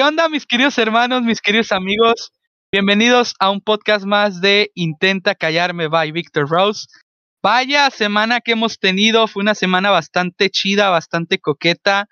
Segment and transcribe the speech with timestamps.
[0.00, 2.32] ¿Qué onda, mis queridos hermanos, mis queridos amigos?
[2.72, 6.86] Bienvenidos a un podcast más de Intenta Callarme by Victor Rose.
[7.42, 12.08] Vaya semana que hemos tenido, fue una semana bastante chida, bastante coqueta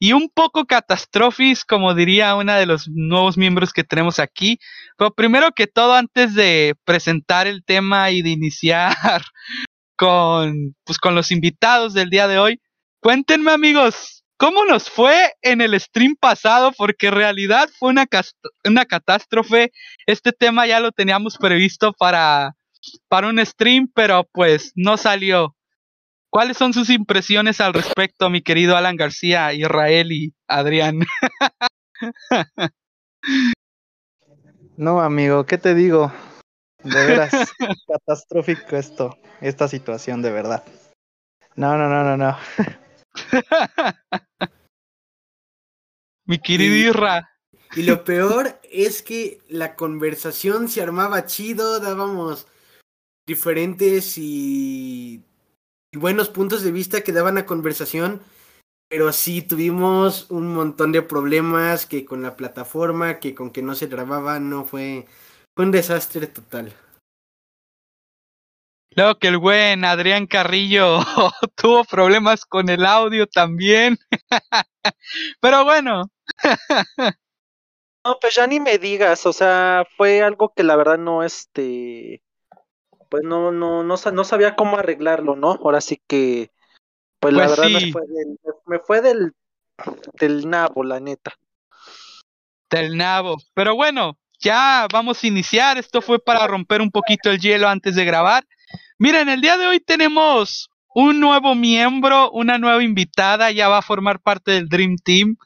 [0.00, 4.58] y un poco catastrófica, como diría una de los nuevos miembros que tenemos aquí.
[4.96, 8.94] Pero primero que todo, antes de presentar el tema y de iniciar
[9.98, 12.62] con, pues, con los invitados del día de hoy,
[13.02, 16.70] cuéntenme amigos, ¿Cómo nos fue en el stream pasado?
[16.76, 18.06] Porque en realidad fue una,
[18.64, 19.72] una catástrofe.
[20.06, 22.54] Este tema ya lo teníamos previsto para,
[23.08, 25.56] para un stream, pero pues no salió.
[26.30, 31.00] ¿Cuáles son sus impresiones al respecto, mi querido Alan García, Israel y Adrián?
[34.76, 36.12] no, amigo, ¿qué te digo?
[36.84, 37.32] De veras,
[37.88, 40.62] catastrófico esto, esta situación, de verdad.
[41.56, 42.38] No, no, no, no, no.
[46.26, 47.30] Mi querido Irra.
[47.76, 52.46] Y lo peor es que la conversación se armaba chido, dábamos
[53.26, 55.22] diferentes y,
[55.94, 58.22] buenos puntos de vista que daban a conversación,
[58.88, 63.74] pero sí tuvimos un montón de problemas que con la plataforma, que con que no
[63.74, 65.06] se grababa, no fue,
[65.54, 66.74] fue un desastre total.
[68.98, 70.98] Luego que el buen Adrián Carrillo
[71.54, 73.96] tuvo problemas con el audio también.
[75.40, 76.10] Pero bueno.
[78.04, 82.24] no, pues ya ni me digas, o sea, fue algo que la verdad no, este,
[83.08, 85.52] pues no, no, no, no sabía cómo arreglarlo, ¿no?
[85.62, 86.50] Ahora sí que,
[87.20, 89.32] pues, la pues verdad me, fue del, me fue del,
[90.14, 91.38] del nabo, la neta.
[92.68, 93.36] Del nabo.
[93.54, 95.78] Pero bueno, ya vamos a iniciar.
[95.78, 98.44] Esto fue para romper un poquito el hielo antes de grabar.
[98.98, 103.82] Miren, el día de hoy tenemos un nuevo miembro, una nueva invitada, ya va a
[103.82, 105.36] formar parte del Dream Team.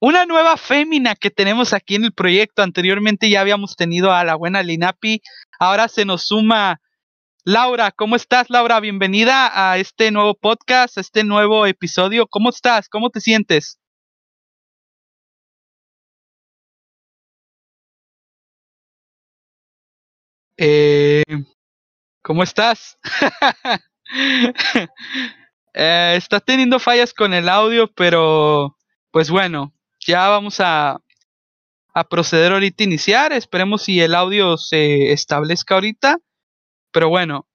[0.00, 2.62] Una nueva fémina que tenemos aquí en el proyecto.
[2.62, 5.22] Anteriormente ya habíamos tenido a la buena Linapi.
[5.58, 6.80] Ahora se nos suma
[7.44, 7.92] Laura.
[7.92, 8.80] ¿Cómo estás, Laura?
[8.80, 12.26] Bienvenida a este nuevo podcast, a este nuevo episodio.
[12.26, 12.88] ¿Cómo estás?
[12.88, 13.78] ¿Cómo te sientes?
[20.58, 21.22] Eh,
[22.26, 22.98] ¿Cómo estás?
[25.78, 28.78] Eh, está teniendo fallas con el audio, pero
[29.10, 31.02] pues bueno, ya vamos a,
[31.92, 33.32] a proceder ahorita a iniciar.
[33.34, 36.18] Esperemos si el audio se establezca ahorita.
[36.92, 37.46] Pero bueno,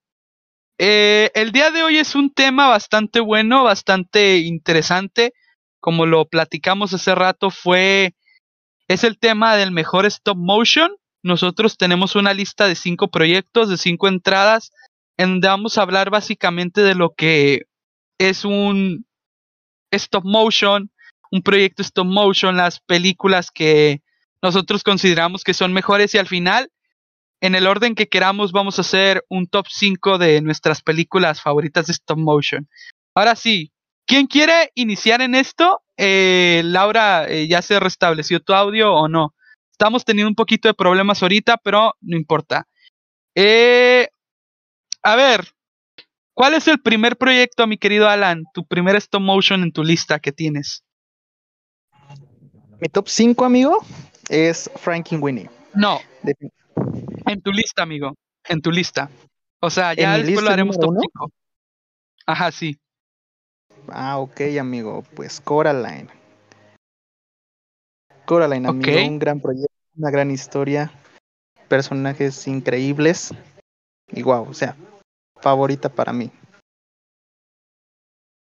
[0.77, 5.33] eh, el día de hoy es un tema bastante bueno, bastante interesante.
[5.79, 8.13] Como lo platicamos hace rato, fue.
[8.87, 10.91] Es el tema del mejor stop motion.
[11.23, 14.71] Nosotros tenemos una lista de cinco proyectos, de cinco entradas,
[15.17, 17.63] en donde vamos a hablar básicamente de lo que
[18.17, 19.05] es un
[19.91, 20.91] stop motion,
[21.31, 24.01] un proyecto stop motion, las películas que
[24.41, 26.71] nosotros consideramos que son mejores y al final,
[27.41, 31.87] en el orden que queramos, vamos a hacer un top 5 de nuestras películas favoritas
[31.87, 32.67] de stop motion.
[33.15, 33.71] Ahora sí,
[34.05, 35.81] ¿quién quiere iniciar en esto?
[35.97, 39.35] Eh, Laura, eh, ¿ya se restableció tu audio o no?
[39.71, 42.67] Estamos teniendo un poquito de problemas ahorita, pero no importa.
[43.35, 44.09] Eh,
[45.01, 45.47] a ver,
[46.33, 48.43] ¿cuál es el primer proyecto, mi querido Alan?
[48.53, 50.83] Tu primer stop motion en tu lista que tienes.
[52.79, 53.85] Mi top 5, amigo,
[54.29, 54.69] es
[55.11, 55.49] Winnie.
[55.73, 55.99] No.
[57.27, 58.15] En tu lista, amigo.
[58.47, 59.09] En tu lista.
[59.59, 61.31] O sea, ya después lo haremos top 5.
[62.25, 62.79] Ajá, sí.
[63.89, 65.03] Ah, ok, amigo.
[65.15, 66.20] Pues Coraline.
[68.31, 69.05] Coraline, amigo.
[69.05, 70.89] Un gran proyecto una gran historia,
[71.67, 73.33] personajes increíbles
[74.07, 74.77] y wow, o sea,
[75.41, 76.31] favorita para mí.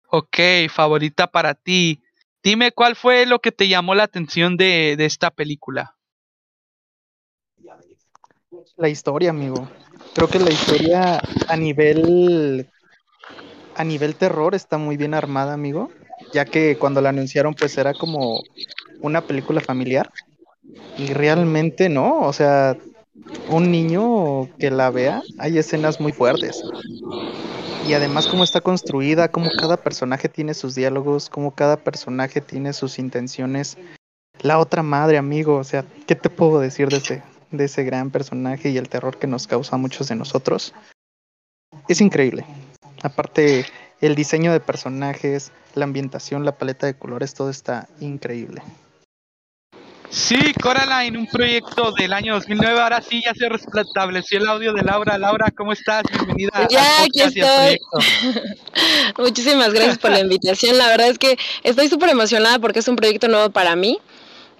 [0.09, 0.37] Ok,
[0.69, 2.03] favorita para ti.
[2.43, 5.97] Dime cuál fue lo que te llamó la atención de, de esta película.
[8.77, 9.67] La historia, amigo.
[10.13, 12.69] Creo que la historia a nivel
[13.75, 15.89] a nivel terror está muy bien armada, amigo,
[16.31, 18.43] ya que cuando la anunciaron pues era como
[19.03, 20.09] una película familiar
[20.97, 22.77] y realmente no, o sea,
[23.49, 26.63] un niño que la vea, hay escenas muy fuertes.
[27.87, 32.71] Y además cómo está construida, cómo cada personaje tiene sus diálogos, cómo cada personaje tiene
[32.71, 33.77] sus intenciones.
[34.41, 38.09] La otra madre, amigo, o sea, ¿qué te puedo decir de ese, de ese gran
[38.09, 40.73] personaje y el terror que nos causa a muchos de nosotros?
[41.89, 42.45] Es increíble.
[43.01, 43.65] Aparte,
[43.99, 48.61] el diseño de personajes, la ambientación, la paleta de colores, todo está increíble.
[50.13, 52.79] Sí, Coraline, un proyecto del año 2009.
[52.79, 55.17] Ahora sí, ya se restableció el audio de Laura.
[55.17, 56.03] Laura, ¿cómo estás?
[56.11, 56.67] Bienvenida.
[56.69, 57.79] Ya, aquí estoy.
[59.17, 60.77] Muchísimas gracias por la invitación.
[60.77, 63.97] La verdad es que estoy súper emocionada porque es un proyecto nuevo para mí.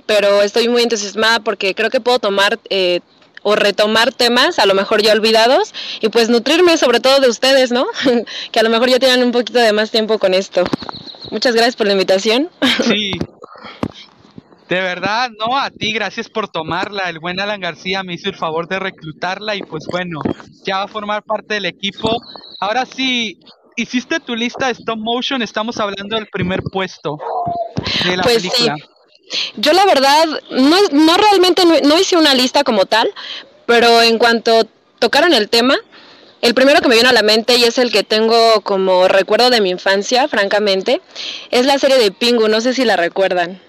[0.08, 3.02] pero estoy muy entusiasmada porque creo que puedo tomar eh,
[3.44, 5.72] o retomar temas a lo mejor ya olvidados
[6.02, 7.86] y pues nutrirme sobre todo de ustedes, ¿no?
[8.52, 10.64] que a lo mejor ya tienen un poquito de más tiempo con esto.
[11.30, 12.50] Muchas gracias por la invitación.
[12.84, 13.12] Sí.
[14.74, 17.08] De verdad, no, a ti, gracias por tomarla.
[17.08, 20.20] El buen Alan García me hizo el favor de reclutarla y pues bueno,
[20.66, 22.18] ya va a formar parte del equipo.
[22.60, 23.38] Ahora sí,
[23.76, 27.20] hiciste tu lista de stop motion, estamos hablando del primer puesto
[28.04, 28.76] de la Pues película.
[28.76, 29.52] sí.
[29.58, 33.14] Yo la verdad, no, no realmente no, no hice una lista como tal,
[33.68, 34.64] pero en cuanto
[34.98, 35.78] tocaron el tema,
[36.42, 39.52] el primero que me vino a la mente y es el que tengo como recuerdo
[39.52, 41.00] de mi infancia, francamente,
[41.52, 43.62] es la serie de Pingu, no sé si la recuerdan.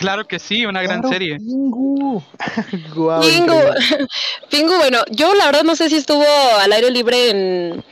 [0.00, 1.36] Claro que sí, una gran serie.
[1.36, 2.22] Pingu.
[2.94, 4.06] Guau, Pingu, increíble.
[4.50, 6.24] Pingu, bueno, yo la verdad no sé si estuvo
[6.58, 7.84] al aire libre en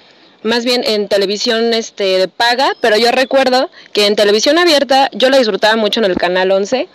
[0.42, 5.28] más bien en televisión este de paga, pero yo recuerdo que en televisión abierta yo
[5.28, 6.88] la disfrutaba mucho en el canal 11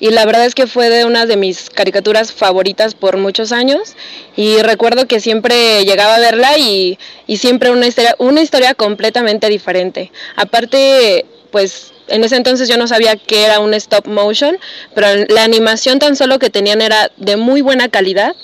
[0.00, 3.94] y la verdad es que fue de una de mis caricaturas favoritas por muchos años
[4.34, 9.48] y recuerdo que siempre llegaba a verla y, y siempre una historia, una historia completamente
[9.48, 10.10] diferente.
[10.34, 14.58] Aparte, pues en ese entonces yo no sabía que era un stop motion,
[14.94, 18.34] pero la animación tan solo que tenían era de muy buena calidad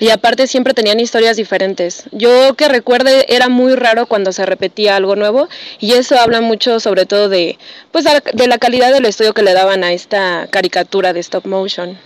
[0.00, 2.04] y aparte siempre tenían historias diferentes.
[2.12, 5.48] Yo que recuerde era muy raro cuando se repetía algo nuevo
[5.80, 7.58] y eso habla mucho sobre todo de
[7.92, 11.98] pues de la calidad del estudio que le daban a esta caricatura de stop motion.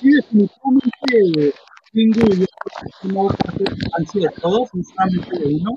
[0.00, 1.54] Sí, definitivamente
[1.92, 2.46] De infancia
[4.20, 5.70] de todos, no solamente de uno,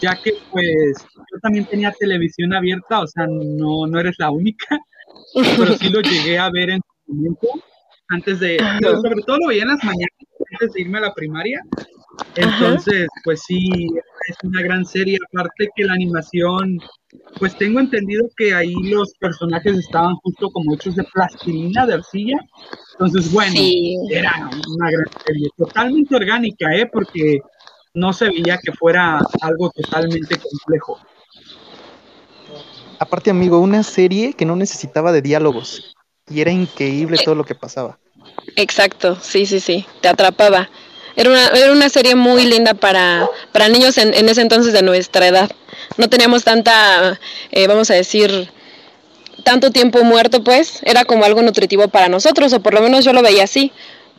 [0.00, 4.78] ya que pues yo también tenía televisión abierta, o sea, no, no eres la única,
[5.56, 7.48] pero sí lo llegué a ver en su momento,
[8.08, 10.10] antes de, pero sobre todo lo veía en las mañanas,
[10.52, 11.60] antes de irme a la primaria,
[12.34, 13.88] entonces pues sí,
[14.28, 16.78] es una gran serie, aparte que la animación,
[17.38, 22.38] pues tengo entendido que ahí los personajes estaban justo como hechos de plastilina, de arcilla,
[22.92, 23.96] entonces bueno, Sí.
[24.10, 24.32] era
[24.74, 26.86] una gran serie, totalmente orgánica, ¿eh?
[26.90, 27.40] Porque
[27.94, 30.98] no se veía que fuera algo totalmente complejo.
[32.98, 35.94] Aparte, amigo, una serie que no necesitaba de diálogos.
[36.28, 37.98] Y era increíble todo lo que pasaba.
[38.56, 40.68] Exacto, sí, sí, sí, te atrapaba.
[41.16, 44.82] Era una, era una serie muy linda para, para niños en, en ese entonces de
[44.82, 45.50] nuestra edad.
[45.96, 47.18] No teníamos tanta,
[47.50, 48.50] eh, vamos a decir,
[49.42, 50.80] tanto tiempo muerto, pues.
[50.82, 53.72] Era como algo nutritivo para nosotros, o por lo menos yo lo veía así.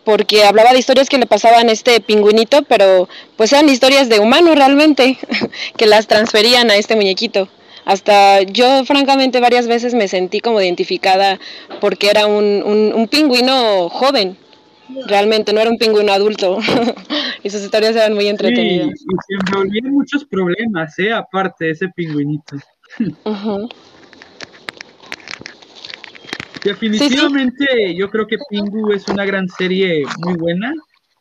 [0.03, 4.19] Porque hablaba de historias que le pasaban a este pingüinito, pero pues eran historias de
[4.19, 5.17] humanos realmente,
[5.77, 7.49] que las transferían a este muñequito.
[7.83, 11.39] Hasta yo, francamente, varias veces me sentí como identificada
[11.79, 14.38] porque era un, un, un pingüino joven.
[15.07, 16.57] Realmente, no era un pingüino adulto.
[17.43, 18.89] y sus historias eran muy Sí, entretenidas.
[18.89, 21.11] y se envolvían muchos problemas, ¿eh?
[21.13, 22.55] Aparte de ese pingüinito.
[26.63, 30.73] Definitivamente yo creo que Pingu es una gran serie muy buena.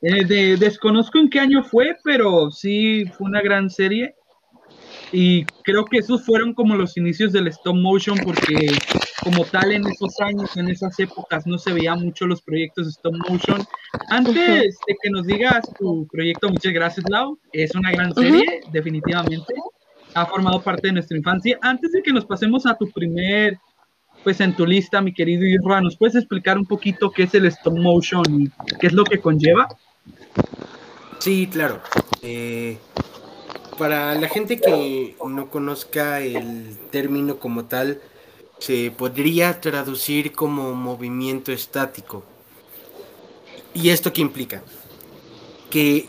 [0.03, 4.15] Eh, de- desconozco en qué año fue, pero sí fue una gran serie.
[5.13, 8.73] Y creo que esos fueron como los inicios del stop motion porque
[9.23, 12.91] como tal en esos años, en esas épocas no se veían mucho los proyectos de
[12.91, 13.65] stop motion.
[14.09, 19.55] Antes de que nos digas tu proyecto, muchas gracias Lau, es una gran serie, definitivamente.
[20.15, 21.59] Ha formado parte de nuestra infancia.
[21.63, 23.59] Antes de que nos pasemos a tu primer
[24.25, 27.47] pues en tu lista, mi querido Isra, ¿nos puedes explicar un poquito qué es el
[27.47, 29.69] stop motion y qué es lo que conlleva?
[31.21, 31.81] Sí, claro.
[32.23, 32.77] Eh,
[33.77, 38.01] para la gente que no conozca el término como tal,
[38.59, 42.25] se podría traducir como movimiento estático.
[43.75, 44.63] ¿Y esto qué implica?
[45.71, 46.09] Que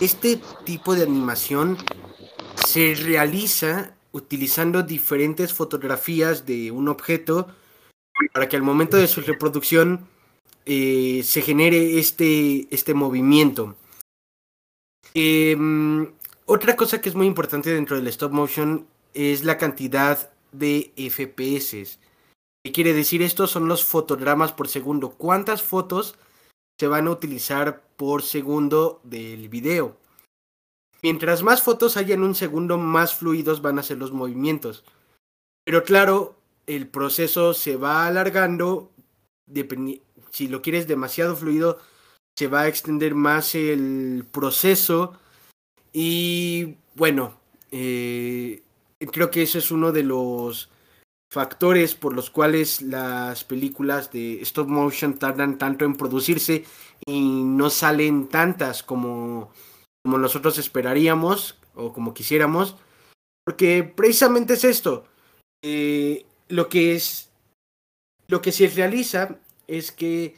[0.00, 1.78] este tipo de animación
[2.66, 7.48] se realiza utilizando diferentes fotografías de un objeto
[8.32, 10.06] para que al momento de su reproducción
[10.66, 13.76] eh, se genere este, este movimiento.
[15.14, 16.12] Em,
[16.48, 21.98] otra cosa que es muy importante dentro del stop motion es la cantidad de FPS.
[22.64, 23.46] ¿Qué quiere decir esto?
[23.46, 25.10] Son los fotogramas por segundo.
[25.10, 26.16] ¿Cuántas fotos
[26.80, 29.98] se van a utilizar por segundo del video?
[31.02, 34.84] Mientras más fotos haya en un segundo, más fluidos van a ser los movimientos.
[35.64, 36.34] Pero claro,
[36.66, 38.90] el proceso se va alargando.
[40.30, 41.78] Si lo quieres demasiado fluido,
[42.38, 45.18] se va a extender más el proceso.
[45.92, 47.38] Y bueno,
[47.70, 48.62] eh,
[49.12, 50.70] creo que ese es uno de los
[51.30, 56.64] factores por los cuales las películas de stop motion tardan tanto en producirse
[57.06, 59.52] y no salen tantas como,
[60.02, 62.76] como nosotros esperaríamos o como quisiéramos.
[63.44, 65.04] Porque precisamente es esto.
[65.62, 67.28] eh, lo que es
[68.26, 70.36] lo que se realiza es que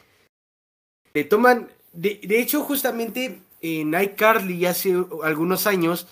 [1.13, 6.07] le toman de, de hecho justamente en iCarly hace algunos años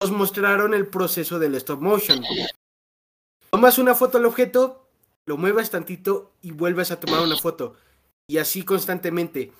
[0.00, 2.22] nos mostraron el proceso del stop motion.
[3.50, 4.82] Tomas una foto al objeto
[5.26, 7.74] lo mueves tantito y vuelves a tomar una foto.
[8.26, 9.52] Y así constantemente.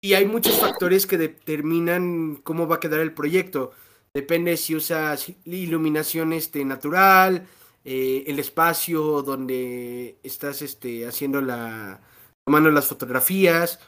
[0.00, 3.72] Y hay muchos factores que determinan cómo va a quedar el proyecto.
[4.14, 7.46] Depende si usas iluminación este, natural
[7.84, 12.00] eh, el espacio donde estás este, haciendo la,
[12.44, 13.80] tomando las fotografías,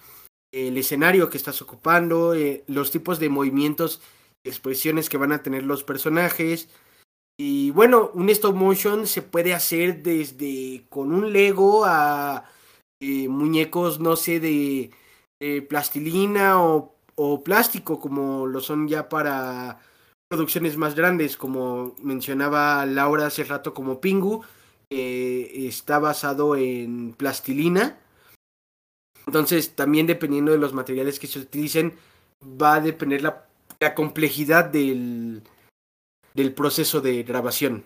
[0.53, 4.01] el escenario que estás ocupando, eh, los tipos de movimientos,
[4.45, 6.69] expresiones que van a tener los personajes.
[7.39, 12.45] Y bueno, un stop motion se puede hacer desde con un Lego a
[13.01, 14.91] eh, muñecos, no sé, de,
[15.69, 19.81] plastilina o, o, plástico, como lo son ya para
[20.29, 24.45] producciones más grandes, como mencionaba Laura hace rato, como Pingu,
[24.91, 27.99] está basado en plastilina.
[29.31, 31.93] Entonces, también dependiendo de los materiales que se utilicen,
[32.43, 33.47] va a depender la,
[33.95, 35.45] complejidad del,
[36.35, 37.85] del proceso de grabación.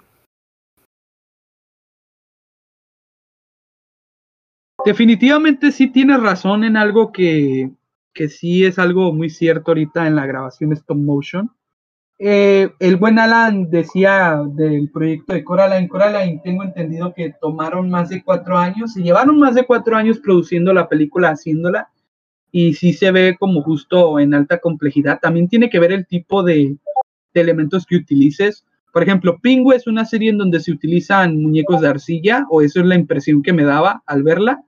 [4.87, 7.73] Definitivamente sí tienes razón en algo que,
[8.15, 11.55] que sí es algo muy cierto ahorita en la grabación stop motion
[12.27, 15.89] eh, el buen Alan decía del proyecto de Coraline.
[15.89, 20.21] Coraline, tengo entendido que tomaron más de cuatro años y llevaron más de cuatro años
[20.21, 21.91] produciendo la película, haciéndola.
[22.51, 25.19] Y sí se ve como justo en alta complejidad.
[25.21, 26.79] También tiene que ver el tipo de,
[27.35, 28.65] de elementos que utilices.
[28.91, 32.81] Por ejemplo, Pingu es una serie en donde se utilizan muñecos de arcilla, o eso
[32.81, 34.63] es la impresión que me daba al verla.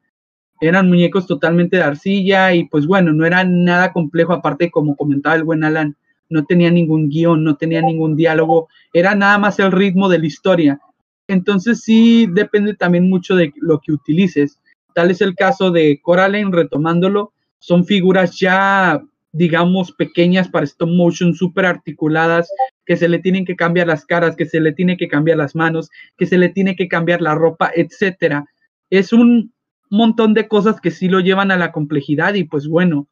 [0.60, 5.36] Eran muñecos totalmente de arcilla y pues bueno, no era nada complejo, aparte como comentaba
[5.36, 5.96] el buen Alan
[6.28, 10.26] no tenía ningún guion, no tenía ningún diálogo, era nada más el ritmo de la
[10.26, 10.80] historia.
[11.28, 14.60] Entonces sí depende también mucho de lo que utilices.
[14.94, 19.02] Tal es el caso de Coraline, retomándolo, son figuras ya,
[19.32, 22.48] digamos, pequeñas para stop motion, súper articuladas,
[22.84, 25.54] que se le tienen que cambiar las caras, que se le tiene que cambiar las
[25.54, 28.46] manos, que se le tiene que cambiar la ropa, etcétera.
[28.88, 29.52] Es un
[29.90, 33.08] montón de cosas que sí lo llevan a la complejidad y pues bueno,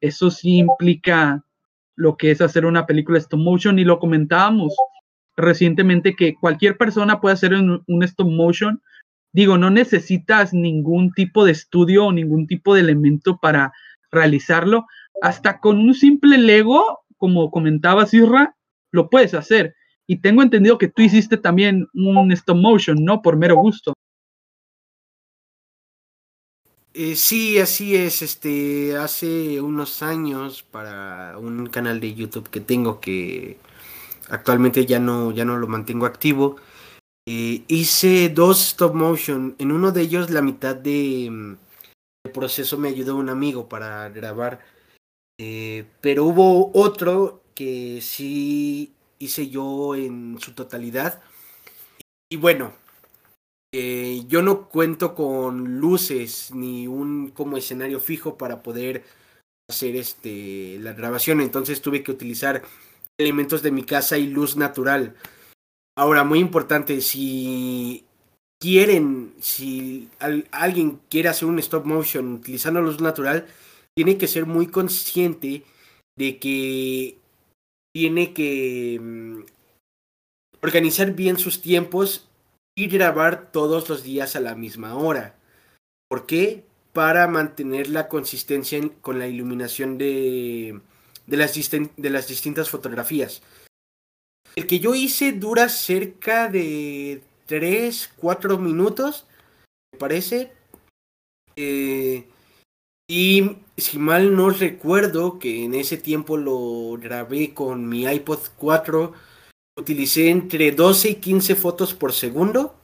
[0.00, 1.44] eso sí implica
[1.96, 4.74] lo que es hacer una película stop motion y lo comentábamos
[5.36, 8.82] recientemente que cualquier persona puede hacer un, stop motion.
[9.32, 13.72] Digo, no necesitas ningún tipo de estudio o ningún tipo de elemento para
[14.10, 14.86] realizarlo.
[15.22, 18.56] Hasta con un simple Lego, como comentaba Sirra,
[18.90, 19.74] lo puedes hacer.
[20.06, 23.22] Y tengo entendido que tú hiciste también un stop motion, ¿no?
[23.22, 23.94] Por mero gusto.
[26.94, 28.22] Eh, sí, así es.
[28.22, 33.58] Este, hace unos años para un canal de YouTube que tengo que
[34.28, 36.56] actualmente ya no, ya no lo mantengo activo.
[37.26, 39.56] Eh, hice dos stop motion.
[39.58, 41.56] En uno de ellos la mitad de, mm,
[42.32, 44.60] proceso me ayudó un amigo para grabar.
[45.38, 51.22] Eh, pero hubo otro que sí hice yo en su totalidad.
[52.30, 52.74] Y bueno,
[53.72, 59.02] eh, yo no cuento con luces ni un como escenario fijo para poder
[59.70, 62.62] hacer este la grabación, entonces tuve que utilizar
[63.18, 65.16] elementos de mi casa y luz natural.
[65.96, 68.04] Ahora, muy importante, si
[68.60, 70.08] quieren, si
[70.50, 73.46] alguien quiere hacer un stop motion utilizando luz natural,
[73.94, 75.64] tiene que ser muy consciente
[76.16, 77.18] de que
[77.94, 79.40] tiene que mm,
[80.62, 82.28] organizar bien sus tiempos
[82.74, 85.36] y grabar todos los días a la misma hora.
[86.08, 86.64] ¿Por qué?
[86.92, 90.80] Para mantener la consistencia con la iluminación de,
[91.26, 93.42] de, las distintas fotografías.
[94.56, 99.26] El que yo hice dura cerca de 3, 4 minutos,
[99.92, 100.52] me parece.
[101.56, 102.26] Eh,
[103.08, 109.12] y si mal no recuerdo que en ese tiempo lo grabé con mi iPod 4
[109.76, 112.74] utilicé entre 12 y 15 fotos por segundo.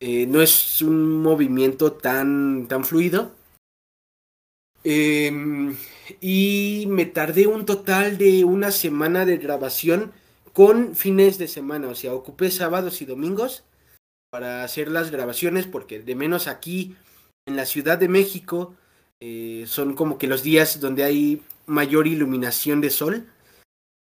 [0.00, 3.32] Eh, no es un movimiento tan, tan fluido.
[4.84, 5.76] Em,
[6.20, 10.12] y me tardé un total de una semana de grabación
[10.52, 11.88] con fines de semana.
[11.88, 13.64] O sea, ocupé sábados y domingos
[14.30, 16.96] para hacer las grabaciones porque de menos aquí
[17.46, 18.74] en la Ciudad de México
[19.20, 23.26] eh, son como que los días donde hay mayor iluminación de sol.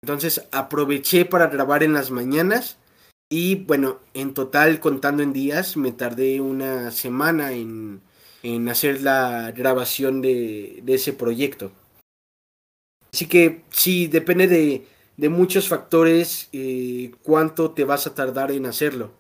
[0.03, 2.77] Entonces aproveché para grabar en las mañanas
[3.31, 8.01] y bueno, en total contando en días me tardé una semana en,
[8.43, 11.71] en hacer la grabación de, ese proyecto.
[13.13, 18.67] Así que sí, depende de, de muchos factores eh, cuánto te vas a tardar en
[18.67, 19.13] hacerlo.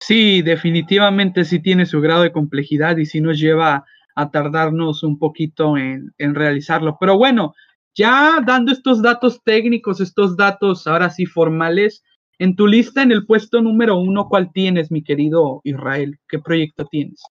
[0.00, 5.18] Sí, definitivamente sí tiene su grado de complejidad y sí nos lleva a tardarnos un
[5.18, 6.96] poquito en, en realizarlo.
[6.98, 7.54] Pero bueno,
[7.94, 12.02] ya dando estos datos técnicos, estos datos ahora sí formales,
[12.38, 16.18] en tu lista, en el puesto número uno, ¿cuál tienes, mi querido Israel?
[16.28, 17.22] ¿Qué proyecto tienes?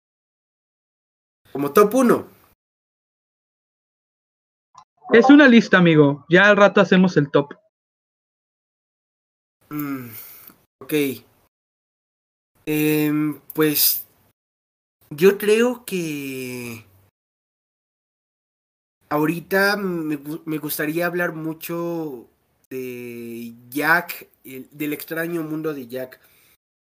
[1.52, 2.26] Como top uno.
[5.12, 6.24] Es una lista, amigo.
[6.28, 7.54] Ya al rato hacemos el top.
[9.70, 10.10] Mm,
[10.80, 10.92] ok.
[12.66, 14.06] Em, pues
[15.10, 16.84] yo creo que
[19.10, 22.26] ahorita me, me gustaría hablar mucho
[22.70, 26.20] de Jack, el- del extraño mundo de Jack.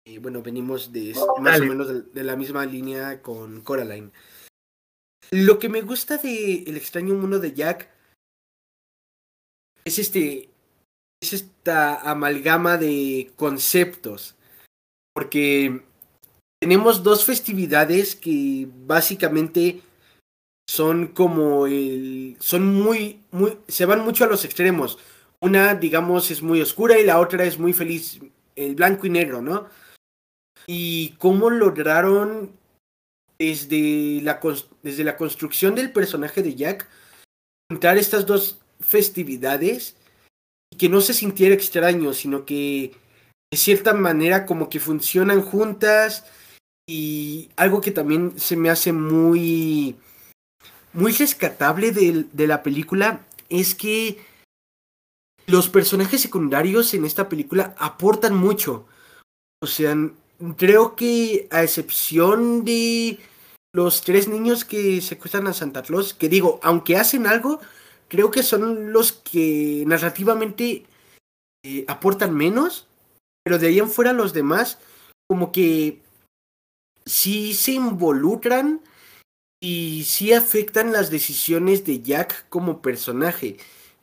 [0.05, 1.65] Eh, bueno, venimos de más Dale.
[1.65, 4.11] o menos de, de la misma línea con Coraline.
[5.31, 7.89] Lo que me gusta de El extraño mundo de Jack
[9.85, 10.49] es este
[11.21, 14.35] es esta amalgama de conceptos.
[15.15, 15.81] Porque
[16.61, 19.81] tenemos dos festividades que básicamente
[20.67, 22.37] son como el.
[22.39, 23.21] son muy.
[23.31, 23.57] muy.
[23.67, 24.97] se van mucho a los extremos.
[25.39, 28.19] Una, digamos, es muy oscura y la otra es muy feliz.
[28.55, 29.67] El blanco y negro, ¿no?
[30.67, 32.51] Y cómo lograron
[33.37, 34.39] desde la,
[34.83, 36.87] desde la construcción del personaje de Jack
[37.69, 39.95] juntar estas dos festividades
[40.71, 42.93] y que no se sintiera extraño, sino que
[43.51, 46.25] de cierta manera como que funcionan juntas
[46.87, 49.95] y algo que también se me hace muy
[50.93, 54.23] muy rescatable de, la película es que
[55.47, 58.85] los personajes secundarios en esta película aportan mucho.
[59.61, 59.95] O sea,
[60.57, 63.19] creo que a excepción de
[63.73, 67.59] los tres niños que secuestran a Santa Claus, que digo, aunque hacen algo,
[68.07, 70.85] creo que son los que narrativamente
[71.65, 72.87] eh, aportan menos,
[73.43, 74.77] pero de ahí en fuera los demás,
[75.27, 76.01] como que
[77.05, 78.79] sí se involucran
[79.63, 83.55] y sí afectan las decisiones de Jack como personaje.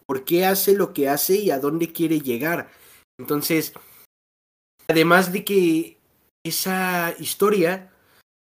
[0.07, 2.70] ¿Por qué hace lo que hace y a dónde quiere llegar?
[3.18, 3.75] Entonces,
[4.88, 5.99] además de que
[6.46, 7.92] esa historia,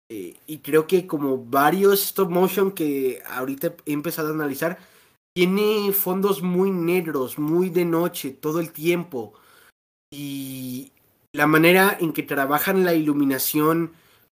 [0.09, 4.79] eh, y creo que como varios stop motion que ahorita he empezado a analizar,
[5.35, 9.33] tiene fondos muy negros, muy de noche, todo el tiempo.
[10.13, 10.93] Y
[11.33, 13.91] la manera en que trabajan la iluminación,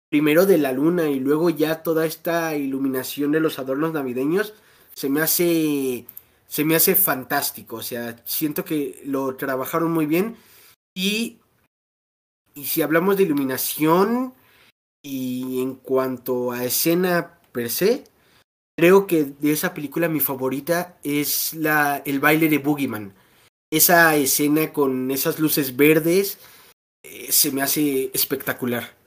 [0.09, 4.53] primero de la luna y luego ya toda esta iluminación de los adornos navideños,
[4.93, 6.05] se me hace.
[6.47, 7.77] Se me hace fantástico.
[7.77, 10.35] O sea, siento que lo trabajaron muy bien.
[10.95, 11.37] Y.
[12.55, 14.33] Y si hablamos de iluminación.
[15.01, 18.03] Y en cuanto a escena per se.
[18.77, 23.13] Creo que de esa película mi favorita es la, el baile de Boogeyman.
[23.71, 26.39] Esa escena con esas luces verdes
[27.03, 28.98] eh, se me hace espectacular.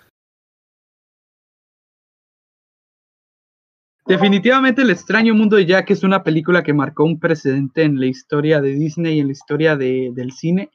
[4.06, 8.06] Definitivamente El extraño mundo de Jack es una película que marcó un precedente en la
[8.06, 10.70] historia de Disney y en la historia de- del cine,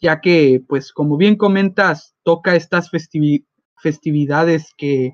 [0.00, 3.46] ya que, pues, como bien comentas, toca estas festivi-
[3.78, 5.12] festividades que,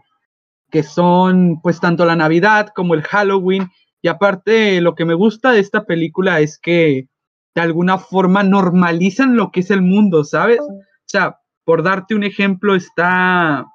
[0.71, 3.69] que son, pues, tanto la Navidad como el Halloween,
[4.01, 7.07] y aparte, lo que me gusta de esta película es que
[7.55, 10.61] de alguna forma normalizan lo que es el mundo, ¿sabes?
[10.61, 13.67] O sea, por darte un ejemplo, está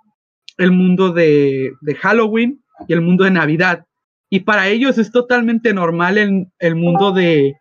[0.57, 3.85] el mundo de, de Halloween, y el mundo de Navidad.
[4.29, 7.55] Y para ellos es totalmente normal el, el mundo de,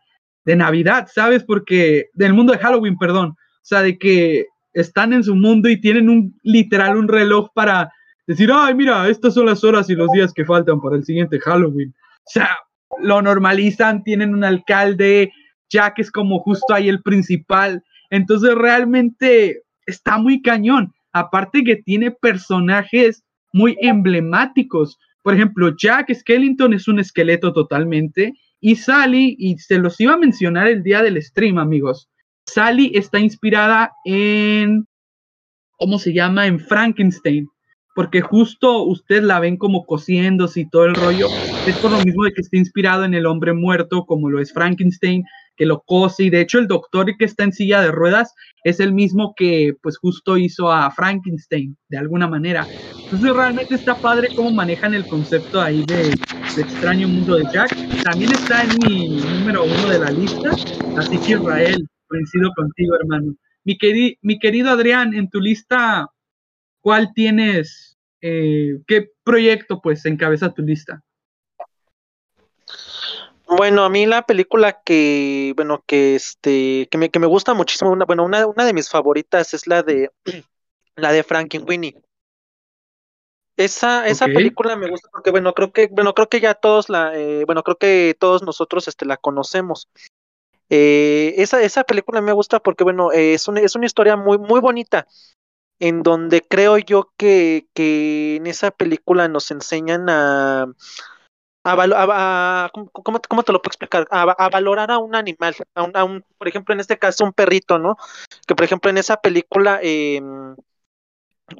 [0.44, 1.44] de Navidad, ¿sabes?
[1.44, 3.30] Porque del mundo de Halloween, perdón.
[3.30, 7.90] O sea, de que están en su mundo y tienen un literal un reloj para
[8.26, 11.40] decir, ay, mira, estas son las horas y los días que faltan para el siguiente
[11.40, 11.94] Halloween.
[12.18, 12.50] O sea,
[13.00, 15.32] lo normalizan, tienen un alcalde,
[15.68, 17.82] Jack es como justo ahí el principal.
[18.10, 20.92] Entonces realmente está muy cañón.
[21.12, 24.98] Aparte que tiene personajes muy emblemáticos.
[25.26, 28.34] Por ejemplo, Jack Skellington es un esqueleto totalmente.
[28.60, 32.08] Y Sally, y se los iba a mencionar el día del stream, amigos.
[32.46, 34.86] Sally está inspirada en,
[35.78, 36.46] ¿cómo se llama?
[36.46, 37.48] En Frankenstein.
[37.96, 41.26] Porque justo ustedes la ven como cosiéndose y todo el rollo.
[41.66, 44.52] Es por lo mismo de que está inspirado en el hombre muerto, como lo es
[44.52, 45.24] Frankenstein,
[45.56, 46.24] que lo cose.
[46.24, 49.74] Y de hecho, el doctor que está en silla de ruedas es el mismo que,
[49.82, 52.68] pues, justo hizo a Frankenstein, de alguna manera.
[53.08, 56.20] Entonces, realmente está padre cómo manejan el concepto ahí de,
[56.56, 57.70] extraño mundo de Jack.
[58.02, 60.50] También está en mi número uno de la lista.
[60.94, 63.34] Así que, Israel, coincido contigo, hermano.
[63.64, 66.08] Mi, queri- mi querido Adrián, en tu lista,
[66.80, 67.96] ¿cuál tienes?
[68.22, 71.02] eh, ¿Qué proyecto, pues, encabeza tu lista?
[73.48, 77.92] Bueno, a mí la película que, bueno, que este, que me, que me gusta muchísimo,
[77.92, 80.10] una, bueno, una, una de mis favoritas es la de
[80.96, 82.02] la de Frankenweenie.
[83.56, 87.16] Esa, esa película me gusta porque, bueno, creo que, bueno, creo que ya todos la,
[87.16, 89.88] eh, bueno, creo que todos nosotros este, la conocemos.
[90.68, 94.36] Eh, esa, esa película me gusta porque, bueno, eh, es una, es una historia muy,
[94.36, 95.06] muy bonita,
[95.78, 100.66] en donde creo yo que, que en esa película nos enseñan a,
[101.72, 104.06] a, a- ¿cómo, cómo- te lo puedo explicar?
[104.10, 105.54] A, valorar a un animal,
[106.38, 107.96] por ejemplo, en este caso, un perrito, ¿no?
[108.46, 110.56] Que, por ejemplo, en esa película, em,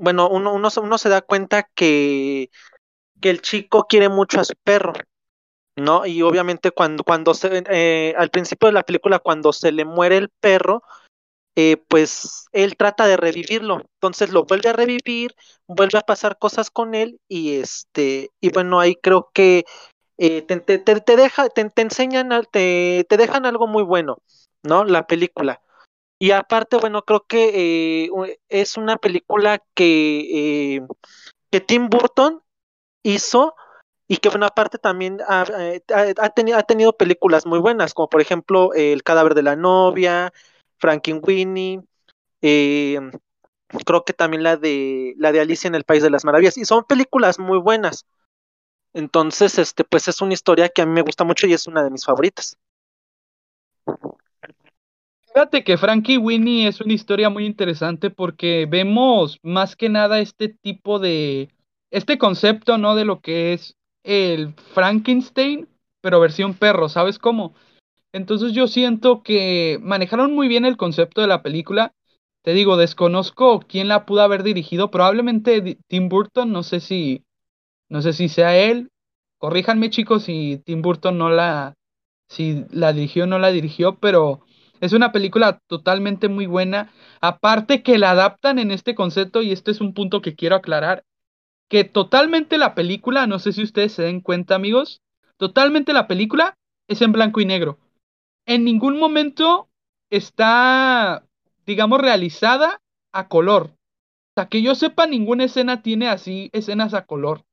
[0.00, 2.50] bueno, uno, uno, uno se da cuenta que,
[3.20, 4.94] que el chico quiere mucho a su perro,
[5.76, 6.06] ¿no?
[6.06, 10.18] Y obviamente cuando, cuando se, eh, al principio de la película, cuando se le muere
[10.18, 10.82] el perro,
[11.56, 15.34] eh, pues él trata de revivirlo, entonces lo vuelve a revivir,
[15.68, 19.64] vuelve a pasar cosas con él y este, y bueno, ahí creo que
[20.18, 24.18] eh, te, te, te, deja, te, enseñan, te, te dejan algo muy bueno,
[24.62, 24.84] ¿no?
[24.84, 25.62] La película.
[26.18, 30.86] Y aparte, bueno, creo que eh, es una película que, eh,
[31.50, 32.42] que Tim Burton
[33.02, 33.54] hizo
[34.08, 35.82] y que, bueno, aparte también ha, eh,
[36.34, 40.32] tenido, ha tenido películas muy buenas, como por ejemplo El cadáver de la novia,
[40.78, 41.82] Frankenweenie,
[42.42, 43.00] eh,
[43.84, 46.64] creo que también la de, la de Alicia en el País de las Maravillas, y
[46.64, 48.06] son películas muy buenas.
[48.96, 51.84] Entonces, este, pues es una historia que a mí me gusta mucho y es una
[51.84, 52.56] de mis favoritas.
[55.26, 60.48] Fíjate que Frankie Winnie es una historia muy interesante porque vemos más que nada este
[60.48, 61.50] tipo de,
[61.90, 62.96] este concepto, ¿no?
[62.96, 65.68] De lo que es el Frankenstein,
[66.00, 67.54] pero versión perro, ¿sabes cómo?
[68.12, 71.92] Entonces yo siento que manejaron muy bien el concepto de la película.
[72.40, 77.25] Te digo, desconozco quién la pudo haber dirigido, probablemente Tim Burton, no sé si,
[77.88, 78.90] no sé si sea él.
[79.38, 81.74] Corríjanme chicos si Tim Burton no la,
[82.28, 84.40] si la dirigió o no la dirigió, pero
[84.80, 86.92] es una película totalmente muy buena.
[87.20, 91.04] Aparte que la adaptan en este concepto, y este es un punto que quiero aclarar,
[91.68, 95.02] que totalmente la película, no sé si ustedes se den cuenta amigos,
[95.36, 96.56] totalmente la película
[96.88, 97.78] es en blanco y negro.
[98.46, 99.68] En ningún momento
[100.10, 101.24] está,
[101.66, 102.80] digamos, realizada
[103.12, 103.74] a color.
[104.34, 107.45] Sea, que yo sepa, ninguna escena tiene así escenas a color.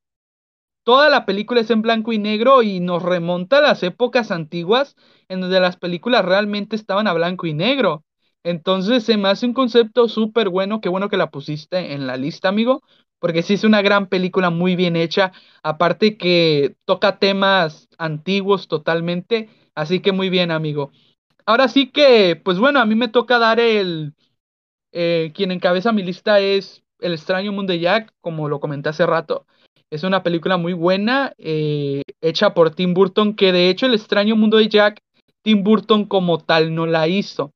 [0.84, 4.96] Toda la película es en blanco y negro y nos remonta a las épocas antiguas
[5.30, 8.04] en donde las películas realmente estaban a blanco y negro.
[8.44, 12.18] Entonces se me hace un concepto súper bueno, qué bueno que la pusiste en la
[12.18, 12.82] lista, amigo,
[13.20, 15.32] porque sí es una gran película muy bien hecha,
[15.64, 20.92] aparte que toca temas antiguos totalmente, así que muy bien, amigo.
[21.46, 24.14] Ahora sí que, pues bueno, a mí me toca dar el,
[24.92, 29.06] eh, quien encabeza mi lista es El extraño mundo de Jack, como lo comenté hace
[29.06, 29.46] rato.
[29.94, 34.36] Es una película muy buena, eh, hecha por Tim Burton, que de hecho El extraño
[34.36, 35.00] mundo de Jack,
[35.44, 37.52] Tim Burton como tal no la hizo.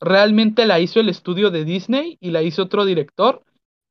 [0.00, 3.44] Realmente la hizo el estudio de Disney y la hizo otro director,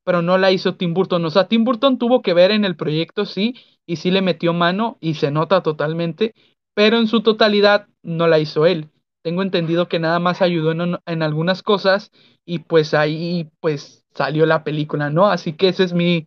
[0.04, 1.24] pero no la hizo Tim Burton.
[1.24, 3.54] O sea, Tim Burton tuvo que ver en el proyecto, sí,
[3.86, 6.34] y sí le metió mano y se nota totalmente,
[6.74, 8.90] pero en su totalidad no la hizo él.
[9.22, 12.10] Tengo entendido que nada más ayudó en, en algunas cosas
[12.44, 15.28] y pues ahí pues salió la película, ¿no?
[15.28, 16.26] Así que ese es mi,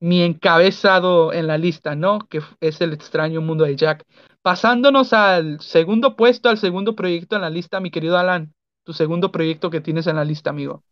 [0.00, 2.20] mi encabezado en la lista, ¿no?
[2.28, 4.04] Que es el extraño mundo de Jack.
[4.42, 9.32] Pasándonos al segundo puesto, al segundo proyecto en la lista, mi querido Alan, tu segundo
[9.32, 10.82] proyecto que tienes en la lista, amigo.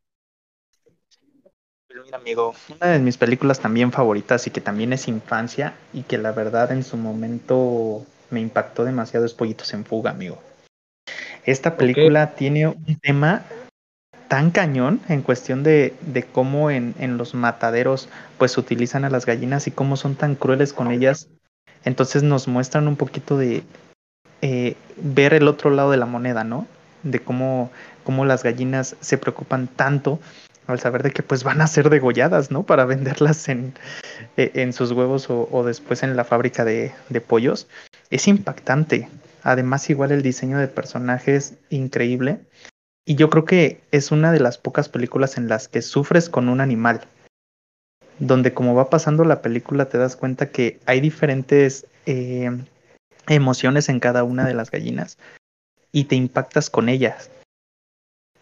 [2.05, 6.19] Mira, amigo, una de mis películas también favoritas y que también es infancia y que
[6.19, 10.39] la verdad en su momento me impactó demasiado es Pollitos en Fuga, amigo.
[11.45, 12.37] Esta película okay.
[12.37, 13.45] tiene un tema
[14.29, 18.09] tan cañón en cuestión de, de cómo en, en, los mataderos
[18.39, 21.29] pues utilizan a las gallinas y cómo son tan crueles con ellas.
[21.85, 23.63] Entonces nos muestran un poquito de
[24.43, 26.67] eh, ver el otro lado de la moneda, ¿no?
[27.03, 27.71] De cómo,
[28.05, 30.19] cómo las gallinas se preocupan tanto
[30.67, 32.65] al saber de que pues van a ser degolladas, ¿no?
[32.65, 33.75] Para venderlas en,
[34.37, 37.69] en sus huevos o, o, después en la fábrica de, de pollos.
[38.11, 39.09] Es impactante.
[39.43, 42.41] Además, igual el diseño de personajes increíble.
[43.09, 46.49] Y yo creo que es una de las pocas películas en las que sufres con
[46.49, 47.07] un animal.
[48.19, 52.51] Donde como va pasando la película te das cuenta que hay diferentes eh,
[53.29, 55.19] emociones en cada una de las gallinas
[55.93, 57.31] y te impactas con ellas.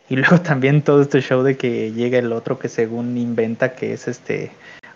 [0.08, 3.92] Y luego también todo este show de que llega el otro que según inventa que
[3.92, 4.50] es este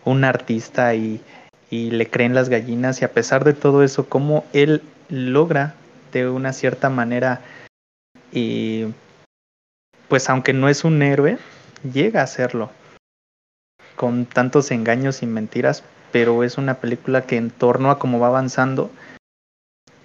[0.07, 1.21] un artista y,
[1.69, 5.75] y le creen las gallinas y a pesar de todo eso, cómo él logra
[6.13, 7.43] de una cierta manera
[8.33, 8.87] y
[10.09, 11.39] pues aunque no es un héroe,
[11.93, 12.71] llega a serlo
[13.97, 18.29] con tantos engaños y mentiras, pero es una película que en torno a cómo va
[18.29, 18.91] avanzando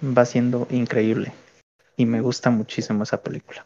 [0.04, 1.32] va siendo increíble
[1.96, 3.64] y me gusta muchísimo esa película.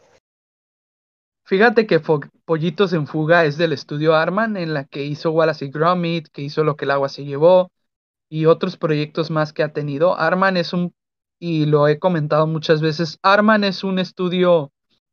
[1.45, 1.99] Fíjate que
[2.45, 6.43] Pollitos en Fuga es del estudio Arman, en la que hizo Wallace y Gromit, que
[6.43, 7.71] hizo Lo que el agua se llevó,
[8.29, 10.15] y otros proyectos más que ha tenido.
[10.15, 10.93] Arman es un,
[11.39, 14.71] y lo he comentado muchas veces, Arman es un estudio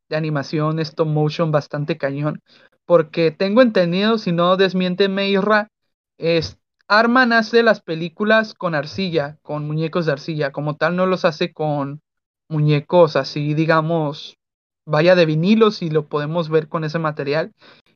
[0.09, 2.41] de animación stop motion bastante cañón,
[2.85, 5.69] porque tengo entendido, si no desmiénteme Irra,
[6.17, 11.25] es, Arman hace las películas con arcilla, con muñecos de arcilla, como tal no los
[11.25, 12.01] hace con
[12.47, 14.37] muñecos así, digamos,
[14.85, 17.53] vaya de vinilos y lo podemos ver con ese material,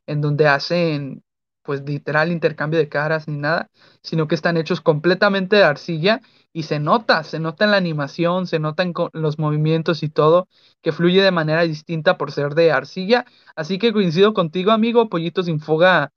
[0.08, 1.24] en donde hacen
[1.64, 3.70] pues literal intercambio de caras ni nada,
[4.02, 6.22] sino que están hechos completamente de arcilla
[6.54, 10.48] y se nota, se nota en la animación, se nota en los movimientos y todo,
[10.82, 13.26] que fluye de manera distinta por ser de arcilla.
[13.56, 16.12] Así que coincido contigo, amigo, Pollitos Sin Foga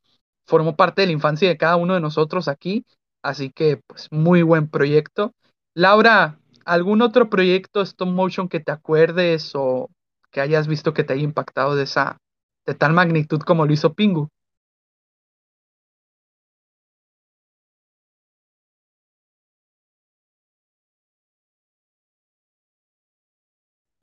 [0.46, 2.84] formó parte de la infancia de cada uno de nosotros aquí,
[3.22, 5.32] así que pues muy buen proyecto.
[5.74, 9.90] Laura, ¿algún otro proyecto stop motion que te acuerdes o
[10.30, 12.18] que hayas visto que te haya impactado de esa
[12.66, 14.28] de tal magnitud como lo hizo Pingu?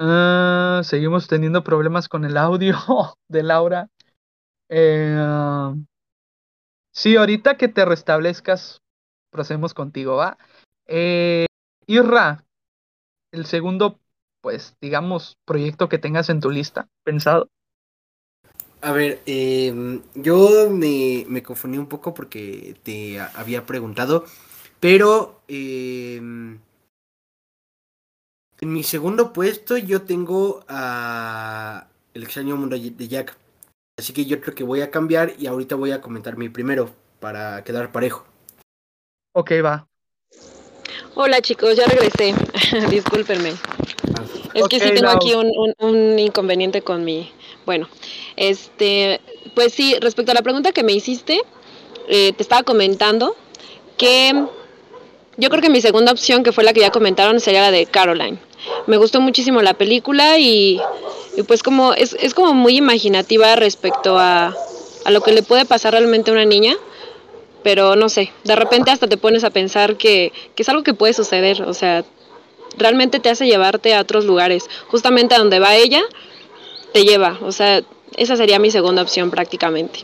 [0.03, 2.75] Ah, seguimos teniendo problemas con el audio
[3.27, 3.87] de Laura.
[4.67, 5.75] Eh,
[6.91, 8.81] sí, ahorita que te restablezcas,
[9.29, 10.39] procedemos contigo, ¿va?
[10.87, 11.45] Eh,
[11.85, 12.43] Irra,
[13.31, 13.99] el segundo,
[14.41, 17.47] pues, digamos, proyecto que tengas en tu lista, pensado.
[18.81, 24.25] A ver, em, yo me, me, confundí un poco porque te había preguntado,
[24.79, 26.57] pero em,
[28.61, 33.35] en mi segundo puesto yo tengo a El extraño mundo de Jack.
[33.97, 36.91] Así que yo creo que voy a cambiar y ahorita voy a comentar mi primero
[37.19, 38.25] para quedar parejo.
[39.33, 39.87] Ok, va.
[41.15, 42.35] Hola chicos, ya regresé.
[42.89, 43.53] Discúlpenme.
[44.53, 47.31] Es que sí tengo aquí un, inconveniente con mi...
[47.65, 47.87] Bueno,
[48.35, 49.21] este,
[49.55, 51.39] pues sí, respecto a la pregunta que me hiciste,
[52.07, 53.35] eh, te estaba comentando
[53.97, 54.45] que
[55.37, 57.85] yo creo que mi segunda opción, que fue la que ya comentaron, sería la de
[57.85, 58.39] Caroline.
[58.87, 60.79] Me gustó muchísimo la película y,
[61.47, 64.55] pues como es, es, como muy imaginativa respecto a,
[65.05, 66.77] a lo que le puede pasar realmente a una niña
[67.63, 70.93] pero no sé, de repente hasta te pones a pensar que, que, es algo que
[70.93, 72.03] puede suceder, o sea,
[72.77, 76.01] realmente te hace llevarte a otros lugares, justamente a donde va ella,
[76.93, 77.81] te lleva, o sea,
[78.17, 79.99] esa sería mi segunda opción prácticamente.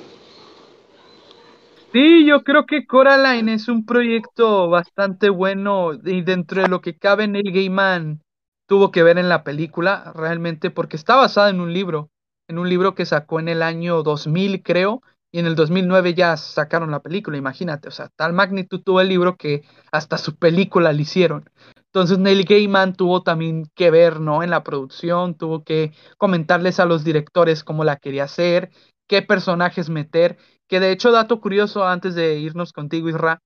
[1.93, 6.97] Sí, yo creo que Coraline es un proyecto bastante bueno y dentro de lo que
[6.97, 8.21] cabe Neil Gaiman
[8.67, 12.11] tuvo que ver en la película realmente porque está basada en un libro,
[12.47, 15.01] en un libro que sacó en el año 2000 creo
[15.31, 19.09] y en el 2009 ya sacaron la película, imagínate, o sea, tal magnitud tuvo el
[19.09, 21.49] libro que hasta su película le hicieron.
[21.85, 24.43] Entonces Neil Gaiman tuvo también que ver, ¿no?
[24.43, 28.69] En la producción, tuvo que comentarles a los directores cómo la quería hacer,
[29.07, 33.41] qué personajes meter que de hecho, dato curioso antes de irnos contigo, Isra,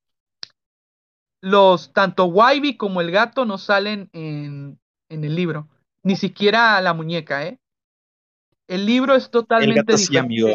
[1.41, 4.79] los tanto Wybie como el gato no salen en,
[5.11, 5.67] en, el libro,
[6.03, 7.59] ni siquiera la muñeca, ¿eh?
[8.67, 10.53] El libro es totalmente el gato Sí, amigo.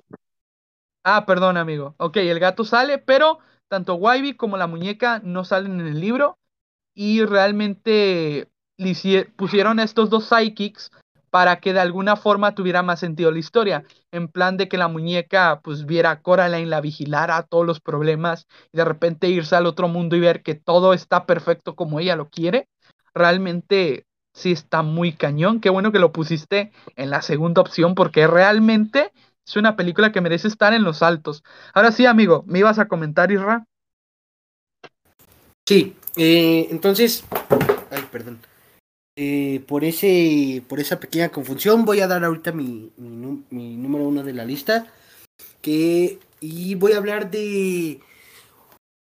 [1.04, 1.94] Ah, perdón, amigo.
[1.98, 3.38] Ok, el gato sale, pero
[3.68, 6.38] tanto Wybie como la muñeca no salen en el libro
[6.94, 8.48] y realmente
[9.36, 10.90] pusieron a estos dos psychics
[11.30, 14.88] para que de alguna forma tuviera más sentido la historia, en plan de que la
[14.88, 19.66] muñeca pues viera a Coraline, la vigilara todos los problemas y de repente irse al
[19.66, 22.68] otro mundo y ver que todo está perfecto como ella lo quiere,
[23.12, 28.26] realmente sí está muy cañón, qué bueno que lo pusiste en la segunda opción porque
[28.26, 29.12] realmente
[29.46, 31.42] es una película que merece estar en los altos.
[31.72, 33.64] Ahora sí, amigo, ¿me ibas a comentar, Isra?
[35.66, 37.24] Sí, eh, entonces,
[37.90, 38.38] ay, perdón.
[39.18, 44.22] Eh, por ese por esa pequeña confusión voy a dar ahorita mi, mi, número uno
[44.22, 44.92] de la lista
[45.62, 48.02] que y voy a hablar de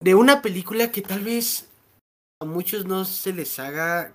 [0.03, 1.69] de una película que tal vez
[2.41, 4.15] a muchos no se les haga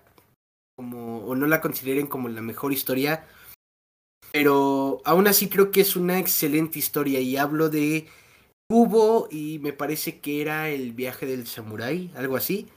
[0.76, 3.28] como o no la consideren como la mejor historia
[4.32, 8.08] pero aún así creo que es una excelente historia y hablo de
[8.70, 12.68] Cubo y me parece que era el viaje del samurái algo así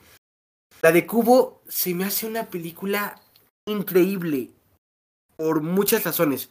[0.82, 3.20] la de Cubo se me hace una película
[3.66, 4.50] increíble
[5.36, 6.50] por muchas razones.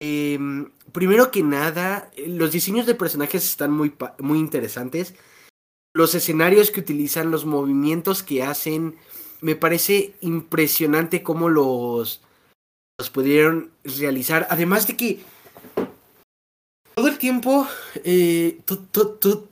[0.00, 5.14] Em, primero que nada, los diseños de personajes están muy, muy interesantes.
[5.94, 8.96] Los escenarios que utilizan, los movimientos que hacen,
[9.40, 12.20] me parece impresionante cómo los,
[12.98, 14.46] los pudieron realizar.
[14.50, 15.20] Además de que
[16.94, 17.66] todo el tiempo,
[18.04, 18.58] eh,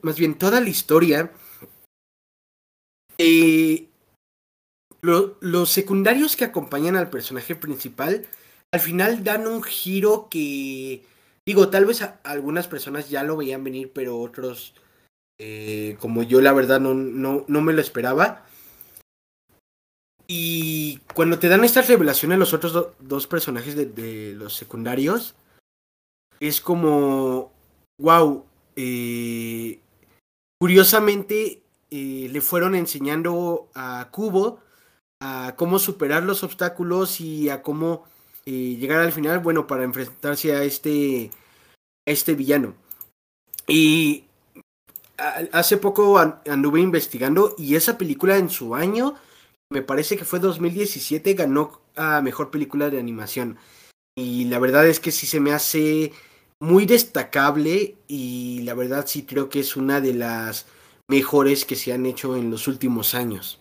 [0.02, 1.30] más bien toda la historia,
[3.18, 3.88] eh,
[5.02, 8.26] los secundarios que acompañan al personaje principal
[8.72, 11.04] al final dan un giro que
[11.46, 14.74] Digo, tal vez algunas personas ya lo veían venir, pero otros,
[15.38, 18.46] eh, como yo, la verdad no, no, no me lo esperaba.
[20.26, 25.34] Y cuando te dan estas revelaciones los otros do- dos personajes de, los secundarios,
[26.40, 27.52] es como,
[27.98, 28.44] wow,
[30.58, 34.60] curiosamente eh, le fueron enseñando a Cubo
[35.20, 38.04] a cómo superar los obstáculos y a cómo
[38.46, 41.30] eh, llegar al final, bueno, para enfrentarse a este,
[42.06, 42.74] a este villano.
[43.66, 44.24] Y
[45.52, 49.14] hace poco an- anduve investigando y esa película en su año,
[49.74, 53.58] me parece que fue 2017, ganó a Mejor Película de Animación.
[54.16, 56.12] Y la verdad es que sí se me hace
[56.60, 60.66] muy destacable y la verdad sí creo que es una de las
[61.08, 63.60] mejores que se han hecho en los últimos años.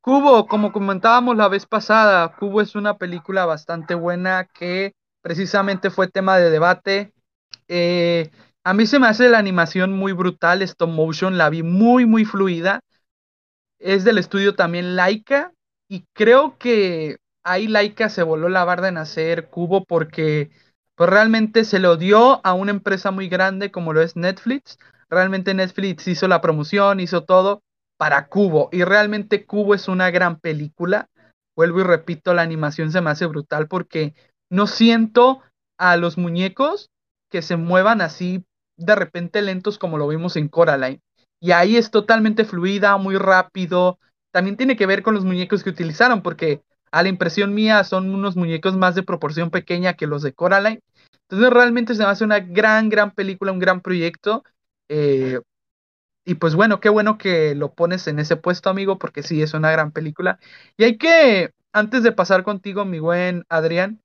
[0.00, 6.08] Cubo, como comentábamos la vez pasada, Cubo es una película bastante buena que precisamente fue
[6.08, 7.12] tema de debate.
[7.68, 8.30] Eh,
[8.64, 12.24] a mí se me hace la animación muy brutal, stop motion, la vi muy, muy
[12.24, 12.80] fluida.
[13.78, 15.52] Es del estudio también Laika
[15.88, 20.50] y creo que ahí Laika se voló la barda en hacer Cubo porque
[20.94, 24.78] pues, realmente se lo dio a una empresa muy grande como lo es Netflix.
[25.08, 27.62] Realmente Netflix hizo la promoción, hizo todo
[27.96, 28.68] para Cubo.
[28.72, 31.08] Y realmente Cubo es una gran película.
[31.56, 34.14] Vuelvo y repito, la animación se me hace brutal porque
[34.50, 35.40] no siento
[35.78, 36.90] a los muñecos
[37.30, 38.44] que se muevan así
[38.80, 41.00] de repente lentos como lo vimos en Coraline.
[41.38, 43.98] Y ahí es totalmente fluida, muy rápido.
[44.32, 48.14] También tiene que ver con los muñecos que utilizaron porque a la impresión mía son
[48.14, 50.80] unos muñecos más de proporción pequeña que los de Coraline.
[51.28, 54.44] Entonces realmente se me hace una gran, gran película, un gran proyecto.
[54.88, 55.40] Eh,
[56.24, 59.54] y pues bueno, qué bueno que lo pones en ese puesto, amigo, porque sí, es
[59.54, 60.38] una gran película.
[60.76, 64.00] Y hay que, antes de pasar contigo, mi buen Adrián,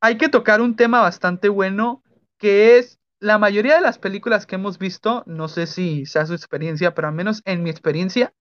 [0.00, 2.02] hay que tocar un tema bastante bueno,
[2.38, 6.34] que es la mayoría de las películas que hemos visto, no sé si sea su
[6.34, 8.34] experiencia, pero al menos en mi experiencia,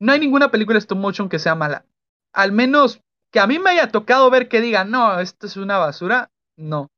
[0.00, 1.84] no hay ninguna película stop motion que sea mala.
[2.32, 5.76] Al menos que a mí me haya tocado ver que digan, no, esto es una
[5.76, 6.90] basura, no.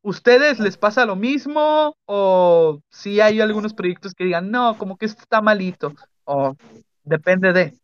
[0.00, 1.98] ¿Ustedes les pasa lo mismo?
[2.06, 5.92] ¿O si hay algunos proyectos que digan, no, como que esto está malito?
[6.24, 6.56] O
[7.02, 7.74] depende de.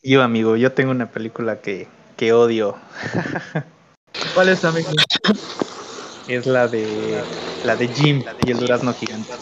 [0.00, 2.76] Yo, amigo, yo tengo una película que, que odio.
[4.36, 4.90] ¿Cuál es, amigo?
[6.26, 7.24] Es la de
[7.62, 9.32] la de Jim y el durazno gigante.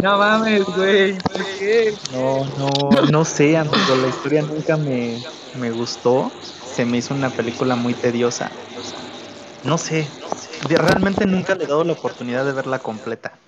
[0.00, 1.18] No mames, güey.
[2.10, 2.68] No, no,
[3.10, 6.32] no sé, amigo, la historia nunca me, me gustó.
[6.64, 8.50] Se me hizo una película muy tediosa.
[9.62, 10.10] No sé,
[10.70, 13.38] realmente nunca le he dado la oportunidad de verla completa.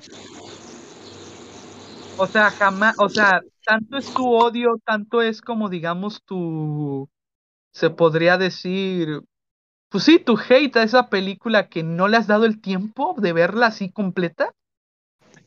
[2.16, 7.08] O sea, jamás, o sea, tanto es tu odio, tanto es como, digamos, tu,
[7.72, 9.20] se podría decir,
[9.88, 13.32] pues sí, tu hate a esa película que no le has dado el tiempo de
[13.32, 14.52] verla así completa.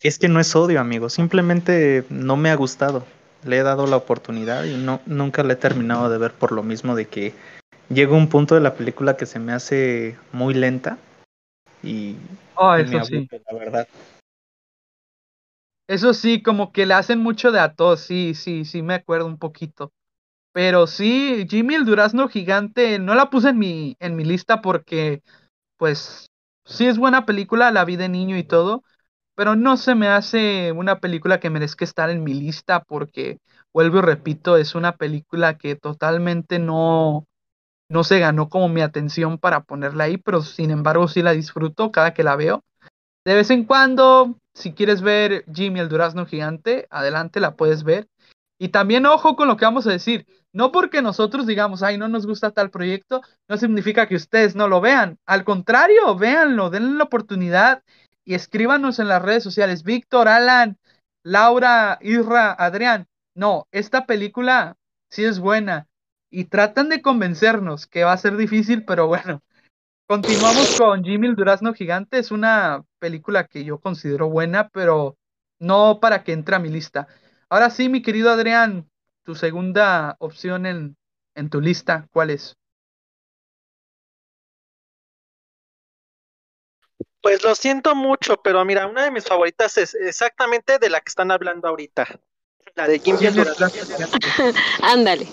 [0.01, 3.05] Es que no es odio, amigo, simplemente no me ha gustado.
[3.43, 6.63] Le he dado la oportunidad y no, nunca la he terminado de ver por lo
[6.63, 7.33] mismo de que
[7.89, 10.97] llega un punto de la película que se me hace muy lenta
[11.83, 12.15] y,
[12.55, 13.15] Oh, y me eso sí.
[13.15, 13.87] aburre, la verdad.
[15.87, 19.25] Eso sí, como que le hacen mucho de a todos, sí, sí, sí, me acuerdo
[19.25, 19.91] un poquito.
[20.53, 25.21] Pero sí, Jimmy el Durazno Gigante, no la puse en mi, en mi lista porque,
[25.77, 26.27] pues,
[26.65, 28.83] sí es buena película, la vi de niño y todo,
[29.35, 33.39] pero no se me hace una película que merezca estar en mi lista porque,
[33.73, 37.25] vuelvo y repito, es una película que totalmente no,
[37.89, 41.91] no se ganó como mi atención para ponerla ahí, pero sin embargo sí la disfruto
[41.91, 42.63] cada que la veo.
[43.25, 48.07] De vez en cuando, si quieres ver Jimmy el Durazno Gigante, adelante la puedes ver.
[48.59, 50.25] Y también ojo con lo que vamos a decir.
[50.53, 54.67] No porque nosotros digamos, ay, no nos gusta tal proyecto, no significa que ustedes no
[54.67, 55.17] lo vean.
[55.25, 57.83] Al contrario, véanlo, denle la oportunidad
[58.25, 59.83] y escríbanos en las redes sociales.
[59.83, 60.77] Víctor, Alan,
[61.23, 63.07] Laura, Isra, Adrián.
[63.33, 64.75] No, esta película
[65.09, 65.87] sí es buena.
[66.29, 69.41] Y tratan de convencernos que va a ser difícil, pero bueno.
[70.07, 72.19] Continuamos con Jimmy el Durazno Gigante.
[72.19, 75.17] Es una película que yo considero buena, pero
[75.59, 77.07] no para que entre a mi lista.
[77.49, 78.89] Ahora sí, mi querido Adrián,
[79.23, 80.97] tu segunda opción en,
[81.35, 82.57] en tu lista, ¿cuál es?
[87.21, 91.09] Pues lo siento mucho, pero mira, una de mis favoritas es exactamente de la que
[91.09, 92.07] están hablando ahorita.
[92.75, 93.43] La de Gigante.
[94.81, 95.27] Ándale.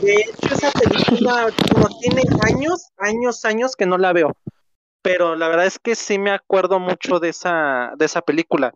[0.00, 4.36] De hecho, esa película como tiene años, años, años que no la veo.
[5.02, 8.74] Pero la verdad es que sí me acuerdo mucho de esa, de esa película.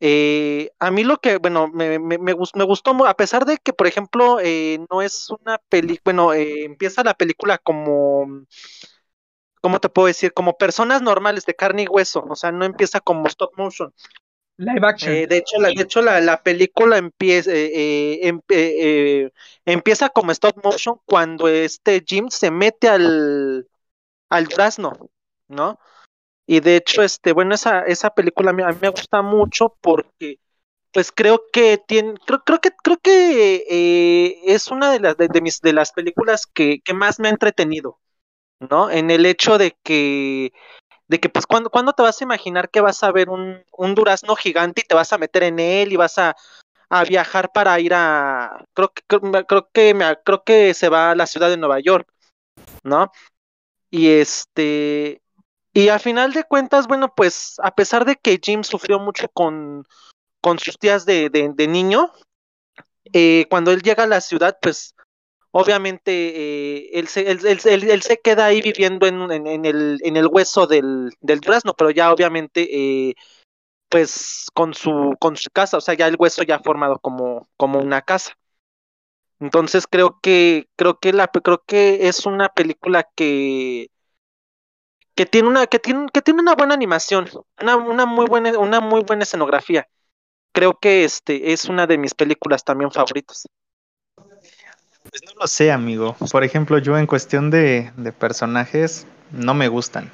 [0.00, 3.72] Eh, a mí lo que, bueno, me, me, me, me gustó, a pesar de que,
[3.74, 8.46] por ejemplo, eh, no es una película, bueno, eh, empieza la película como,
[9.60, 10.32] ¿cómo te puedo decir?
[10.32, 13.92] Como personas normales de carne y hueso, o sea, no empieza como stop motion.
[14.58, 15.26] Live action.
[15.26, 18.40] De hecho, la, de hecho la, la película empieza, em,
[19.64, 23.68] empieza como stop motion cuando este Jim se mete al,
[24.30, 24.92] al durazno,
[25.48, 25.78] ¿no?
[26.50, 29.76] Y de hecho, este, bueno, esa, esa película a mí, a mí me gusta mucho
[29.80, 30.40] porque
[30.92, 35.28] pues creo que tiene, creo, creo que, creo que eh, es una de las de,
[35.28, 38.00] de, mis de las películas que, que más me ha entretenido,
[38.58, 38.90] ¿no?
[38.90, 40.52] En el hecho de que
[41.08, 43.94] de que pues cuando, cuando te vas a imaginar que vas a ver un, un
[43.94, 46.36] durazno gigante y te vas a meter en él y vas a,
[46.88, 51.12] a viajar para ir a creo que creo, creo que me, creo que se va
[51.12, 52.08] a la ciudad de Nueva York,
[52.82, 53.12] ¿no?
[53.90, 55.22] Y este
[55.72, 59.86] y al final de cuentas, bueno, pues a pesar de que Jim sufrió mucho con,
[60.40, 62.12] con sus días de, de, niño,
[63.12, 64.94] eh, cuando él llega a la ciudad, pues
[65.52, 70.16] obviamente eh, él, se, él, él, él, se queda ahí viviendo en, en, el, en
[70.16, 71.40] el hueso del, del
[71.76, 72.68] pero ya obviamente
[73.08, 73.14] eh,
[73.88, 77.80] pues con su, con su casa, o sea, ya el hueso ya formado como, como
[77.80, 78.34] una casa.
[79.40, 83.88] Entonces creo que, creo que la, creo que es una película que,
[85.20, 87.28] que tiene una, que tiene, que tiene una buena animación,
[87.60, 89.86] una, una muy buena, una muy buena escenografía.
[90.54, 93.46] Creo que este es una de mis películas también favoritas.
[94.16, 96.16] Pues no lo sé, amigo.
[96.32, 100.10] Por ejemplo, yo en cuestión de, de personajes no me gustan.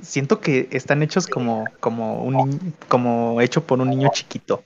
[0.00, 4.64] Siento que están hechos como, como un como hecho por un niño chiquito.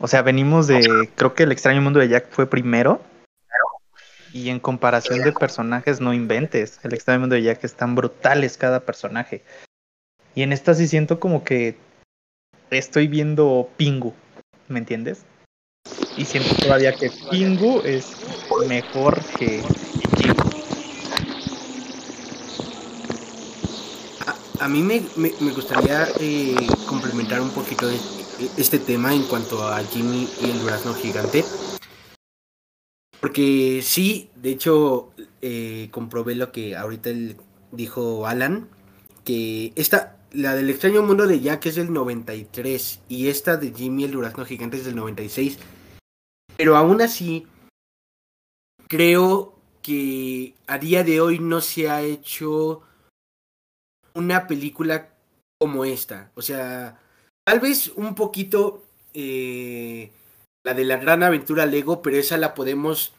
[0.00, 3.00] O sea, venimos de, creo que el extraño mundo de Jack fue primero.
[4.32, 6.80] Y en comparación de personajes, no inventes.
[6.82, 9.42] El extraño mundo de Jack están brutales cada personaje.
[10.34, 11.76] Y en esta sí siento como que
[12.70, 14.14] estoy viendo Pingu,
[14.68, 15.24] ¿me entiendes?
[16.16, 18.12] Y siento todavía que Pingu es
[18.68, 19.62] mejor que.
[24.26, 26.54] A, a mí me, me, gustaría eh,
[26.86, 27.96] complementar un poquito de
[28.56, 31.44] este tema en cuanto a Jimmy y el durazno gigante.
[33.20, 35.12] Porque sí, de hecho,
[35.42, 37.10] eh, comprobé lo que ahorita
[37.72, 38.68] dijo Alan,
[39.24, 44.04] que esta, la del extraño mundo de Jack es del 93 y esta de Jimmy
[44.04, 45.58] el durazno gigante es del 96.
[46.56, 47.46] Pero aún así,
[48.88, 52.82] creo que a día de hoy no se ha hecho
[54.14, 55.10] una película
[55.58, 56.30] como esta.
[56.34, 57.00] O sea,
[57.44, 60.12] tal vez un poquito eh,
[60.68, 63.14] la de la gran aventura Lego, pero esa la podemos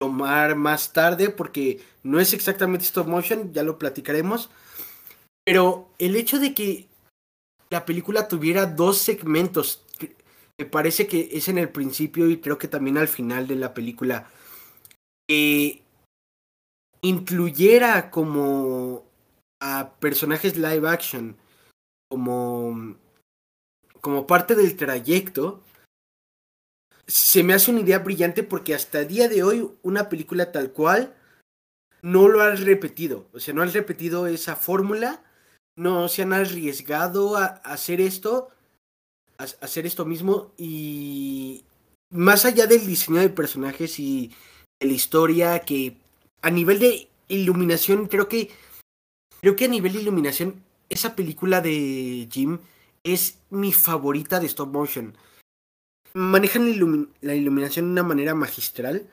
[0.00, 4.48] tomar más tarde porque no es exactamente stop motion, ya lo platicaremos.
[5.44, 6.88] Pero el hecho de que
[7.68, 9.84] la película tuviera dos segmentos,
[10.58, 13.74] me parece que es en el principio y creo que también al final de la
[13.74, 14.30] película,
[15.28, 15.82] que
[17.02, 19.04] incluyera como
[19.60, 21.36] a personajes live action,
[22.08, 22.96] como,
[24.00, 25.63] como parte del trayecto,
[27.06, 30.72] se me hace una idea brillante porque hasta el día de hoy una película tal
[30.72, 31.14] cual
[32.02, 33.26] no lo has repetido.
[33.32, 35.22] O sea, no has repetido esa fórmula,
[35.76, 38.48] no se han arriesgado a hacer esto,
[39.38, 41.64] a hacer esto mismo y
[42.10, 44.32] más allá del diseño de personajes y
[44.80, 45.96] de la historia que
[46.42, 48.50] a nivel de iluminación creo que
[49.40, 52.58] creo que a nivel de iluminación esa película de Jim
[53.02, 55.16] es mi favorita de stop motion
[56.14, 59.08] manejan la, la, iluminación de una manera magistral.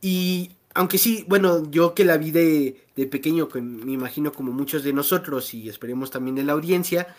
[0.00, 4.52] Y aunque sí, bueno, yo que la vi de, de pequeño, que me imagino como
[4.52, 7.16] muchos de nosotros y esperemos también de la audiencia,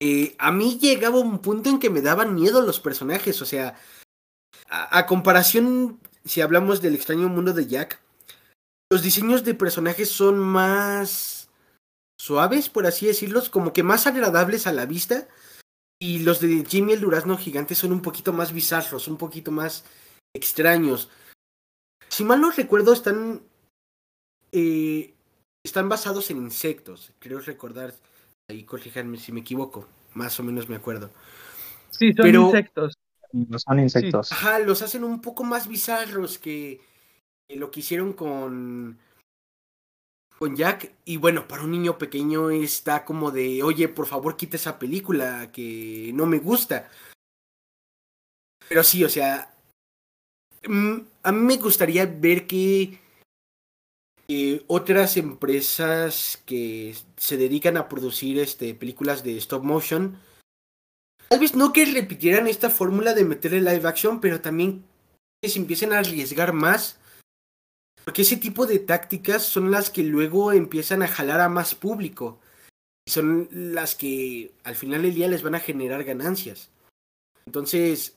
[0.00, 3.78] eh, a mí llegaba un punto en que me daban miedo los personajes, o sea,
[4.68, 8.00] a, a comparación, si hablamos del extraño mundo de Jack,
[8.90, 11.48] los diseños de personajes son más
[12.18, 15.28] suaves, por así decirlos, como que más agradables a la vista
[16.02, 19.84] y los de Jimmy el Durazno Gigante son un poquito más bizarros, un poquito más
[20.34, 21.08] extraños.
[22.08, 23.40] Si mal no recuerdo, están.
[24.50, 25.14] Eh,
[25.64, 27.12] están basados en insectos.
[27.20, 27.94] Creo recordar.
[28.50, 29.86] Ahí corríjanme si me equivoco.
[30.14, 31.08] Más o menos me acuerdo.
[31.90, 32.98] Sí, son Pero, insectos.
[33.30, 34.26] No son insectos.
[34.26, 34.34] Sí.
[34.34, 36.80] Ajá, los hacen un poco más bizarros que,
[37.48, 38.98] que lo que hicieron con
[40.42, 40.92] con Jack.
[41.04, 45.52] Y bueno, para un niño pequeño está como de, oye, por favor, quita esa película
[45.52, 46.90] que no me gusta.
[48.68, 49.54] Pero sí, o sea,
[50.64, 52.98] a mí me gustaría ver que
[54.26, 60.18] eh, otras empresas que se dedican a producir este, películas de stop motion,
[61.28, 64.84] tal vez no que repitieran esta fórmula de meterle live action, pero también
[65.40, 66.98] que se empiecen a arriesgar más.
[68.04, 72.40] Porque ese tipo de tácticas son las que luego empiezan a jalar a más público.
[73.08, 76.70] Son las que al final del día les van a generar ganancias.
[77.46, 78.16] Entonces,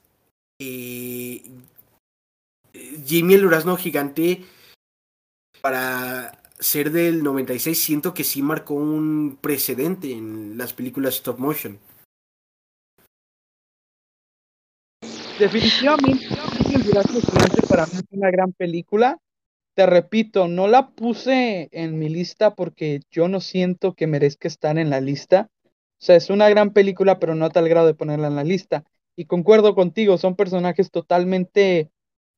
[0.60, 1.44] eh,
[3.06, 4.44] Jimmy el Durazno Gigante,
[5.62, 11.80] para ser del 96, siento que sí marcó un precedente en las películas stop motion.
[15.40, 16.28] Definitivamente,
[16.74, 19.20] el Durazno Gigante para mí es una gran película.
[19.76, 24.78] Te repito, no la puse en mi lista porque yo no siento que merezca estar
[24.78, 25.50] en la lista.
[25.66, 25.70] O
[26.06, 28.86] sea, es una gran película, pero no a tal grado de ponerla en la lista.
[29.18, 31.90] Y concuerdo contigo, son personajes totalmente,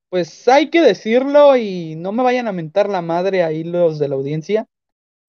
[0.09, 4.09] pues hay que decirlo y no me vayan a mentar la madre ahí los de
[4.09, 4.67] la audiencia,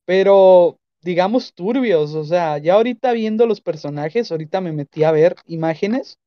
[0.06, 5.36] pero digamos turbios, o sea, ya ahorita viendo los personajes, ahorita me metí a ver
[5.46, 6.18] imágenes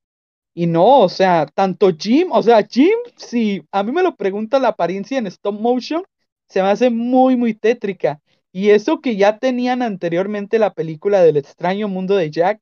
[0.53, 4.59] y no, o sea, tanto Jim, o sea, Jim, si a mí me lo pregunta
[4.59, 6.03] la apariencia en stop motion,
[6.49, 8.19] se me hace muy, muy tétrica.
[8.51, 12.61] Y eso que ya tenían anteriormente la película del extraño mundo de Jack,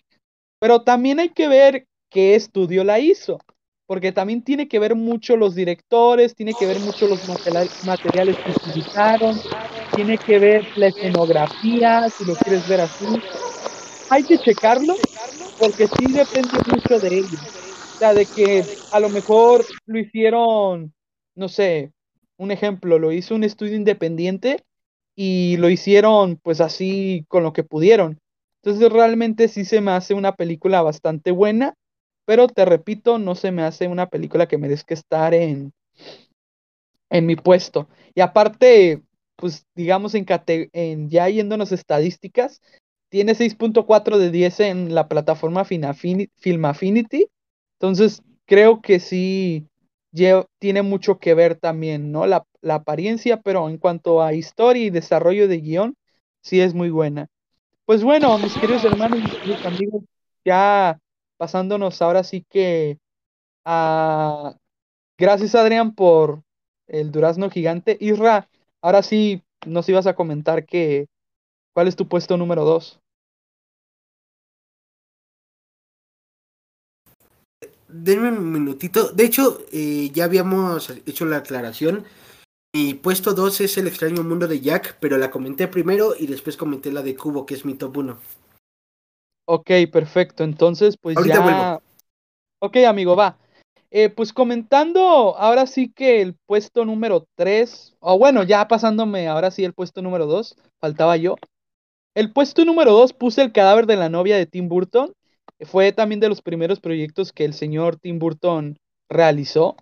[0.60, 3.40] pero también hay que ver qué estudio la hizo,
[3.88, 8.52] porque también tiene que ver mucho los directores, tiene que ver mucho los materiales que
[8.52, 9.36] utilizaron,
[9.96, 13.06] tiene que ver la escenografía, si lo quieres ver así.
[14.12, 14.96] Hay que checarlo,
[15.58, 17.69] porque sí depende mucho de ellos
[18.00, 20.94] sea, de que a lo mejor lo hicieron,
[21.36, 21.92] no sé,
[22.38, 24.64] un ejemplo, lo hizo un estudio independiente
[25.16, 28.20] y lo hicieron pues así con lo que pudieron.
[28.64, 31.74] Entonces realmente sí se me hace una película bastante buena,
[32.26, 35.74] pero te repito, no se me hace una película que merezca estar en,
[37.10, 37.90] en mi puesto.
[38.16, 39.02] Y aparte,
[39.36, 42.62] pues digamos en, en ya yéndonos estadísticas,
[43.10, 47.30] tiene 6.4 de 10 en la plataforma Film Affinity
[47.80, 49.66] entonces, creo que sí
[50.60, 52.26] tiene mucho que ver también, ¿no?
[52.26, 55.96] La, apariencia, pero en cuanto a historia y desarrollo de guion,
[56.42, 57.28] sí es muy buena.
[57.86, 59.22] Pues bueno, mis queridos hermanos,
[59.66, 60.04] amigos,
[60.44, 61.00] ya
[61.38, 62.98] pasándonos ahora sí que
[63.64, 64.58] a...
[65.18, 66.44] Gracias Adrián por
[66.88, 67.98] el durazno gigante.
[68.02, 68.50] Isra,
[68.82, 71.08] ahora sí nos ibas a comentar que
[71.74, 73.00] cuál es tu puesto número dos.
[77.90, 79.10] Denme un minutito.
[79.10, 82.06] De hecho, eh, ya habíamos hecho la aclaración.
[82.74, 86.56] Mi puesto 2 es El extraño mundo de Jack, pero la comenté primero y después
[86.56, 88.18] comenté la de Cubo, que es mi top 1.
[89.48, 90.44] Ok, perfecto.
[90.44, 91.40] Entonces, pues ya.
[91.42, 91.82] Vuelvo.
[92.60, 93.38] Ok, amigo, va.
[93.92, 99.50] Eh, pues comentando, ahora sí que el puesto número 3, o bueno, ya pasándome ahora
[99.50, 101.38] sí el puesto número 2, faltaba yo.
[102.14, 105.14] El puesto número 2 puse el cadáver de la novia de Tim Burton.
[105.62, 108.78] Fue también de los primeros proyectos que el señor Tim Burton
[109.10, 109.76] realizó.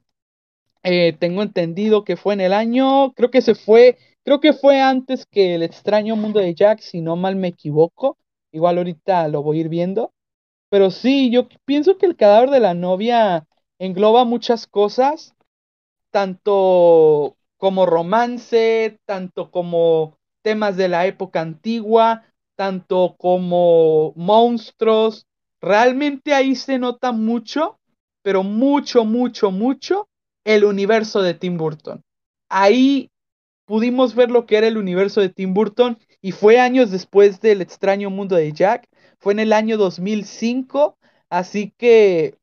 [0.83, 4.81] Eh, tengo entendido que fue en el año, creo que se fue, creo que fue
[4.81, 8.17] antes que El extraño mundo de Jack, si no mal me equivoco.
[8.51, 10.13] Igual ahorita lo voy a ir viendo.
[10.69, 13.47] Pero sí, yo pienso que el cadáver de la novia
[13.79, 15.35] engloba muchas cosas,
[16.11, 22.23] tanto como romance, tanto como temas de la época antigua,
[22.55, 25.26] tanto como monstruos,
[25.61, 27.77] Realmente ahí se nota mucho,
[28.21, 30.07] pero mucho, mucho, mucho
[30.45, 32.01] el universo de Tim Burton.
[32.49, 33.09] Ahí
[33.65, 37.61] pudimos ver lo que era el universo de Tim Burton y fue años después del
[37.61, 38.87] extraño mundo de Jack.
[39.19, 40.97] Fue en el año 2005,
[41.29, 42.35] así que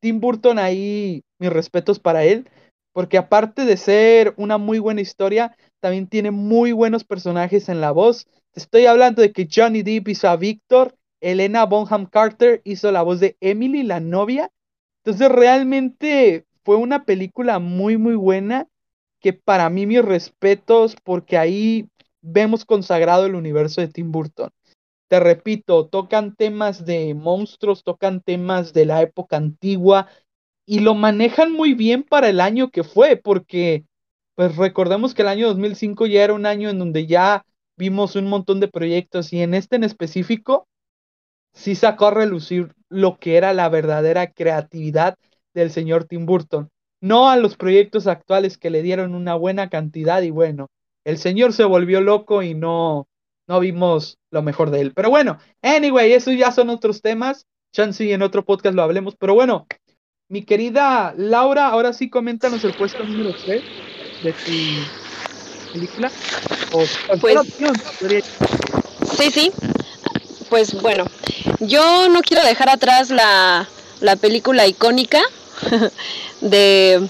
[0.00, 2.48] Tim Burton ahí, mis respetos para él,
[2.92, 7.92] porque aparte de ser una muy buena historia, también tiene muy buenos personajes en la
[7.92, 8.26] voz.
[8.54, 13.20] estoy hablando de que Johnny Depp hizo a Victor Elena Bonham Carter hizo la voz
[13.20, 14.50] de Emily, la novia.
[15.04, 18.68] Entonces realmente fue una película muy, muy buena
[19.20, 21.88] que para mí mis respetos porque ahí
[22.20, 24.50] vemos consagrado el universo de Tim Burton.
[25.08, 30.08] Te repito, tocan temas de monstruos, tocan temas de la época antigua
[30.66, 33.86] y lo manejan muy bien para el año que fue, porque
[34.34, 37.44] pues recordemos que el año 2005 ya era un año en donde ya
[37.76, 40.68] vimos un montón de proyectos y en este en específico
[41.52, 45.16] sí sacó a relucir lo que era la verdadera creatividad
[45.54, 46.70] del señor Tim Burton,
[47.00, 50.68] no a los proyectos actuales que le dieron una buena cantidad y bueno,
[51.04, 53.08] el señor se volvió loco y no,
[53.46, 54.92] no vimos lo mejor de él.
[54.94, 57.46] Pero bueno, anyway, eso ya son otros temas.
[57.72, 59.14] Chance en otro podcast lo hablemos.
[59.16, 59.66] Pero bueno,
[60.28, 63.62] mi querida Laura, ahora sí coméntanos el puesto número 3
[64.22, 66.10] de tu película?
[66.72, 66.84] O
[67.20, 67.74] Pues- opción,
[69.16, 69.52] Sí, sí.
[70.50, 71.04] Pues bueno,
[71.60, 73.68] yo no quiero dejar atrás la,
[74.00, 75.22] la película icónica
[76.40, 77.08] de...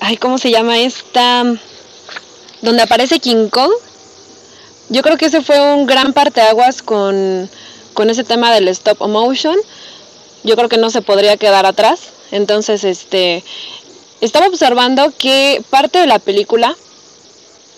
[0.00, 1.44] Ay, ¿cómo se llama esta?
[2.60, 3.72] Donde aparece King Kong.
[4.90, 7.48] Yo creo que ese fue un gran parteaguas con,
[7.94, 9.56] con ese tema del stop motion.
[10.42, 12.00] Yo creo que no se podría quedar atrás.
[12.32, 13.42] Entonces, este,
[14.20, 16.76] estaba observando que parte de la película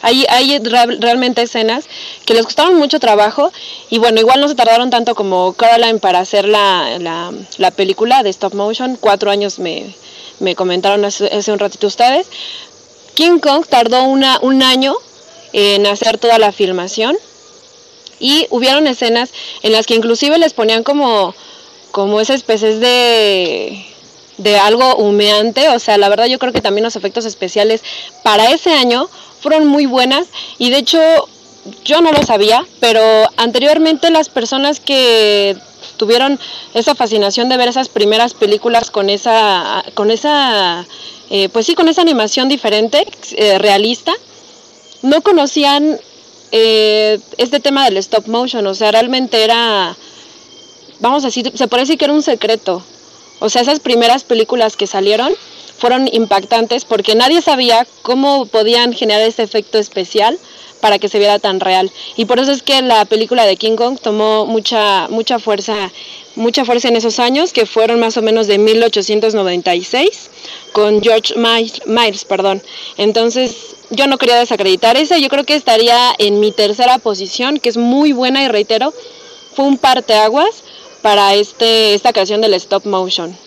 [0.02, 1.86] hay, hay real- realmente escenas
[2.24, 3.52] que les costaron mucho trabajo
[3.90, 8.22] y bueno, igual no se tardaron tanto como Caroline para hacer la, la, la película
[8.22, 8.96] de stop motion.
[9.00, 9.94] Cuatro años me,
[10.38, 12.26] me comentaron hace, hace un ratito ustedes.
[13.14, 14.94] King Kong tardó una, un año
[15.52, 17.16] en hacer toda la filmación
[18.20, 19.30] y hubieron escenas
[19.62, 21.34] en las que inclusive les ponían como,
[21.90, 23.86] como esas especies de,
[24.36, 25.68] de algo humeante.
[25.70, 27.82] O sea, la verdad yo creo que también los efectos especiales
[28.22, 29.08] para ese año
[29.46, 30.26] fueron muy buenas
[30.58, 30.98] y de hecho
[31.84, 33.00] yo no lo sabía, pero
[33.36, 35.56] anteriormente las personas que
[35.96, 36.40] tuvieron
[36.74, 40.84] esa fascinación de ver esas primeras películas con esa, con esa,
[41.30, 44.12] eh, pues sí, con esa animación diferente, eh, realista,
[45.02, 45.96] no conocían
[46.50, 49.96] eh, este tema del stop motion, o sea, realmente era,
[50.98, 52.82] vamos a decir, se decir que era un secreto.
[53.38, 55.32] O sea, esas primeras películas que salieron
[55.78, 60.38] fueron impactantes porque nadie sabía cómo podían generar ese efecto especial
[60.80, 61.90] para que se viera tan real.
[62.16, 65.90] Y por eso es que la película de King Kong tomó mucha mucha fuerza,
[66.34, 70.30] mucha fuerza en esos años que fueron más o menos de 1896
[70.72, 72.62] con George Miles, Miles, perdón.
[72.98, 77.68] Entonces, yo no quería desacreditar esa, yo creo que estaría en mi tercera posición, que
[77.68, 78.92] es muy buena y reitero,
[79.54, 80.62] fue un parteaguas
[81.02, 83.45] para este esta creación del stop motion.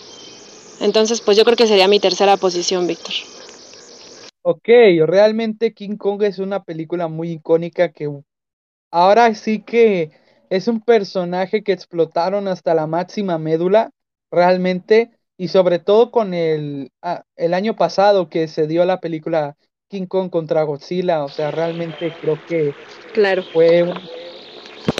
[0.80, 3.14] Entonces, pues yo creo que sería mi tercera posición, Víctor.
[4.42, 4.68] Ok,
[5.06, 8.10] realmente King Kong es una película muy icónica que
[8.90, 10.10] ahora sí que
[10.48, 13.90] es un personaje que explotaron hasta la máxima médula,
[14.30, 19.56] realmente, y sobre todo con el, ah, el año pasado que se dio la película
[19.88, 22.74] King Kong contra Godzilla, o sea, realmente creo que
[23.12, 23.42] Claro.
[23.52, 24.00] fue un-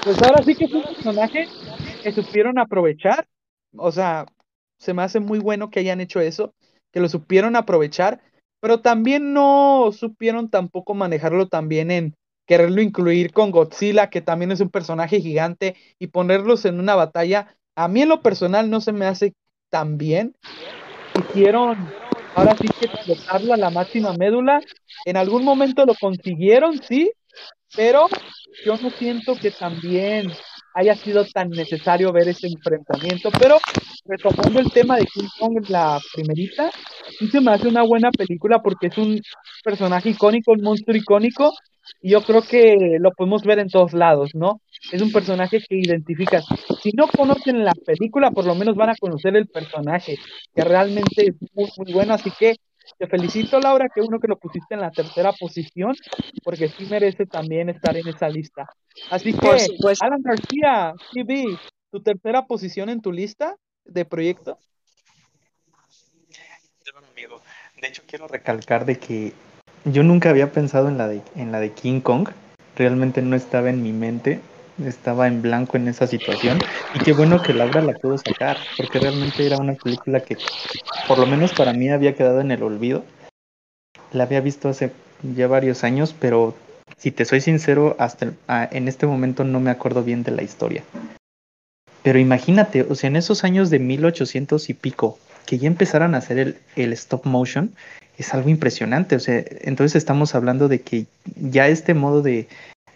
[0.05, 1.47] pues ahora sí que fue un personaje
[2.03, 3.27] que supieron aprovechar,
[3.77, 4.27] o sea,
[4.81, 6.55] se me hace muy bueno que hayan hecho eso,
[6.93, 8.21] que lo supieron aprovechar,
[8.61, 12.15] pero también no supieron tampoco manejarlo también en
[12.47, 17.55] quererlo incluir con Godzilla, que también es un personaje gigante, y ponerlos en una batalla.
[17.77, 19.35] A mí en lo personal no se me hace
[19.71, 20.35] tan bien.
[21.17, 21.89] Hicieron,
[22.35, 24.61] ahora sí que explotarlo a la máxima médula.
[25.05, 27.13] En algún momento lo consiguieron, sí,
[27.77, 28.09] pero
[28.65, 30.33] yo no siento que también
[30.75, 33.31] haya sido tan necesario ver ese enfrentamiento.
[33.39, 33.59] Pero
[34.05, 36.71] retomando el tema de King Kong, la primerita,
[37.31, 39.21] se me hace una buena película porque es un
[39.63, 41.53] personaje icónico, un monstruo icónico,
[42.03, 44.61] y yo creo que lo podemos ver en todos lados, ¿no?
[44.93, 46.45] Es un personaje que identificas.
[46.83, 50.17] Si no conocen la película, por lo menos van a conocer el personaje,
[50.55, 52.15] que realmente es muy, muy bueno.
[52.15, 52.57] Así que
[53.01, 55.97] te felicito, Laura, que uno que lo pusiste en la tercera posición,
[56.45, 58.69] porque sí merece también estar en esa lista.
[59.11, 60.05] Así que, supuesto.
[60.05, 61.59] Alan García, TV,
[61.91, 64.59] tu tercera posición en tu lista de proyecto.
[66.93, 67.41] Bueno, amigo,
[67.81, 69.33] de hecho quiero recalcar de que
[69.87, 72.29] yo nunca había pensado en la de en la de King Kong,
[72.77, 74.41] realmente no estaba en mi mente,
[74.85, 76.59] estaba en blanco en esa situación
[76.95, 80.37] y qué bueno que Laura la pudo sacar, porque realmente era una película que
[81.07, 83.05] por lo menos para mí había quedado en el olvido.
[84.13, 84.93] La había visto hace
[85.23, 86.55] ya varios años, pero
[86.97, 88.33] si te soy sincero, hasta
[88.71, 90.83] en este momento no me acuerdo bien de la historia.
[92.03, 96.19] Pero imagínate, o sea, en esos años de 1800 y pico, que ya empezaran a
[96.19, 97.75] hacer el, el stop motion,
[98.17, 99.17] es algo impresionante.
[99.17, 101.07] O sea, entonces estamos hablando de que
[101.37, 102.49] ya este modo de,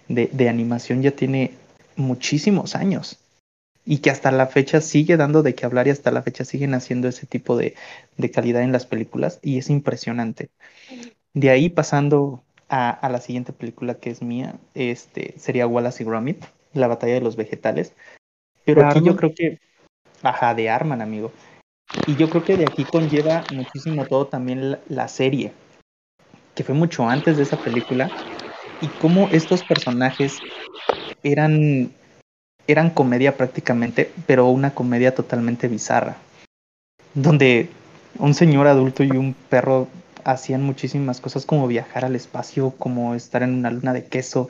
[0.09, 1.53] de, de animación ya tiene
[1.97, 3.18] muchísimos años.
[3.86, 6.72] Y que hasta la fecha sigue dando de qué hablar y hasta la fecha siguen
[6.72, 7.74] haciendo ese tipo de,
[8.16, 10.49] de calidad en las películas y es impresionante.
[11.34, 16.07] De ahí pasando a, a la siguiente película que es mía, este sería Wallace y
[16.07, 17.92] Gromit, La batalla de los vegetales.
[18.64, 19.59] Pero ¿De aquí yo creo que,
[20.22, 21.32] ajá, de Arman, amigo.
[22.07, 25.53] Y yo creo que de aquí conlleva muchísimo todo también la, la serie,
[26.55, 28.11] que fue mucho antes de esa película,
[28.81, 30.41] y cómo estos personajes
[31.22, 31.91] eran,
[32.66, 36.16] eran comedia prácticamente, pero una comedia totalmente bizarra,
[37.14, 37.68] donde
[38.18, 39.89] un señor adulto y un perro
[40.25, 44.49] hacían muchísimas cosas como viajar al espacio, como estar en una luna de queso.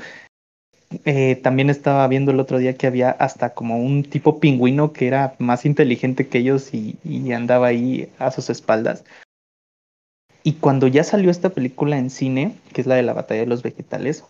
[1.04, 5.08] Eh, también estaba viendo el otro día que había hasta como un tipo pingüino que
[5.08, 9.04] era más inteligente que ellos y, y andaba ahí a sus espaldas.
[10.46, 13.46] Y cuando ya salió esta película en cine, que es la de la batalla de
[13.46, 14.24] los vegetales,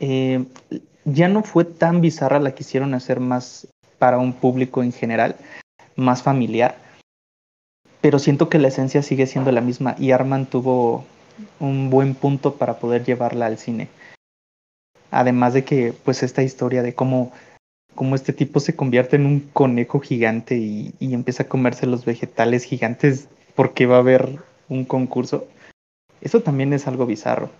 [0.00, 0.44] eh,
[1.04, 3.68] ya no fue tan bizarra la que hicieron hacer más
[4.00, 5.36] para un público en general,
[5.94, 6.76] más familiar.
[8.00, 11.04] Pero siento que la esencia sigue siendo la misma y Arman tuvo
[11.60, 13.88] un buen punto para poder llevarla al cine.
[15.12, 17.30] Además de que, pues, esta historia de cómo,
[17.94, 22.04] cómo este tipo se convierte en un conejo gigante y, y empieza a comerse los
[22.04, 25.46] vegetales gigantes porque va a haber un concurso,
[26.20, 27.50] eso también es algo bizarro.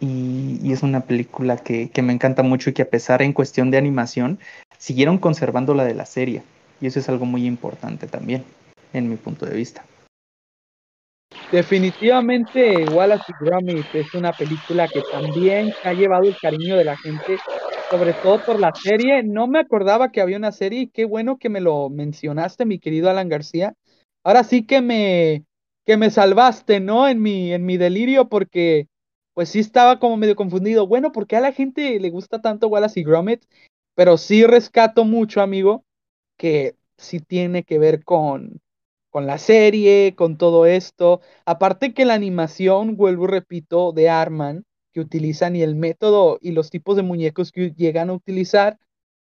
[0.00, 3.70] Y, es una película que, que, me encanta mucho y que a pesar en cuestión
[3.70, 4.38] de animación,
[4.76, 6.42] siguieron conservando la de la serie.
[6.80, 8.44] Y eso es algo muy importante también,
[8.92, 9.84] en mi punto de vista.
[11.50, 16.96] Definitivamente Wallace y Gromit es una película que también ha llevado el cariño de la
[16.96, 17.38] gente,
[17.90, 19.22] sobre todo por la serie.
[19.22, 22.78] No me acordaba que había una serie y qué bueno que me lo mencionaste, mi
[22.78, 23.74] querido Alan García.
[24.24, 25.44] Ahora sí que me,
[25.88, 27.08] que me salvaste, ¿no?
[27.08, 28.88] En mi, en mi delirio, porque
[29.32, 30.86] pues sí estaba como medio confundido.
[30.86, 33.46] Bueno, ¿por qué a la gente le gusta tanto Wallace y Gromit?
[33.94, 35.86] Pero sí rescato mucho, amigo,
[36.36, 38.60] que sí tiene que ver con,
[39.08, 41.22] con la serie, con todo esto.
[41.46, 46.52] Aparte que la animación, vuelvo y repito, de Arman, que utilizan y el método y
[46.52, 48.78] los tipos de muñecos que llegan a utilizar,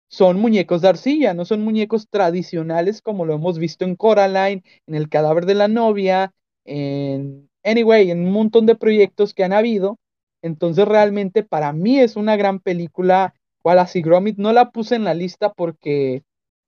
[0.09, 4.95] son muñecos de arcilla, no son muñecos tradicionales como lo hemos visto en Coraline, en
[4.95, 6.33] El cadáver de la novia,
[6.67, 9.99] en Anyway, en un montón de proyectos que han habido.
[10.41, 13.35] Entonces realmente para mí es una gran película.
[13.65, 16.23] Wallace y Gromit no la puse en la lista porque,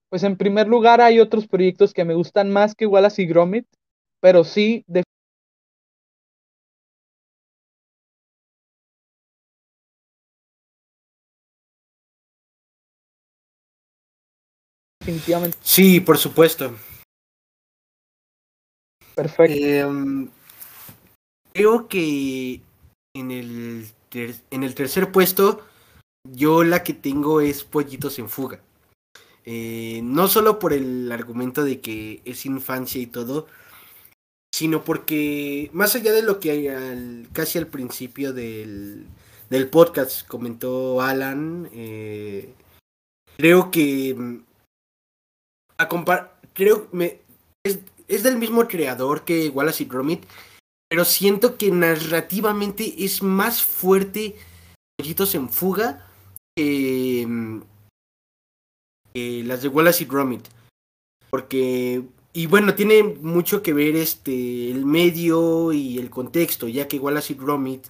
[0.08, 3.66] pues en primer lugar hay otros proyectos que me gustan más que Wallace y Gromit,
[4.20, 5.04] pero sí de
[14.98, 15.56] definitivamente.
[15.62, 16.74] Sí, por supuesto.
[19.18, 19.52] Perfecto.
[19.52, 20.28] Eh,
[21.52, 22.60] creo que
[23.16, 25.66] en el, en el tercer puesto,
[26.22, 28.60] yo la que tengo es Pollitos en Fuga.
[29.44, 33.48] Eh, no solo por el argumento de que es infancia y todo,
[34.54, 39.04] sino porque más allá de lo que al, casi al principio del,
[39.50, 42.54] del podcast comentó Alan, eh,
[43.36, 44.16] creo que
[45.76, 47.20] a compar creo me
[48.08, 50.24] es, del mismo creador que Wallace y Gromit,
[50.88, 54.36] pero siento que narrativamente es más fuerte
[54.96, 56.06] Pollitos en Fuga
[56.56, 57.60] que,
[59.14, 60.48] que las de Wallace y Gromit.
[61.30, 62.02] Porque,
[62.32, 67.34] y bueno, tiene mucho que ver este el medio y el contexto, ya que Wallace
[67.34, 67.86] y Gromit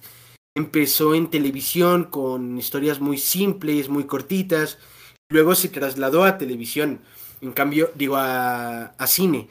[0.55, 4.77] empezó en televisión con historias muy simples, muy cortitas,
[5.31, 6.99] luego se trasladó a televisión,
[7.39, 9.49] en cambio, digo, a, a cine.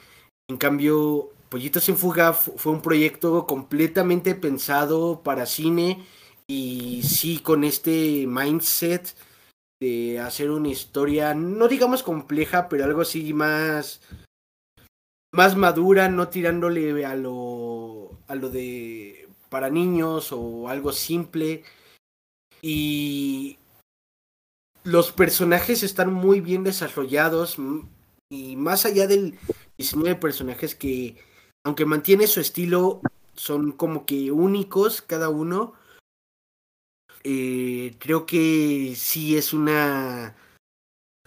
[0.49, 6.07] En cambio, Pollitos en Fuga fue un proyecto completamente pensado para cine
[6.47, 9.15] y sí con este mindset
[9.81, 14.01] de hacer una historia, no digamos compleja, pero algo así más
[15.33, 21.63] más madura, no tirándole a lo a lo de para niños o algo simple.
[22.63, 23.59] Y
[24.83, 27.57] los personajes están muy bien desarrollados
[28.31, 29.39] y más allá del
[29.79, 31.17] diseño de personajes que
[31.65, 33.01] aunque mantiene su estilo,
[33.35, 35.75] son como que únicos cada uno.
[37.25, 40.37] Eh, creo que sí es una...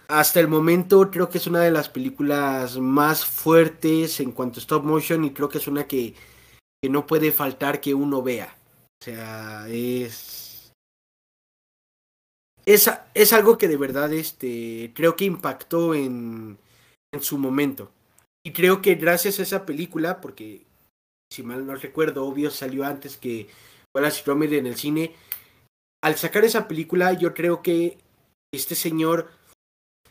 [0.08, 4.62] Hasta el momento creo que es una de las películas más fuertes en cuanto a
[4.62, 6.14] stop motion y creo que es una que,
[6.82, 8.56] que no puede faltar que uno vea.
[9.00, 10.72] O sea, es...
[12.66, 16.58] Es, es algo que de verdad este, creo que impactó en,
[17.12, 17.90] en su momento.
[18.44, 20.66] Y creo que gracias a esa película, porque
[21.30, 23.48] si mal no recuerdo, obvio salió antes que
[23.94, 25.14] Wallace y Gromit en el cine.
[26.02, 27.98] Al sacar esa película, yo creo que
[28.52, 29.30] este señor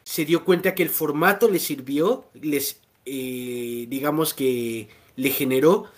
[0.03, 5.91] se dio cuenta que el formato le sirvió, les, eh, digamos que le generó,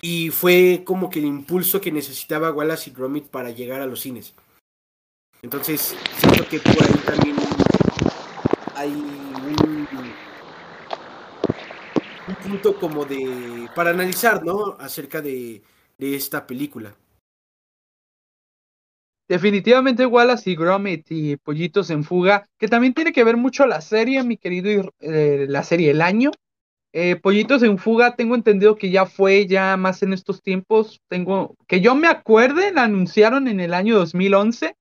[0.00, 4.00] y fue como que el impulso que necesitaba Wallace y Gromit para llegar a los
[4.00, 4.34] cines.
[5.42, 7.36] Entonces, siento que por ahí también
[8.76, 9.20] hay un
[12.30, 14.76] un como de para analizar, ¿no?
[14.78, 15.62] Acerca de,
[15.98, 16.94] de esta película.
[19.28, 23.80] Definitivamente Wallace y Gromit y Pollitos en Fuga, que también tiene que ver mucho la
[23.80, 26.32] serie, mi querido, eh, la serie El Año.
[26.92, 31.54] Eh, Pollitos en Fuga, tengo entendido que ya fue ya más en estos tiempos, tengo,
[31.68, 34.74] que yo me acuerde, la anunciaron en el año 2011,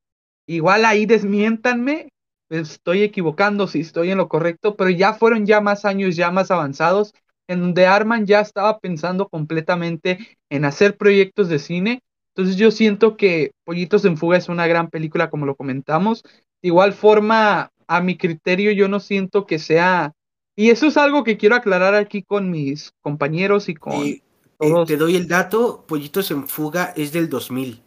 [0.47, 2.09] igual ahí desmiéntanme,
[2.49, 6.49] estoy equivocando si estoy en lo correcto, pero ya fueron ya más años ya más
[6.49, 7.13] avanzados,
[7.50, 12.04] en donde Arman ya estaba pensando completamente en hacer proyectos de cine.
[12.36, 16.22] Entonces yo siento que Pollitos en Fuga es una gran película, como lo comentamos.
[16.62, 20.14] De igual forma, a mi criterio, yo no siento que sea...
[20.56, 23.93] Y eso es algo que quiero aclarar aquí con mis compañeros y con...
[23.93, 24.22] Eh,
[24.60, 27.82] eh, te doy el dato, Pollitos en Fuga es del 2000.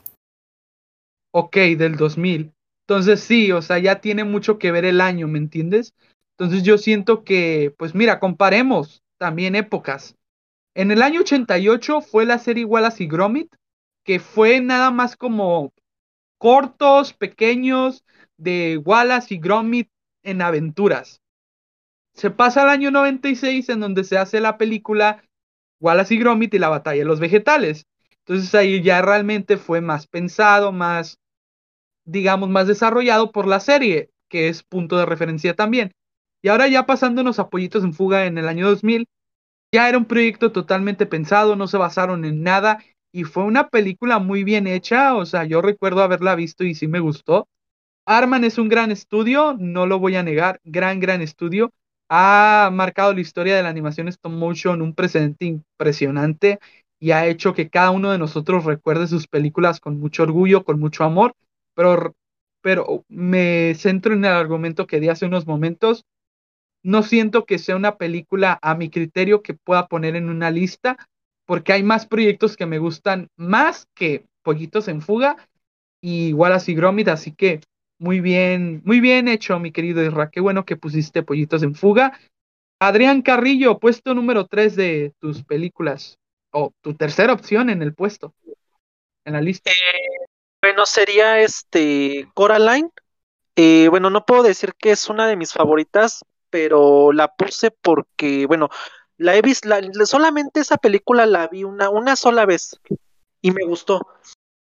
[1.31, 2.53] Ok, del 2000.
[2.89, 5.95] Entonces sí, o sea, ya tiene mucho que ver el año, ¿me entiendes?
[6.37, 10.17] Entonces yo siento que, pues mira, comparemos también épocas.
[10.75, 13.55] En el año 88 fue la serie Wallace y Gromit,
[14.03, 15.73] que fue nada más como
[16.39, 18.05] cortos, pequeños,
[18.37, 19.89] de Wallace y Gromit
[20.25, 21.23] en aventuras.
[22.15, 25.23] Se pasa al año 96 en donde se hace la película
[25.79, 27.87] Wallace y Gromit y la batalla de los vegetales.
[28.27, 31.21] Entonces ahí ya realmente fue más pensado, más,
[32.05, 35.93] digamos, más desarrollado por la serie, que es punto de referencia también.
[36.43, 39.07] Y ahora ya pasándonos a Pollitos en Fuga en el año 2000,
[39.73, 42.79] ya era un proyecto totalmente pensado, no se basaron en nada
[43.13, 46.89] y fue una película muy bien hecha, o sea, yo recuerdo haberla visto y sí
[46.89, 47.47] me gustó.
[48.07, 51.73] Arman es un gran estudio, no lo voy a negar, gran, gran estudio.
[52.09, 56.59] Ha marcado la historia de la animación stop motion un precedente impresionante
[56.99, 60.81] y ha hecho que cada uno de nosotros recuerde sus películas con mucho orgullo, con
[60.81, 61.35] mucho amor,
[61.75, 62.15] pero,
[62.61, 66.05] pero me centro en el argumento que di hace unos momentos.
[66.83, 70.97] No siento que sea una película a mi criterio que pueda poner en una lista,
[71.47, 75.37] porque hay más proyectos que me gustan más que Pollitos en Fuga
[76.01, 77.61] y Wallace y Gromit, así que
[77.99, 80.29] muy bien, muy bien hecho, mi querido Isra.
[80.31, 82.19] Qué bueno que pusiste Pollitos en Fuga.
[82.81, 86.19] Adrián Carrillo, puesto número 3 de tus películas,
[86.51, 88.35] o tu tercera opción en el puesto,
[89.25, 89.71] en la lista.
[89.71, 90.27] Eh,
[90.61, 92.91] bueno, sería este Coraline.
[93.55, 98.47] Eh, bueno, no puedo decir que es una de mis favoritas, pero la puse porque,
[98.47, 98.69] bueno,
[99.17, 99.71] la he visto,
[100.07, 102.79] solamente esa película la vi una, una sola vez
[103.43, 104.07] y me gustó.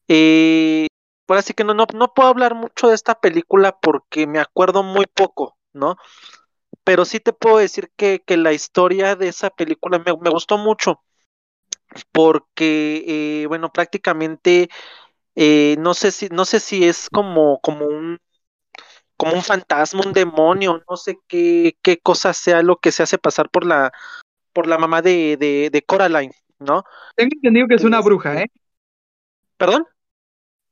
[0.09, 0.87] Eh,
[1.29, 4.83] ahora sí que no, no, no puedo hablar mucho de esta película porque me acuerdo
[4.85, 5.97] muy poco, ¿no?
[6.85, 10.59] Pero sí te puedo decir que, que la historia de esa película me, me gustó
[10.59, 11.03] mucho
[12.13, 14.69] porque, eh, bueno, prácticamente
[15.37, 18.21] eh, no sé si, no sé si es como, como un
[19.23, 23.19] como un fantasma, un demonio, no sé qué, qué cosa sea lo que se hace
[23.19, 23.93] pasar por la,
[24.53, 26.83] por la mamá de, de, de Coraline, ¿no?
[27.15, 28.49] Tengo entendido que es una bruja, ¿eh?
[29.57, 29.87] ¿Perdón?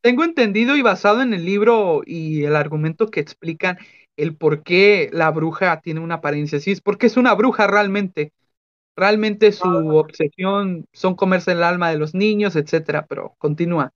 [0.00, 3.78] Tengo entendido y basado en el libro y el argumento que explican
[4.16, 8.32] el por qué la bruja tiene una apariencia así, es porque es una bruja realmente.
[8.96, 13.92] Realmente su obsesión son comerse el alma de los niños, etcétera, pero continúa.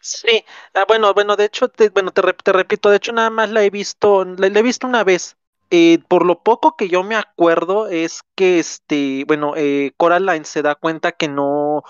[0.00, 3.50] Sí, ah, bueno, bueno, de hecho, te, bueno, te, te, repito, de hecho nada más
[3.50, 5.36] la he visto, la, he visto una vez.
[5.70, 10.62] Eh, por lo poco que yo me acuerdo es que, este, bueno, eh, Coraline se
[10.62, 11.82] da cuenta que no,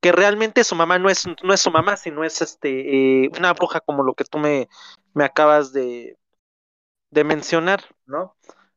[0.00, 3.54] que realmente su mamá no es, no es su mamá, sino es, este, eh, una
[3.54, 4.68] bruja como lo que tú me,
[5.14, 6.18] me acabas de,
[7.10, 8.36] de mencionar, ¿no?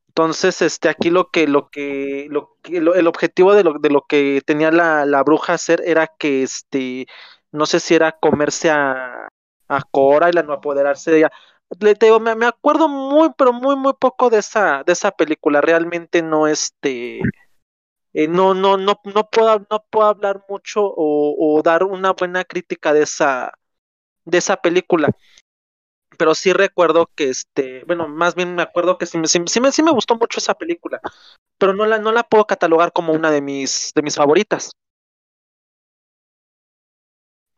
[0.09, 3.89] Entonces, este, aquí lo que, lo que, lo que, lo, el objetivo de lo, de
[3.89, 7.07] lo que tenía la, la bruja hacer era que, este,
[7.52, 9.28] no sé si era comerse a,
[9.68, 11.32] a Cora y la no apoderarse de ella.
[11.80, 15.62] Le digo, me, me, acuerdo muy, pero muy, muy poco de esa, de esa película.
[15.62, 17.22] Realmente no, este,
[18.14, 22.93] eh, no, no, no, no puedo, no puedo hablar mucho o, dar una buena crítica
[22.93, 23.54] de esa,
[24.26, 25.10] de esa película.
[26.18, 29.72] Pero sí recuerdo que, este, bueno, más bien me acuerdo que sí, sí, sí, me,
[29.72, 30.99] sí me gustó mucho esa película,
[31.58, 34.72] pero no la, no la puedo catalogar como una de mis, de mis favoritas.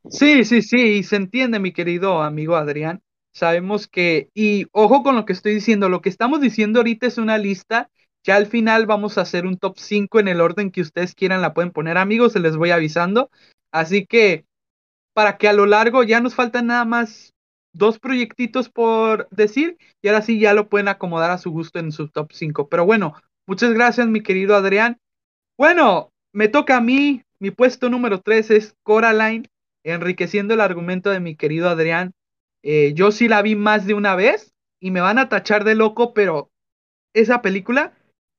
[0.09, 3.01] Sí, sí, sí, y se entiende, mi querido amigo Adrián.
[3.33, 7.17] Sabemos que, y ojo con lo que estoy diciendo, lo que estamos diciendo ahorita es
[7.17, 7.89] una lista,
[8.23, 11.41] ya al final vamos a hacer un top 5 en el orden que ustedes quieran,
[11.41, 13.29] la pueden poner amigos, se les voy avisando.
[13.71, 14.45] Así que,
[15.13, 17.33] para que a lo largo ya nos faltan nada más
[17.73, 21.91] dos proyectitos por decir, y ahora sí ya lo pueden acomodar a su gusto en
[21.91, 22.69] su top 5.
[22.69, 23.15] Pero bueno,
[23.47, 24.97] muchas gracias, mi querido Adrián.
[25.57, 29.47] Bueno, me toca a mí, mi puesto número 3 es Coraline
[29.83, 32.13] enriqueciendo el argumento de mi querido Adrián.
[32.63, 35.75] Eh, yo sí la vi más de una vez y me van a tachar de
[35.75, 36.51] loco, pero
[37.13, 37.93] esa película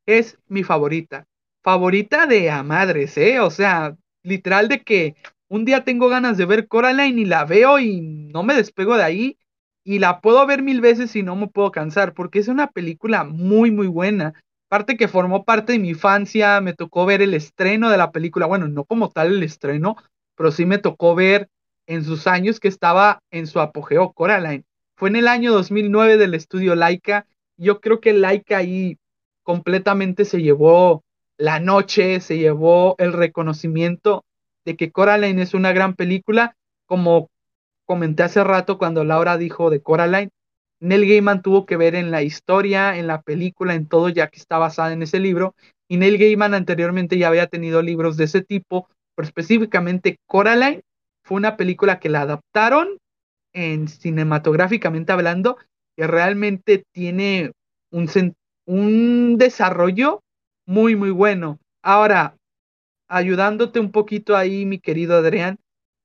[0.07, 1.27] es mi favorita.
[1.63, 3.41] Favorita de a madres, ¿eh?
[3.41, 5.15] O sea, literal de que
[5.49, 9.05] un día tengo ganas de ver Coraline y la veo y no me despego de
[9.05, 9.39] ahí
[9.85, 13.25] y la puedo ver mil veces y no me puedo cansar porque es una película
[13.25, 14.35] muy, muy buena.
[14.69, 18.47] Parte que formó parte de mi infancia, me tocó ver el estreno de la película,
[18.47, 19.97] bueno, no como tal el estreno,
[20.37, 21.49] pero sí me tocó ver
[21.87, 24.65] en sus años que estaba en su apogeo Coraline.
[24.97, 27.27] Fue en el año 2009 del estudio Laika.
[27.57, 28.99] Yo creo que Laika ahí
[29.43, 31.03] completamente se llevó
[31.37, 34.25] la noche, se llevó el reconocimiento
[34.65, 36.57] de que Coraline es una gran película,
[36.87, 37.29] como
[37.85, 40.31] comenté hace rato cuando Laura dijo de Coraline,
[40.81, 44.39] Neil Gaiman tuvo que ver en la historia, en la película, en todo, ya que
[44.39, 45.55] está basada en ese libro.
[45.89, 50.83] Y Neil Gaiman anteriormente ya había tenido libros de ese tipo, pero específicamente Coraline
[51.23, 52.99] fue una película que la adaptaron
[53.53, 55.57] en cinematográficamente hablando,
[55.97, 57.53] que realmente tiene
[57.91, 58.09] un,
[58.67, 60.23] un desarrollo
[60.67, 61.59] muy, muy bueno.
[61.83, 62.37] Ahora,
[63.09, 65.59] ayudándote un poquito ahí, mi querido Adrián,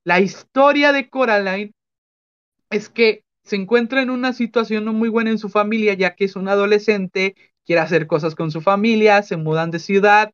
[0.04, 1.72] la historia de Coraline
[2.70, 6.26] es que se encuentra en una situación no muy buena en su familia, ya que
[6.26, 7.36] es un adolescente,
[7.66, 10.32] quiere hacer cosas con su familia, se mudan de ciudad,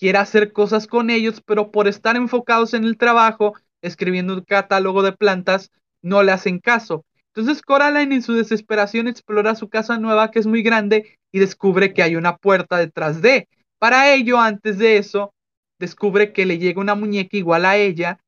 [0.00, 5.02] quiere hacer cosas con ellos, pero por estar enfocados en el trabajo, escribiendo un catálogo
[5.02, 5.70] de plantas,
[6.02, 7.04] no le hacen caso.
[7.34, 11.92] Entonces Coraline en su desesperación explora su casa nueva que es muy grande y descubre
[11.92, 13.46] que hay una puerta detrás de.
[13.78, 15.32] Para ello, antes de eso,
[15.78, 18.18] descubre que le llega una muñeca igual a ella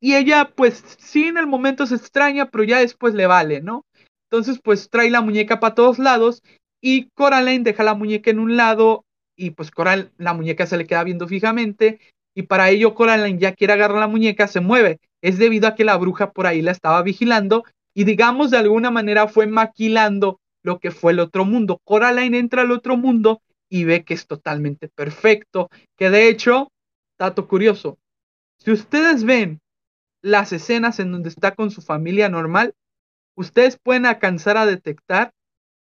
[0.00, 3.84] y ella pues sí en el momento se extraña, pero ya después le vale, ¿no?
[4.30, 6.42] Entonces pues trae la muñeca para todos lados
[6.80, 9.03] y Coraline deja la muñeca en un lado
[9.36, 12.00] y pues Coral, la muñeca se le queda viendo fijamente
[12.34, 14.98] y para ello Coraline ya quiere agarrar la muñeca, se mueve.
[15.22, 17.64] Es debido a que la bruja por ahí la estaba vigilando
[17.94, 21.80] y digamos de alguna manera fue maquilando lo que fue el otro mundo.
[21.84, 26.68] Coraline entra al otro mundo y ve que es totalmente perfecto, que de hecho,
[27.18, 27.98] dato curioso,
[28.58, 29.60] si ustedes ven
[30.22, 32.74] las escenas en donde está con su familia normal,
[33.36, 35.32] ustedes pueden alcanzar a detectar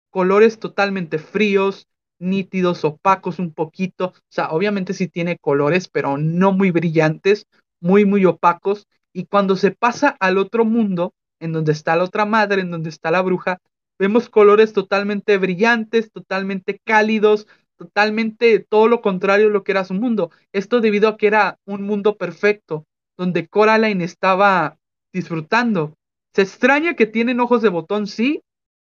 [0.10, 1.88] colores totalmente fríos,
[2.20, 7.48] nítidos, opacos un poquito, o sea, obviamente sí tiene colores, pero no muy brillantes,
[7.80, 12.26] muy, muy opacos, y cuando se pasa al otro mundo, en donde está la otra
[12.26, 13.60] madre, en donde está la bruja,
[13.98, 17.48] vemos colores totalmente brillantes, totalmente cálidos,
[17.78, 20.32] totalmente todo lo contrario a lo que era su mundo.
[20.54, 22.86] Esto debido a que era un mundo perfecto,
[23.18, 24.78] donde Coraline estaba
[25.14, 25.94] disfrutando.
[26.34, 28.42] Se extraña que tienen ojos de botón, sí,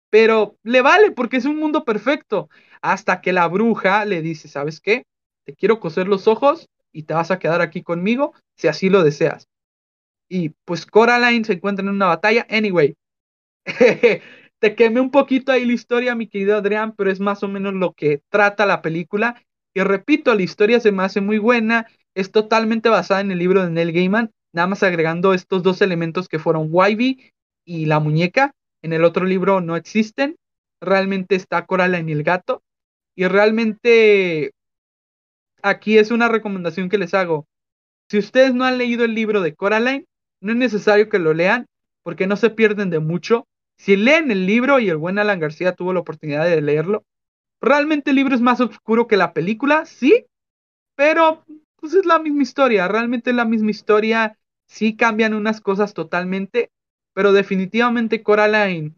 [0.10, 2.50] pero le vale porque es un mundo perfecto.
[2.84, 5.06] Hasta que la bruja le dice, ¿sabes qué?
[5.46, 9.04] Te quiero coser los ojos y te vas a quedar aquí conmigo si así lo
[9.04, 9.48] deseas.
[10.28, 12.46] Y pues Coraline se encuentra en una batalla.
[12.50, 12.96] Anyway,
[14.60, 17.74] te quemé un poquito ahí la historia, mi querido Adrián, pero es más o menos
[17.74, 19.42] lo que trata la película.
[19.74, 21.88] Y repito, la historia se me hace muy buena.
[22.16, 26.28] Es totalmente basada en el libro de Neil Gaiman, nada más agregando estos dos elementos
[26.28, 27.32] que fueron Wybie
[27.64, 28.52] y la muñeca.
[28.82, 30.36] En el otro libro no existen.
[30.82, 32.62] Realmente está Coraline y el gato.
[33.16, 34.52] Y realmente
[35.62, 37.48] aquí es una recomendación que les hago.
[38.10, 40.06] Si ustedes no han leído el libro de Coraline,
[40.42, 41.68] no es necesario que lo lean
[42.04, 43.48] porque no se pierden de mucho.
[43.78, 47.06] Si leen el libro y el buen Alan García tuvo la oportunidad de leerlo,
[47.62, 50.26] realmente el libro es más oscuro que la película, sí,
[50.96, 51.44] pero
[51.78, 54.38] pues es la misma historia, realmente es la misma historia,
[54.68, 56.72] sí cambian unas cosas totalmente,
[57.14, 58.96] pero definitivamente Coraline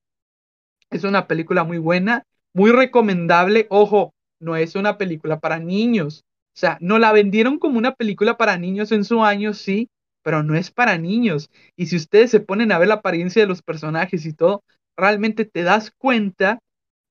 [0.90, 6.24] es una película muy buena, muy recomendable, ojo, no es una película para niños,
[6.56, 9.90] o sea, no la vendieron como una película para niños en su año, sí,
[10.24, 11.50] pero no es para niños.
[11.76, 14.64] Y si ustedes se ponen a ver la apariencia de los personajes y todo,
[14.96, 16.60] realmente te das cuenta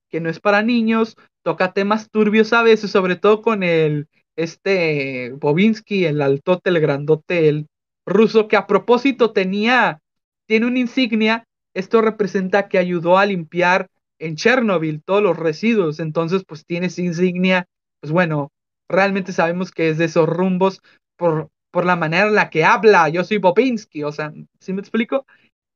[0.09, 5.31] que no es para niños, toca temas turbios a veces, sobre todo con el, este,
[5.39, 7.67] Bobinsky, el altote, el grandote, el
[8.07, 9.99] ruso, que a propósito tenía,
[10.47, 11.43] tiene una insignia,
[11.75, 13.89] esto representa que ayudó a limpiar
[14.19, 17.67] en Chernobyl todos los residuos, entonces pues tiene esa insignia,
[17.99, 18.51] pues bueno,
[18.89, 20.81] realmente sabemos que es de esos rumbos
[21.17, 24.79] por por la manera en la que habla, yo soy Bobinski, o sea, ¿sí me
[24.79, 25.25] explico?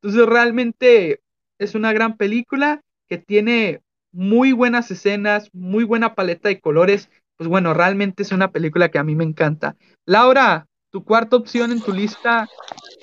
[0.01, 1.19] Entonces realmente
[1.57, 2.79] es una gran película
[3.09, 3.81] que tiene
[4.13, 8.97] muy buenas escenas, muy buena paleta de colores, pues bueno, realmente es una película que
[8.97, 9.75] a mí me encanta.
[10.05, 12.47] Laura, tu cuarta opción en tu lista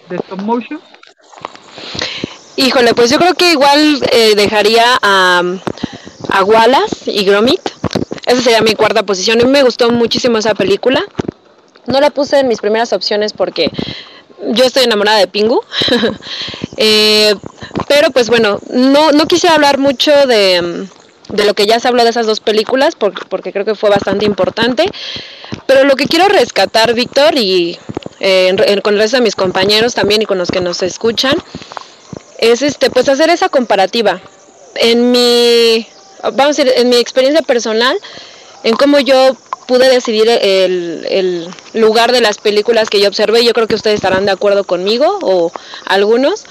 [0.09, 0.81] de stop motion.
[2.57, 5.43] Híjole, pues yo creo que igual eh, dejaría a,
[6.31, 7.61] a Wallace y Gromit.
[8.27, 9.41] Esa sería mi cuarta posición.
[9.41, 11.05] A mí me gustó muchísimo esa película.
[11.87, 13.71] No la puse en mis primeras opciones porque
[14.49, 15.63] yo estoy enamorada de Pingu.
[16.79, 17.35] Eh,
[17.89, 20.87] pero pues bueno, no, no quise hablar mucho de,
[21.31, 24.85] lo que ya se habló de esas dos películas porque, creo que fue bastante importante.
[25.67, 27.79] Pero lo que quiero rescatar, Víctor, y
[28.21, 31.35] eh, con el resto de mis compañeros también y con los que nos escuchan,
[32.39, 34.21] es este, pues hacer esa comparativa.
[34.75, 35.87] En mi,
[36.23, 37.99] vamos a decir, en mi experiencia personal,
[38.63, 43.67] en cómo yo pude decidir el, lugar de las películas que yo observé, yo creo
[43.67, 45.53] que ustedes estarán de acuerdo conmigo o
[45.85, 46.45] algunos,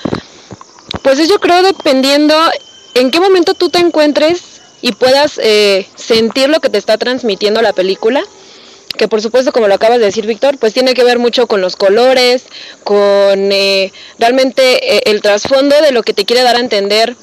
[1.02, 2.36] pues es yo creo dependiendo
[2.94, 7.62] en qué momento tú te encuentres y puedas eh, sentir lo que te está transmitiendo
[7.62, 8.24] la película.
[8.96, 11.62] Que por supuesto, como lo acabas de decir, Víctor, pues tiene que ver mucho con
[11.62, 12.46] los colores,
[12.84, 17.16] con eh, realmente eh, el trasfondo de lo que te quiere dar a entender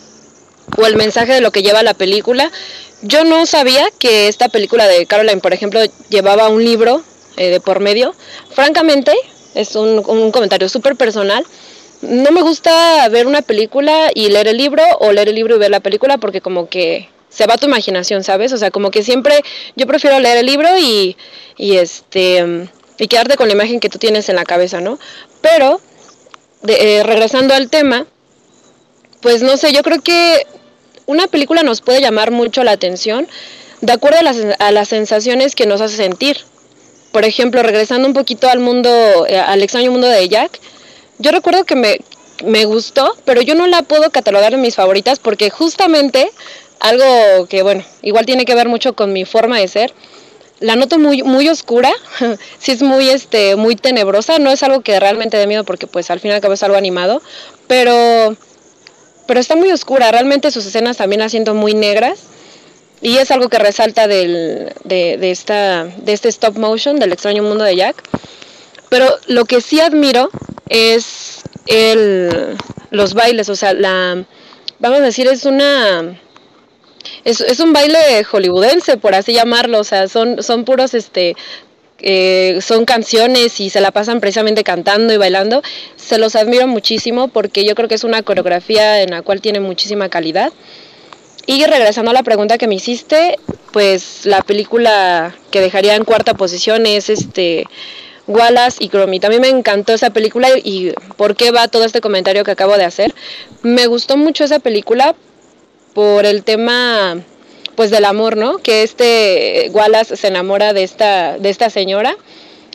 [0.77, 2.51] o el mensaje de lo que lleva la película.
[3.03, 7.03] Yo no sabía que esta película de Caroline, por ejemplo, llevaba un libro
[7.37, 8.15] eh, de por medio.
[8.51, 9.13] Francamente,
[9.55, 11.45] es un, un comentario súper personal.
[12.01, 15.59] No me gusta ver una película y leer el libro o leer el libro y
[15.59, 18.53] ver la película porque como que se va tu imaginación, ¿sabes?
[18.53, 19.43] O sea, como que siempre
[19.75, 21.17] yo prefiero leer el libro y,
[21.57, 22.69] y este
[22.99, 24.99] y quedarte con la imagen que tú tienes en la cabeza, ¿no?
[25.41, 25.81] Pero
[26.63, 28.07] de, eh, regresando al tema,
[29.21, 30.47] pues no sé, yo creo que
[31.07, 33.27] una película nos puede llamar mucho la atención
[33.81, 36.39] de acuerdo a las, a las sensaciones que nos hace sentir.
[37.11, 40.61] Por ejemplo, regresando un poquito al mundo, eh, al extraño mundo de Jack,
[41.19, 41.99] yo recuerdo que me,
[42.45, 46.31] me gustó, pero yo no la puedo catalogar en mis favoritas porque justamente
[46.83, 49.95] algo que, bueno, igual tiene que ver mucho con mi forma de ser,
[50.61, 51.93] la noto muy muy oscura,
[52.59, 56.11] sí es muy este muy tenebrosa, no es algo que realmente dé miedo porque pues
[56.11, 57.23] al final acaba es algo animado,
[57.67, 58.37] pero
[59.27, 62.21] pero está muy oscura, realmente sus escenas también las siento muy negras
[63.03, 67.43] y es algo que resalta del, de, de, esta, de este stop motion, del extraño
[67.43, 68.01] mundo de Jack.
[68.89, 70.31] Pero lo que sí admiro
[70.69, 72.57] es el,
[72.91, 74.25] los bailes, o sea, la,
[74.79, 76.21] vamos a decir, es una...
[77.25, 81.37] Es, es un baile hollywoodense, por así llamarlo, o sea, son, son puros, este,
[82.05, 85.63] eh, son canciones y se la pasan precisamente cantando y bailando.
[85.97, 89.61] Se los admiro muchísimo porque yo creo que es una coreografía en la cual tiene
[89.61, 90.53] muchísima calidad.
[91.47, 93.39] Y regresando a la pregunta que me hiciste,
[93.73, 97.67] pues la película que dejaría en cuarta posición es este
[98.27, 99.25] Wallace y Gromit.
[99.25, 102.77] A mí me encantó esa película y por qué va todo este comentario que acabo
[102.77, 103.15] de hacer.
[103.63, 105.15] Me gustó mucho esa película
[105.95, 107.21] por el tema
[107.75, 108.59] pues del amor, ¿no?
[108.59, 112.17] Que este Wallace se enamora de esta de esta señora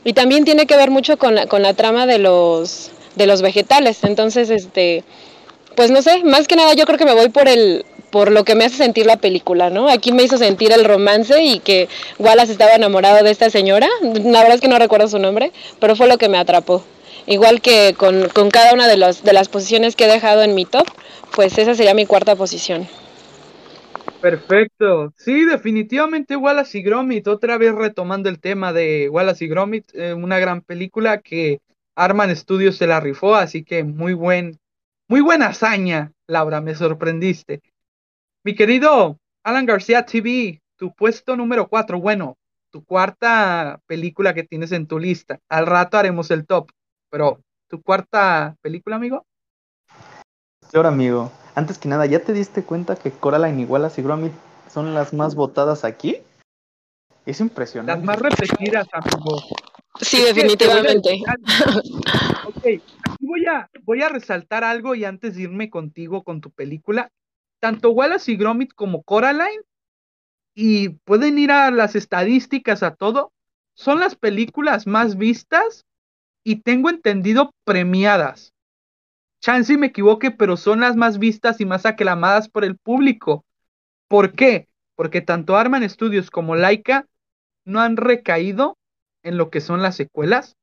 [0.03, 3.41] y también tiene que ver mucho con la, con la trama de los de los
[3.41, 4.03] vegetales.
[4.03, 5.03] Entonces, este
[5.75, 8.45] pues no sé, más que nada yo creo que me voy por el por lo
[8.45, 9.89] que me hace sentir la película, ¿no?
[9.89, 11.89] Aquí me hizo sentir el romance y que
[12.19, 13.87] Wallace estaba enamorado de esta señora.
[14.01, 16.83] La verdad es que no recuerdo su nombre, pero fue lo que me atrapó.
[17.25, 20.55] Igual que con, con cada una de, los, de las posiciones que he dejado en
[20.55, 20.87] mi top,
[21.35, 22.87] pues esa sería mi cuarta posición.
[24.21, 25.13] Perfecto.
[25.15, 30.13] Sí, definitivamente Wallace y Gromit, otra vez retomando el tema de Wallace y Gromit, eh,
[30.13, 31.59] una gran película que
[31.95, 34.59] Arman Studios se la rifó, así que muy buen,
[35.07, 37.61] muy buena hazaña, Laura, me sorprendiste.
[38.43, 42.37] Mi querido Alan García TV, tu puesto número 4, bueno,
[42.71, 45.39] tu cuarta película que tienes en tu lista.
[45.49, 46.69] Al rato haremos el top,
[47.09, 49.25] pero tu cuarta película, amigo.
[50.73, 54.31] Ahora, amigo, antes que nada, ¿ya te diste cuenta que Coraline y Wallace y Gromit
[54.71, 56.17] son las más votadas aquí?
[57.25, 57.93] Es impresionante.
[57.93, 59.41] Las más repetidas, amigo.
[59.99, 61.19] Sí, definitivamente.
[62.45, 66.51] ok, aquí voy a, voy a resaltar algo y antes de irme contigo con tu
[66.51, 67.09] película,
[67.59, 69.63] tanto Wallace y Gromit como Coraline,
[70.53, 73.31] y pueden ir a las estadísticas, a todo,
[73.73, 75.87] son las películas más vistas
[76.43, 78.53] y tengo entendido premiadas.
[79.41, 83.45] Chance me equivoque, pero son las más vistas y más aclamadas por el público.
[84.07, 84.67] ¿Por qué?
[84.95, 87.05] Porque tanto Arman Studios como Laika
[87.65, 88.77] no han recaído
[89.23, 90.55] en lo que son las secuelas,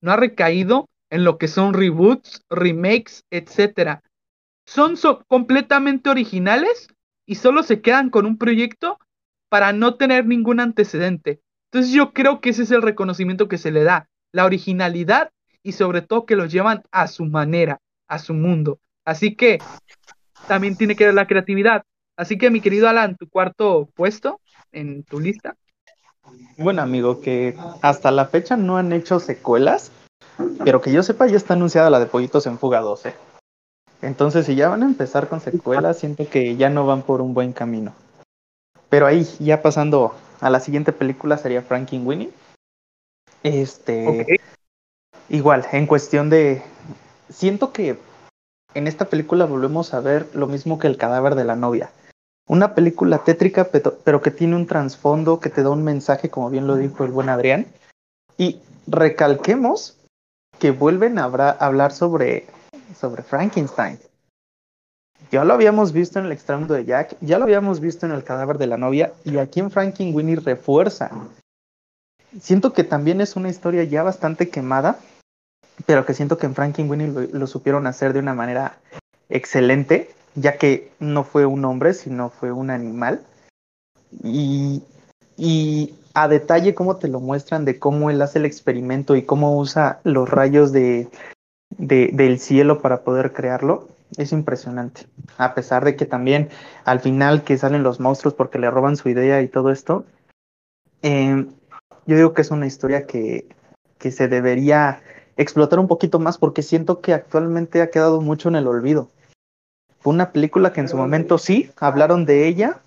[0.00, 4.02] no ha recaído en lo que son reboots, remakes, etcétera
[4.68, 4.96] son
[5.28, 6.88] completamente originales
[7.26, 8.98] y solo se quedan con un proyecto
[9.48, 11.40] para no tener ningún antecedente.
[11.72, 15.30] Entonces yo creo que ese es el reconocimiento que se le da, la originalidad
[15.62, 18.78] y sobre todo que los llevan a su manera, a su mundo.
[19.04, 19.58] Así que
[20.46, 21.82] también tiene que ver la creatividad.
[22.16, 24.40] Así que mi querido Alan, tu cuarto puesto
[24.72, 25.54] en tu lista.
[26.56, 29.92] Bueno, amigo, que hasta la fecha no han hecho secuelas,
[30.64, 33.14] pero que yo sepa ya está anunciada la de Pollitos en Fuga 12.
[34.02, 37.34] Entonces, si ya van a empezar con secuelas, siento que ya no van por un
[37.34, 37.94] buen camino.
[38.88, 42.30] Pero ahí, ya pasando a la siguiente película, sería Frankie Winnie.
[43.42, 44.22] Este.
[44.22, 44.36] Okay.
[45.28, 46.62] Igual, en cuestión de.
[47.30, 47.98] Siento que
[48.74, 51.90] en esta película volvemos a ver lo mismo que el cadáver de la novia.
[52.48, 53.68] Una película tétrica,
[54.04, 57.10] pero, que tiene un trasfondo que te da un mensaje, como bien lo dijo el
[57.10, 57.66] buen Adrián.
[58.38, 59.98] Y recalquemos
[60.58, 62.46] que vuelven a hablar sobre
[62.98, 63.98] sobre Frankenstein.
[65.30, 68.24] Ya lo habíamos visto en el extremo de Jack, ya lo habíamos visto en el
[68.24, 71.10] cadáver de la novia, y aquí en Frankenweenie refuerza.
[72.40, 74.98] Siento que también es una historia ya bastante quemada,
[75.86, 78.78] pero que siento que en Frankenweenie lo, lo supieron hacer de una manera
[79.28, 83.20] excelente, ya que no fue un hombre, sino fue un animal.
[84.22, 84.82] Y,
[85.36, 89.56] y a detalle cómo te lo muestran de cómo él hace el experimento y cómo
[89.58, 91.08] usa los rayos de,
[91.76, 95.06] de- del cielo para poder crearlo, es impresionante.
[95.36, 96.48] A pesar de que también
[96.84, 100.04] al final que salen los monstruos porque le roban su idea y todo esto,
[101.02, 101.46] eh,
[102.06, 103.46] yo digo que es una historia que,
[103.98, 105.00] que se debería
[105.38, 109.08] explotar un poquito más porque siento que actualmente ha quedado mucho en el olvido.
[110.00, 112.80] Fue una película que en su momento sí, hablaron de ella,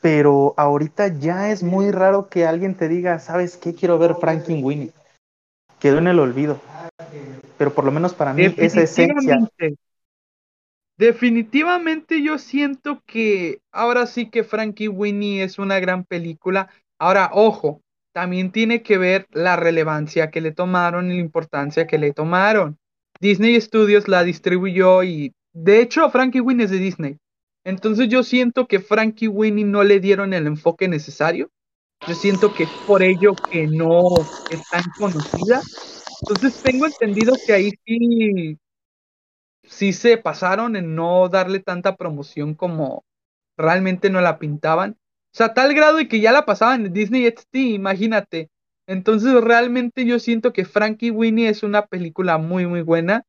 [0.00, 3.74] pero ahorita ya es muy raro que alguien te diga, ¿sabes qué?
[3.74, 4.90] Quiero ver Frankenweenie.
[5.78, 6.60] Quedó en el olvido.
[7.58, 9.14] Pero por lo menos para mí esa esencia.
[9.14, 9.76] Definitivamente.
[10.98, 16.68] Definitivamente yo siento que ahora sí que Frankie Winnie es una gran película.
[16.98, 17.80] Ahora, ojo,
[18.12, 22.78] también tiene que ver la relevancia que le tomaron y la importancia que le tomaron.
[23.20, 27.18] Disney Studios la distribuyó y de hecho Frankie Winnie es de Disney.
[27.64, 31.50] Entonces yo siento que Frankie Winnie no le dieron el enfoque necesario.
[32.06, 34.02] Yo siento que es por ello que no
[34.50, 35.62] es tan conocida.
[36.22, 38.58] Entonces tengo entendido que ahí sí,
[39.62, 43.04] sí se pasaron en no darle tanta promoción como
[43.56, 44.96] realmente no la pintaban.
[45.32, 48.50] O sea, tal grado de que ya la pasaban en Disney XD, imagínate.
[48.86, 53.24] Entonces realmente yo siento que Frankie Winnie es una película muy muy buena.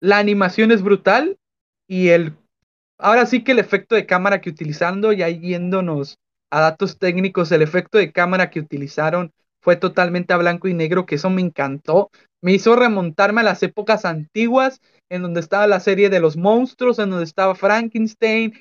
[0.00, 1.38] La animación es brutal
[1.86, 2.34] y el
[2.98, 6.18] ahora sí que el efecto de cámara que utilizando y ahí yéndonos
[6.50, 11.06] a datos técnicos, el efecto de cámara que utilizaron fue totalmente a blanco y negro,
[11.06, 12.10] que eso me encantó.
[12.40, 16.98] Me hizo remontarme a las épocas antiguas, en donde estaba la serie de los monstruos,
[16.98, 18.54] en donde estaba Frankenstein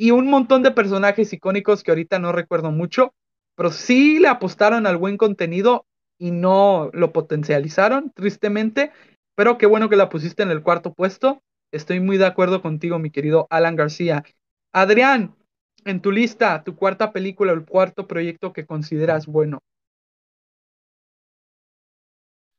[0.00, 3.12] y un montón de personajes icónicos que ahorita no recuerdo mucho,
[3.54, 5.84] pero sí le apostaron al buen contenido
[6.18, 8.92] y no lo potencializaron, tristemente.
[9.34, 11.42] Pero qué bueno que la pusiste en el cuarto puesto.
[11.70, 14.24] Estoy muy de acuerdo contigo, mi querido Alan García.
[14.72, 15.36] Adrián,
[15.84, 19.58] en tu lista, tu cuarta película, el cuarto proyecto que consideras bueno.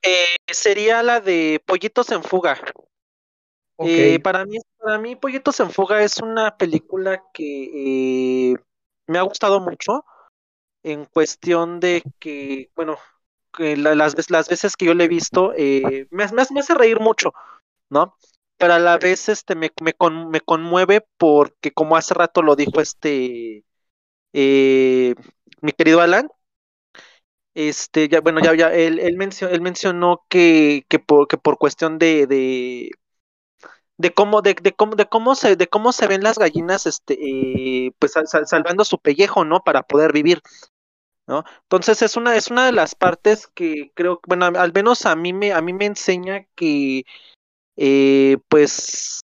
[0.03, 2.59] Eh, sería la de Pollitos en Fuga.
[3.77, 3.89] Ok.
[3.89, 8.56] Eh, para mí, para mí, Pollitos en Fuga es una película que eh,
[9.08, 10.06] me ha gustado mucho
[10.84, 12.98] en cuestión de que, bueno,
[13.60, 17.34] las, las veces que yo le he visto, eh, me, hace- reír mucho,
[17.90, 18.18] ¿no?
[18.58, 22.56] Pero a la vez este, me, me, con- me conmueve porque, como hace rato lo
[22.56, 23.66] dijo este,
[24.34, 25.16] eh,
[25.62, 26.30] mi querido Alan,
[27.53, 31.58] este, ya, bueno, ya, ya, él, él, mencio- él mencionó que, que, por, que por
[31.58, 32.26] cuestión de,
[34.02, 37.18] de cómo, de, de cómo, de cómo se, de cómo se ven las gallinas, este,
[37.88, 39.61] eh, pues sal- sal- salvando su pellejo, ¿no?
[39.64, 40.41] Para poder vivir,
[41.28, 41.44] ¿no?
[41.64, 45.34] Entonces es una, es una de las partes que creo, bueno, al menos a mí
[45.34, 47.06] me, a mí me enseña que,
[47.78, 49.22] eh, pues,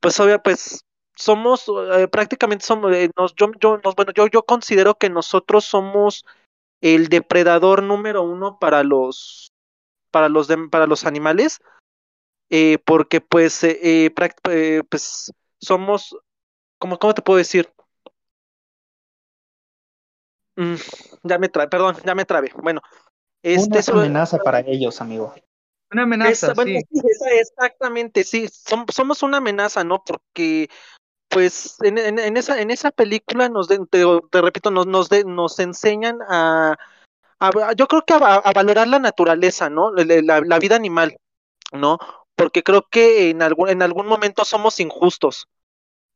[0.00, 0.84] pues obvio, pues
[1.16, 1.64] somos,
[1.96, 2.92] eh, prácticamente somos,
[3.36, 6.24] yo, yo, bueno, yo, yo considero que nosotros somos
[6.80, 9.52] el depredador número uno para los,
[10.12, 11.60] para los, dem- para los animales
[12.50, 14.14] eh, porque pues, eh, eh,
[14.50, 16.16] eh, pues somos,
[16.78, 17.70] ¿cómo, cómo te puedo decir?
[20.56, 20.74] Mm,
[21.22, 22.50] ya me trabe, perdón, ya me trabe.
[22.56, 22.80] Bueno,
[23.42, 25.34] este Una amenaza para ellos, amigo.
[25.90, 26.86] Una amenaza, es- bueno, sí.
[27.00, 30.02] sí, esa- exactamente, sí, som- somos una amenaza, ¿no?
[30.04, 30.68] Porque
[31.28, 35.08] pues en, en- en esa, en esa película nos, de- te, te repito, nos, nos,
[35.08, 36.76] de- nos enseñan a,
[37.38, 39.92] a- yo creo que a, a valorar la naturaleza, ¿no?
[39.92, 41.16] La, la- la vida animal,
[41.72, 41.98] ¿no?
[42.38, 45.48] Porque creo que en algún, en algún momento somos injustos,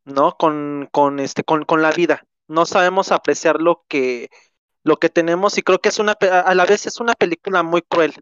[0.04, 0.36] ¿no?
[0.36, 2.22] Con, con, este, con, con la vida.
[2.46, 4.30] No sabemos apreciar lo que,
[4.84, 7.82] lo que tenemos y creo que es una, a la vez es una película muy
[7.82, 8.14] cruel.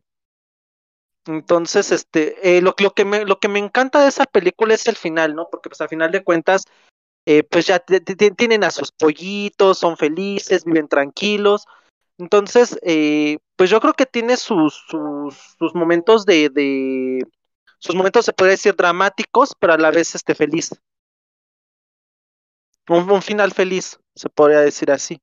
[1.26, 4.88] Entonces, este, eh, lo, lo que me, lo que me encanta de esa película es
[4.88, 5.48] el final, ¿no?
[5.50, 6.64] Porque pues al final de cuentas,
[7.26, 11.66] eh, pues ya tienen a sus pollitos, son felices, viven tranquilos.
[12.16, 17.26] Entonces, eh, pues yo creo que tiene sus, sus, sus momentos de, de,
[17.80, 20.70] sus momentos se podría decir dramáticos, pero a la vez este feliz.
[22.88, 25.18] Un, final feliz, se podría decir así.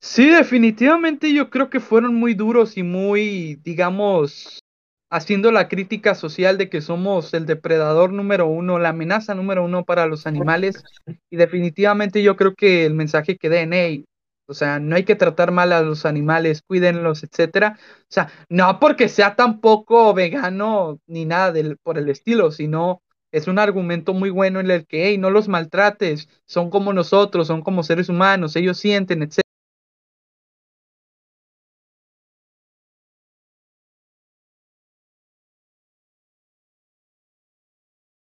[0.00, 4.64] Sí, definitivamente yo creo que fueron muy duros y muy, digamos,
[5.10, 9.84] haciendo la crítica social de que somos el depredador número uno, la amenaza número uno
[9.84, 10.82] para los animales.
[11.30, 14.06] Y definitivamente yo creo que el mensaje que den, hey,
[14.50, 17.78] o sea, no hay que tratar mal a los animales, cuídenlos, etcétera.
[18.02, 21.52] O sea, no porque sea tampoco vegano ni nada
[21.82, 23.02] por el estilo, sino
[23.32, 27.46] es un argumento muy bueno en el que, hey, no los maltrates, son como nosotros,
[27.46, 29.44] son como seres humanos, ellos sienten, etcétera.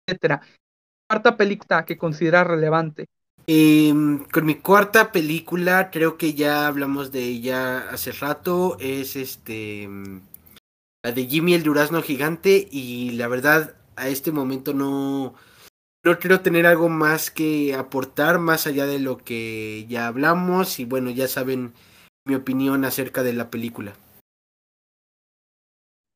[0.06, 0.42] etcétera.
[1.08, 3.08] Cuarta película que considera relevante.
[3.50, 9.88] Em, con mi cuarta película, creo que ya hablamos de ella hace rato, es este
[11.02, 15.34] la de Jimmy el Durazno Gigante y la verdad a este momento no,
[16.04, 20.86] no quiero tener algo más que aportar más allá de lo que ya hablamos y
[20.86, 21.74] bueno, ya saben
[22.26, 23.94] mi opinión acerca de la película.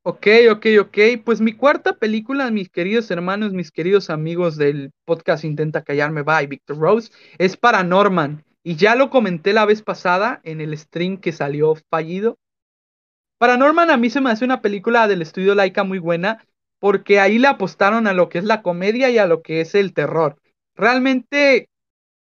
[0.04, 0.98] Ok, ok, ok.
[1.24, 6.48] Pues mi cuarta película, mis queridos hermanos, mis queridos amigos del podcast Intenta Callarme by
[6.48, 8.44] Victor Rose, es Paranorman.
[8.64, 12.40] Y ya lo comenté la vez pasada en el stream que salió fallido.
[13.38, 16.44] Paranorman a mí se me hace una película del estudio Laika muy buena
[16.80, 19.76] porque ahí le apostaron a lo que es la comedia y a lo que es
[19.76, 20.38] el terror.
[20.76, 21.70] Realmente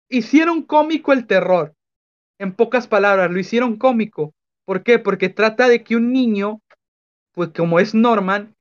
[0.10, 1.76] hicieron cómico el terror.
[2.40, 4.34] En pocas palabras, lo hicieron cómico.
[4.66, 5.00] ¿Por qué?
[5.00, 6.62] Porque trata de que un niño
[7.34, 8.56] pues como es Norman,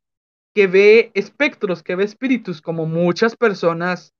[0.54, 4.14] que ve espectros, que ve espíritus, como muchas personas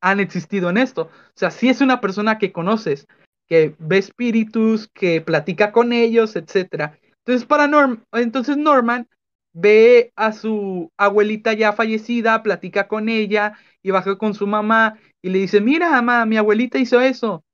[0.00, 1.02] han existido en esto.
[1.02, 3.06] O sea, si es una persona que conoces,
[3.46, 6.92] que ve espíritus, que platica con ellos, etc.
[7.18, 7.68] Entonces, para
[8.12, 9.08] entonces Norman
[9.52, 15.30] ve a su abuelita ya fallecida, platica con ella y baja con su mamá y
[15.30, 17.44] le dice, mira, mamá, mi abuelita hizo eso.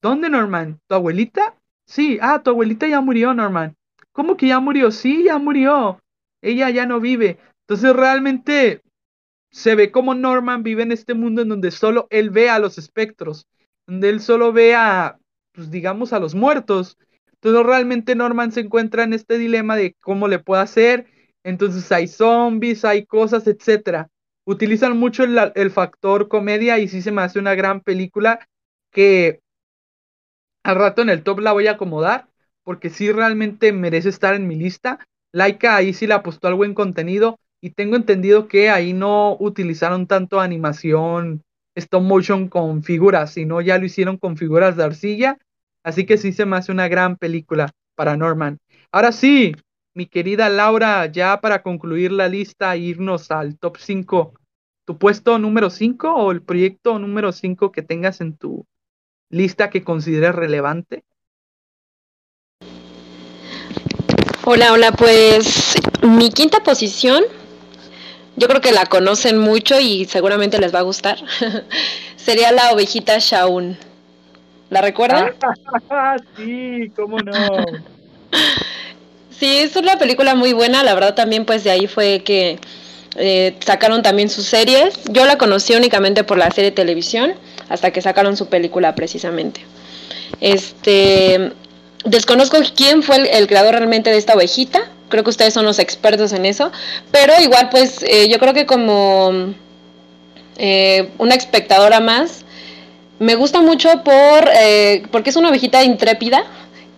[0.00, 0.80] ¿Dónde, Norman?
[0.88, 1.56] ¿Tu abuelita?
[1.86, 3.76] Sí, ah, tu abuelita ya murió, Norman.
[4.12, 4.90] ¿Cómo que ya murió?
[4.90, 6.00] Sí, ya murió.
[6.42, 7.38] Ella ya no vive.
[7.66, 8.82] Entonces realmente
[9.50, 12.78] se ve como Norman vive en este mundo en donde solo él ve a los
[12.78, 13.46] espectros,
[13.86, 15.18] donde él solo ve a,
[15.52, 16.98] pues digamos, a los muertos.
[17.34, 21.06] Entonces realmente Norman se encuentra en este dilema de cómo le puede hacer.
[21.44, 24.08] Entonces hay zombies, hay cosas, etcétera.
[24.44, 28.46] Utilizan mucho el, el factor comedia y sí se me hace una gran película
[28.90, 29.40] que
[30.64, 32.31] al rato en el top la voy a acomodar
[32.64, 34.98] porque sí realmente merece estar en mi lista.
[35.32, 40.06] Laika ahí sí le apostó al buen contenido y tengo entendido que ahí no utilizaron
[40.06, 41.42] tanto animación
[41.74, 45.38] stop motion con figuras, sino ya lo hicieron con figuras de arcilla,
[45.82, 48.58] así que sí se me hace una gran película para Norman.
[48.90, 49.54] Ahora sí,
[49.94, 54.34] mi querida Laura, ya para concluir la lista, irnos al top 5.
[54.84, 58.66] ¿Tu puesto número 5 o el proyecto número 5 que tengas en tu
[59.30, 61.04] lista que consideres relevante?
[64.44, 67.22] Hola, hola, pues mi quinta posición,
[68.34, 71.18] yo creo que la conocen mucho y seguramente les va a gustar,
[72.16, 73.78] sería la ovejita Shaun.
[74.68, 75.32] ¿La recuerdan?
[76.36, 77.32] sí, cómo no.
[79.30, 82.58] sí, es una película muy buena, la verdad también pues de ahí fue que
[83.14, 84.98] eh, sacaron también sus series.
[85.04, 87.34] Yo la conocí únicamente por la serie de televisión,
[87.68, 89.64] hasta que sacaron su película precisamente.
[90.40, 91.52] Este,
[92.04, 94.80] Desconozco quién fue el, creador realmente de esta ovejita.
[95.08, 96.72] Creo que ustedes son los expertos en eso.
[97.10, 99.54] Pero igual, pues eh, yo creo que como
[100.56, 102.44] eh, una espectadora más,
[103.18, 106.44] me gusta mucho por eh, porque es una ovejita intrépida,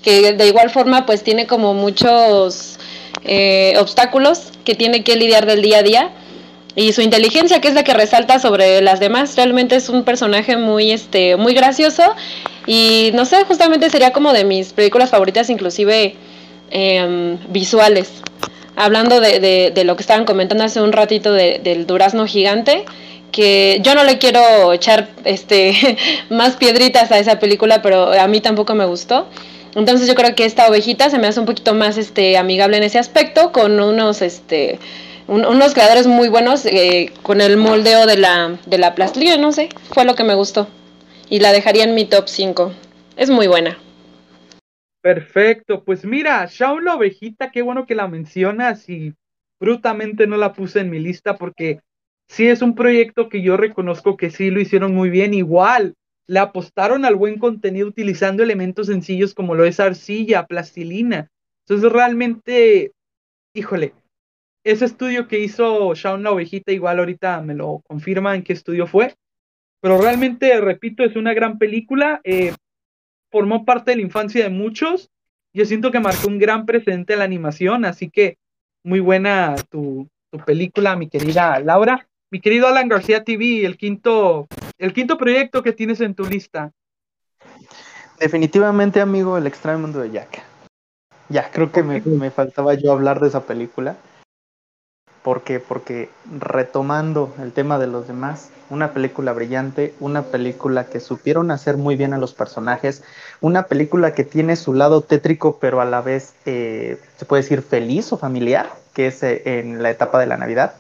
[0.02, 2.78] que de igual forma pues tiene como muchos
[3.78, 6.10] obstáculos que tiene que lidiar del día a día
[6.76, 9.36] y su inteligencia que es la que resalta sobre las demás.
[9.36, 12.02] Realmente es un personaje muy este muy gracioso.
[12.66, 16.16] Y no sé justamente sería como de mis películas favoritas inclusive
[16.70, 18.10] em, visuales.
[18.76, 22.84] Hablando de, de, lo que estaban comentando hace un ratito del durazno gigante
[23.30, 25.96] que yo no le quiero echar este
[26.30, 29.28] más piedritas a esa película pero a mí tampoco me gustó.
[29.76, 32.82] Entonces yo creo que esta ovejita se me hace un poquito más este amigable en
[32.82, 34.80] ese aspecto con unos este
[35.26, 39.68] unos creadores muy buenos eh, con el moldeo de la, de la plastilina, no sé,
[39.92, 40.68] fue lo que me gustó.
[41.28, 42.72] Y la dejaría en mi top 5.
[43.16, 43.78] Es muy buena.
[45.00, 49.14] Perfecto, pues mira, Shaun la ovejita, qué bueno que la mencionas y
[49.60, 51.80] brutamente no la puse en mi lista porque
[52.28, 55.34] sí es un proyecto que yo reconozco que sí lo hicieron muy bien.
[55.34, 55.94] Igual,
[56.26, 61.28] le apostaron al buen contenido utilizando elementos sencillos como lo es arcilla, plastilina.
[61.66, 62.92] Entonces realmente,
[63.54, 63.94] híjole,
[64.64, 69.14] ese estudio que hizo Shaun la ovejita, igual ahorita me lo confirman qué estudio fue.
[69.80, 72.20] Pero realmente, repito, es una gran película.
[72.24, 72.54] Eh,
[73.30, 75.10] formó parte de la infancia de muchos.
[75.52, 78.38] Yo siento que marcó un gran precedente en la animación, así que
[78.82, 82.08] muy buena tu, tu película, mi querida Laura.
[82.30, 86.72] Mi querido Alan García TV, el quinto, el quinto proyecto que tienes en tu lista.
[88.18, 90.42] Definitivamente, amigo, El extraño mundo de Jack.
[91.28, 93.96] Ya, creo que me, me faltaba yo hablar de esa película.
[95.24, 95.58] ¿Por qué?
[95.58, 101.78] Porque retomando el tema de los demás, una película brillante, una película que supieron hacer
[101.78, 103.02] muy bien a los personajes,
[103.40, 107.62] una película que tiene su lado tétrico, pero a la vez eh, se puede decir
[107.62, 110.74] feliz o familiar, que es eh, en la etapa de la Navidad.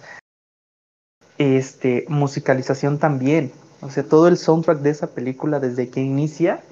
[1.38, 3.50] Este, musicalización también.
[3.80, 6.62] O sea, todo el soundtrack de esa película desde que inicia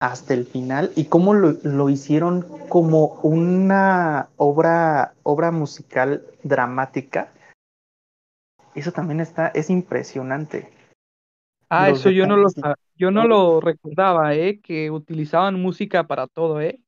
[0.00, 7.32] hasta el final y cómo lo, lo hicieron como una obra, obra musical dramática.
[8.74, 10.70] Eso también está, es impresionante.
[11.68, 12.48] Ah, Los eso yo no lo,
[12.96, 14.60] yo no lo recordaba, ¿eh?
[14.60, 16.80] Que utilizaban música para todo, ¿eh?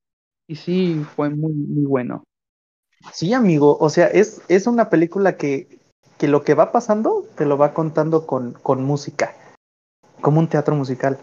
[0.46, 2.24] Y sí, fue muy, muy bueno.
[3.12, 5.78] Sí, amigo, o sea, es, es una película que,
[6.18, 9.34] que lo que va pasando te lo va contando con, con música,
[10.20, 11.18] como un teatro musical.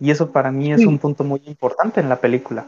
[0.00, 2.66] Y eso para mí es un punto muy importante en la película.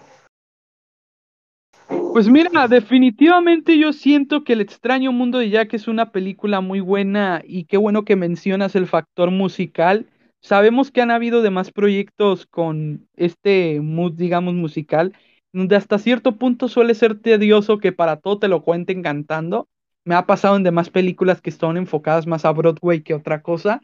[2.12, 6.81] Pues mira, definitivamente yo siento que El extraño mundo de Jack es una película muy
[6.81, 10.07] buena y qué bueno que mencionas el factor musical.
[10.40, 15.12] Sabemos que han habido demás proyectos con este mood, digamos, musical,
[15.52, 19.69] donde hasta cierto punto suele ser tedioso que para todo te lo cuenten cantando.
[20.05, 23.81] Me ha pasado en demás películas que están enfocadas más a Broadway que otra cosa.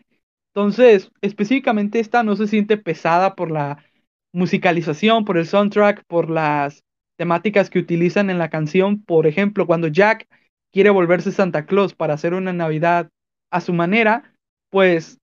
[0.57, 3.85] Entonces, específicamente esta no se siente pesada por la
[4.33, 6.83] musicalización, por el soundtrack, por las
[7.19, 9.03] temáticas que utilizan en la canción.
[9.03, 10.27] Por ejemplo, cuando Jack
[10.73, 13.11] quiere volverse Santa Claus para hacer una Navidad
[13.51, 14.33] a su manera,
[14.71, 15.19] pues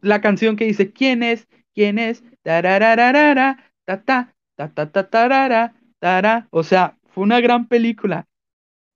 [0.00, 1.46] la canción que dice ¿Quién es?
[1.74, 2.24] ¿Quién es?
[2.42, 6.48] Tararararara, ta ta, ta ta ta tara.
[6.50, 8.24] O sea, fue una gran película,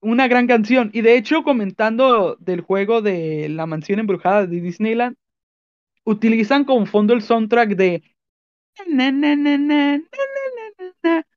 [0.01, 0.91] una gran canción.
[0.93, 5.17] Y de hecho, comentando del juego de La Mansión Embrujada de Disneyland,
[6.05, 8.03] utilizan como fondo el soundtrack de...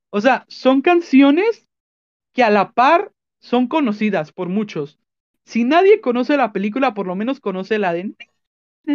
[0.09, 1.67] O sea, son canciones
[2.33, 4.99] que a la par son conocidas por muchos.
[5.45, 8.13] Si nadie conoce la película, por lo menos conoce la de...
[8.87, 8.91] O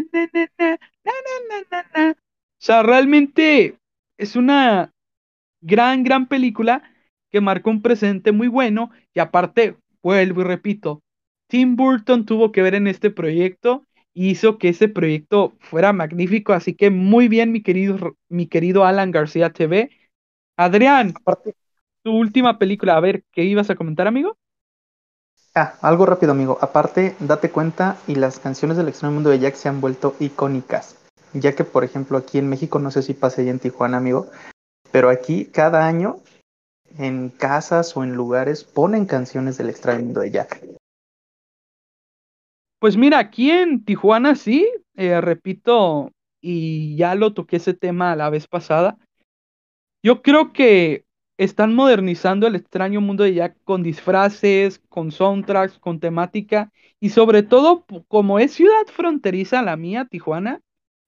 [2.58, 3.78] sea, realmente
[4.16, 4.92] es una
[5.60, 6.82] gran, gran película
[7.30, 11.02] que marcó un presente muy bueno y aparte, vuelvo y repito,
[11.48, 16.52] Tim Burton tuvo que ver en este proyecto y hizo que ese proyecto fuera magnífico,
[16.52, 19.90] así que muy bien, mi querido, mi querido Alan García TV.
[20.56, 21.54] Adrián, Aparte,
[22.02, 24.36] tu última película, a ver, ¿qué ibas a comentar, amigo?
[25.54, 26.58] ah, algo rápido, amigo.
[26.60, 30.96] Aparte, date cuenta y las canciones del extraño mundo de Jack se han vuelto icónicas.
[31.34, 34.28] Ya que, por ejemplo, aquí en México, no sé si pasa allá en Tijuana, amigo,
[34.92, 36.16] pero aquí cada año
[36.96, 40.64] en casas o en lugares ponen canciones del extraño mundo de Jack.
[42.80, 48.30] Pues mira, aquí en Tijuana sí, eh, repito, y ya lo toqué ese tema la
[48.30, 48.96] vez pasada.
[50.02, 51.04] Yo creo que
[51.38, 57.42] están modernizando el extraño mundo de Jack con disfraces, con soundtracks, con temática y sobre
[57.42, 60.60] todo como es ciudad fronteriza la mía, Tijuana,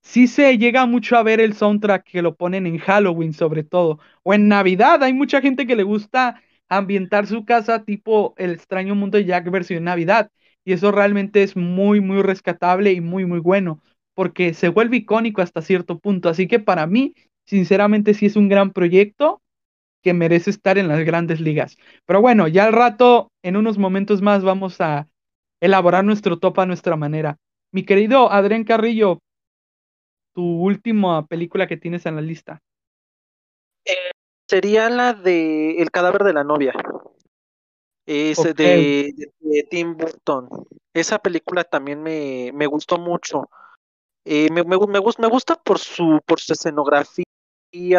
[0.02, 3.98] sí se llega mucho a ver el soundtrack que lo ponen en Halloween sobre todo
[4.22, 5.02] o en Navidad.
[5.02, 9.50] Hay mucha gente que le gusta ambientar su casa tipo el extraño mundo de Jack
[9.50, 10.30] versión Navidad
[10.64, 13.82] y eso realmente es muy muy rescatable y muy muy bueno
[14.14, 16.28] porque se vuelve icónico hasta cierto punto.
[16.28, 17.14] Así que para mí
[17.46, 19.42] sinceramente sí es un gran proyecto
[20.02, 21.76] que merece estar en las grandes ligas.
[22.06, 25.08] Pero bueno, ya al rato, en unos momentos más, vamos a
[25.60, 27.36] elaborar nuestro top a nuestra manera.
[27.72, 29.20] Mi querido Adrián Carrillo,
[30.34, 32.62] tu última película que tienes en la lista.
[34.50, 36.74] Sería la de El cadáver de la novia.
[38.06, 38.52] Es de,
[39.16, 40.48] de- de Tim Burton.
[40.94, 43.48] Esa película también me, me gustó mucho.
[44.24, 47.24] Eh, me, me, me gus- me gusta por su, por su escenografía,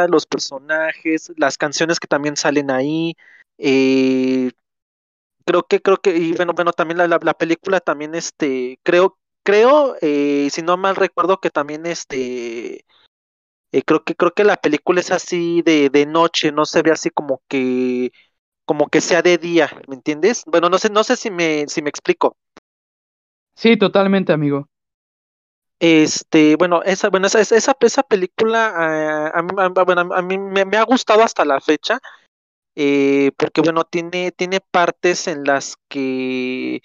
[0.10, 3.16] los personajes, las canciones que también salen ahí.
[3.58, 4.52] eh,
[5.46, 9.18] creo que, creo que, y bueno, bueno, también la, la, la película también, este, creo,
[9.44, 12.86] creo, eh, si no mal recuerdo que también este
[13.72, 16.92] eh, creo que creo que la película es así de, de noche, no se ve
[16.92, 18.12] así como que
[18.66, 20.44] como que sea de día, ¿me entiendes?
[20.48, 22.38] Bueno, no sé, no sé si me, si me explico.
[23.56, 24.68] Sí, totalmente, amigo.
[25.80, 30.38] Este, bueno, esa, bueno, esa, esa, esa- película ah, a mí, a- bueno, a mí
[30.38, 32.00] me, me ha gustado hasta la fecha,
[32.76, 36.82] eh, porque bueno, tiene, tiene partes en las que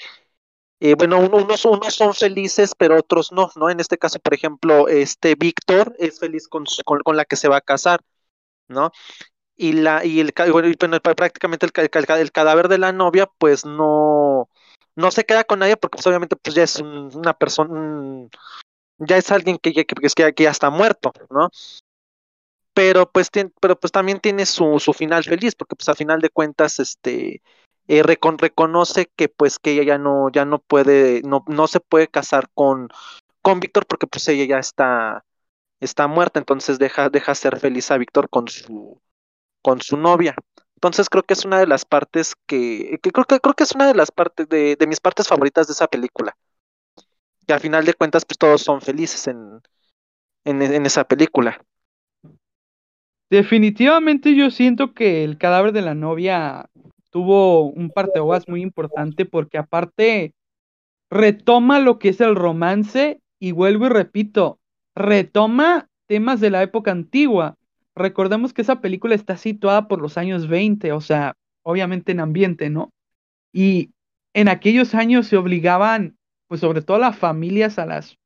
[0.81, 3.71] eh, bueno, uno- unos, unos son felices, pero otros no, ¿no?
[3.71, 7.49] En este caso, por ejemplo, este Víctor es feliz con, con, con la que se
[7.49, 8.01] va a casar,
[8.69, 8.93] ¿no?
[9.57, 10.69] Y la, y el, bueno,
[11.01, 14.51] prácticamente el, el ca- el cadáver de la novia, pues no,
[14.97, 18.29] no se queda con nadie, porque pues, obviamente pues ya es un- una persona,
[18.99, 21.51] ya es alguien que que, que, que ya está muerto, ¿no?
[22.75, 26.21] Pero pues, tien- pero pues también tiene su, su final feliz, porque pues a final
[26.21, 27.43] de cuentas, este,
[27.89, 31.81] eh, recon- reconoce que pues que ella ya no, ya no puede, no, no se
[31.81, 32.89] puede casar con,
[33.43, 35.25] con Víctor porque pues ella ya está,
[35.81, 39.01] está muerta, entonces deja, deja ser feliz a Víctor con su,
[39.63, 40.37] con su novia.
[40.77, 43.75] Entonces creo que es una de las partes que, que creo que creo que es
[43.75, 46.37] una de las partes de, de mis partes favoritas de esa película.
[47.47, 49.61] que al final de cuentas pues todos son felices en,
[50.45, 51.61] en, en esa película.
[53.31, 56.71] Definitivamente yo siento que el cadáver de la novia
[57.17, 60.35] tuvo un parteaguas muy importante porque aparte
[61.11, 64.59] retoma lo que es el romance y vuelvo y repito,
[64.95, 67.55] retoma temas de la época antigua.
[67.95, 71.33] Recordemos que esa película está situada por los años 20, o sea,
[71.63, 72.91] obviamente en ambiente, ¿no?
[73.51, 73.93] Y
[74.35, 76.19] en aquellos años se obligaban,
[76.49, 78.19] pues sobre todo las familias, a las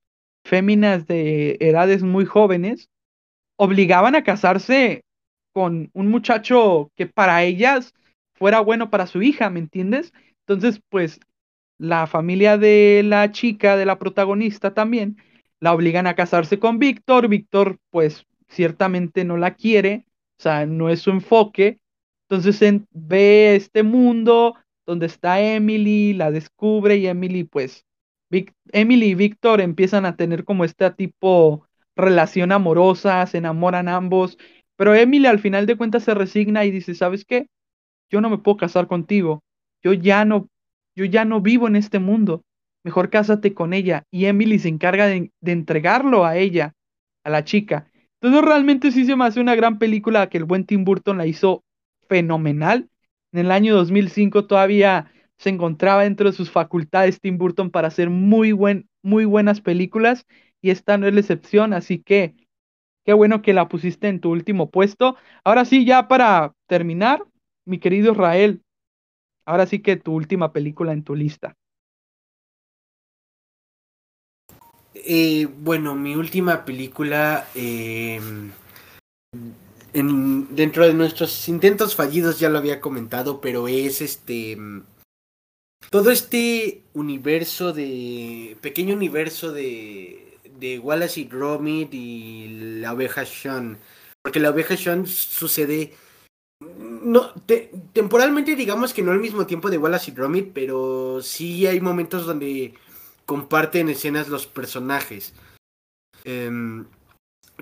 [0.44, 2.88] féminas de edades muy jóvenes,
[3.56, 5.04] obligaban a casarse
[5.52, 7.94] con un muchacho que para ellas
[8.40, 10.12] fuera bueno para su hija, ¿me entiendes?
[10.40, 11.20] Entonces, pues
[11.78, 15.18] la familia de la chica, de la protagonista también,
[15.60, 17.28] la obligan a casarse con Víctor.
[17.28, 20.06] Víctor, pues ciertamente no la quiere,
[20.38, 21.78] o sea, no es su enfoque.
[22.28, 22.60] Entonces
[22.92, 24.56] ve este mundo
[24.86, 27.84] donde está Emily, la descubre y Emily, pues,
[28.72, 34.38] Emily y Víctor empiezan a tener como este tipo relación amorosa, se enamoran ambos,
[34.76, 37.48] pero Emily al final de cuentas se resigna y dice, ¿sabes qué?
[38.10, 39.42] Yo no me puedo casar contigo,
[39.82, 40.48] yo ya no,
[40.96, 42.42] yo ya no vivo en este mundo,
[42.84, 44.04] mejor cásate con ella.
[44.10, 46.72] Y Emily se encarga de, de entregarlo a ella,
[47.24, 47.86] a la chica.
[48.20, 51.26] Entonces realmente sí se me hace una gran película que el buen Tim Burton la
[51.26, 51.62] hizo
[52.08, 52.88] fenomenal.
[53.32, 58.10] En el año 2005 todavía se encontraba dentro de sus facultades Tim Burton para hacer
[58.10, 60.26] muy, buen, muy buenas películas
[60.60, 62.34] y esta no es la excepción, así que
[63.04, 65.16] qué bueno que la pusiste en tu último puesto.
[65.44, 67.24] Ahora sí, ya para terminar,
[67.64, 68.62] mi querido Israel,
[69.44, 71.56] ahora sí que tu última película en tu lista.
[74.94, 78.20] Eh, bueno, mi última película, eh,
[79.92, 84.58] en, dentro de nuestros intentos fallidos ya lo había comentado, pero es este
[85.90, 90.30] todo este universo de pequeño universo de
[90.60, 93.78] de Wallace y Gromit y la oveja Sean,
[94.22, 95.94] porque la oveja Sean sucede
[96.60, 97.32] no
[97.92, 102.26] temporalmente digamos que no al mismo tiempo de Wallace y Gromit, pero sí hay momentos
[102.26, 102.74] donde
[103.24, 105.32] comparten escenas los personajes.
[106.24, 106.86] Em,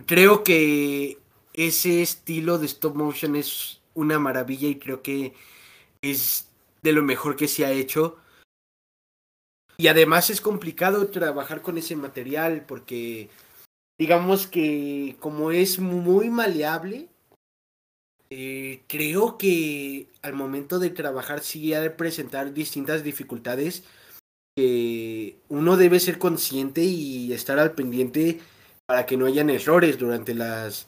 [0.06, 1.18] creo que
[1.54, 5.34] ese estilo de stop motion es una maravilla y creo que
[6.02, 6.48] es
[6.82, 8.16] de lo mejor que se ha hecho.
[9.76, 13.30] Y además es complicado trabajar con ese material porque
[13.98, 17.08] digamos que como es muy maleable,
[18.30, 23.84] eh, creo que al momento de trabajar sí ha de presentar distintas dificultades
[24.56, 28.40] que uno debe ser consciente y estar al pendiente
[28.86, 30.86] para que no hayan errores durante las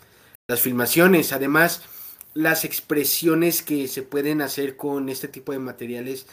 [0.50, 1.32] las filmaciones.
[1.32, 1.82] Además,
[2.34, 6.26] las expresiones que se pueden hacer con este tipo de materiales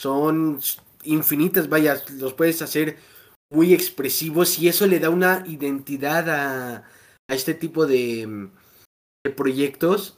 [0.00, 0.60] son
[1.02, 2.96] infinitas, vaya, los puedes hacer
[3.50, 6.76] muy expresivos y eso le da una identidad a,
[7.28, 8.48] a este tipo de,
[9.24, 10.16] de, proyectos.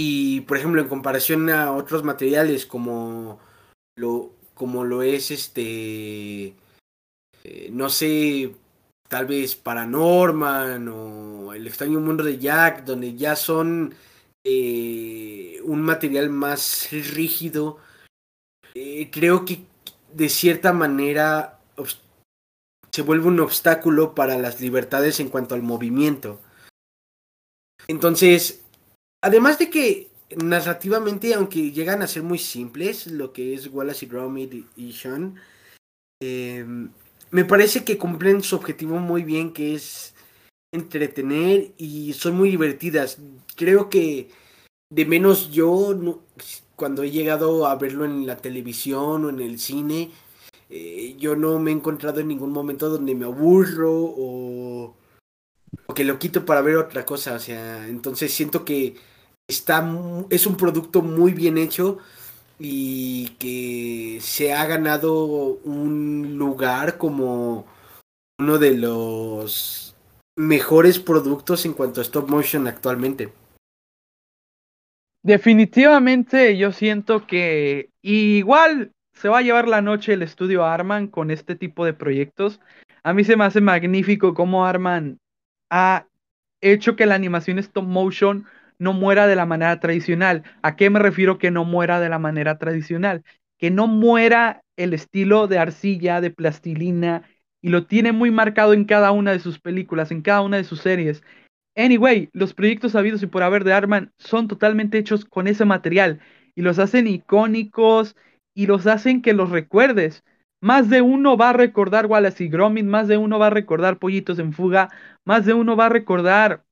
[0.00, 3.40] Y, por ejemplo, en comparación a otros materiales como
[3.96, 6.54] lo, como lo es este,
[7.42, 8.54] eh, no sé,
[9.08, 13.92] tal vez Paranorman o El extraño mundo de Jack, donde ya son
[14.44, 17.78] eh, un material más rígido,
[18.76, 19.64] eh, creo que
[20.12, 21.58] de cierta manera
[22.92, 26.40] se vuelve un obstáculo para las libertades en cuanto al movimiento.
[27.88, 28.62] Entonces,
[29.22, 34.08] además de que narrativamente, aunque llegan a ser muy simples, lo que es Wallace y
[34.08, 35.36] Gromit y Sean,
[36.20, 36.64] eh,
[37.30, 40.14] me parece que cumplen su objetivo muy bien, que es
[40.72, 43.18] entretener y son muy divertidas.
[43.56, 44.30] Creo que
[44.90, 45.98] de menos yo,
[46.76, 50.10] cuando he llegado a verlo en la televisión o en el cine,
[50.70, 54.94] eh, yo no me he encontrado en ningún momento donde me aburro o,
[55.86, 57.34] o, que lo quito para ver otra cosa.
[57.34, 58.96] O sea, entonces siento que
[59.48, 59.86] está,
[60.30, 61.98] es un producto muy bien hecho
[62.58, 65.24] y que se ha ganado
[65.64, 67.66] un lugar como
[68.40, 69.96] uno de los
[70.36, 73.32] mejores productos en cuanto a stop motion actualmente.
[75.22, 81.30] Definitivamente yo siento que igual se va a llevar la noche el estudio Arman con
[81.30, 82.60] este tipo de proyectos.
[83.02, 85.18] A mí se me hace magnífico cómo Arman
[85.70, 86.06] ha
[86.60, 88.46] hecho que la animación stop motion
[88.78, 90.44] no muera de la manera tradicional.
[90.62, 93.24] ¿A qué me refiero que no muera de la manera tradicional?
[93.58, 97.22] Que no muera el estilo de arcilla, de plastilina,
[97.60, 100.64] y lo tiene muy marcado en cada una de sus películas, en cada una de
[100.64, 101.22] sus series.
[101.76, 106.20] Anyway, los proyectos habidos y por haber de Arman son totalmente hechos con ese material
[106.54, 108.16] y los hacen icónicos
[108.54, 110.24] y los hacen que los recuerdes.
[110.60, 113.98] Más de uno va a recordar Wallace y Gromit, más de uno va a recordar
[113.98, 114.90] Pollitos en Fuga,
[115.24, 116.64] más de uno va a recordar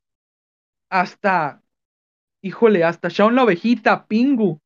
[0.91, 1.63] hasta,
[2.43, 4.61] híjole, hasta Shaun la ovejita, Pingu.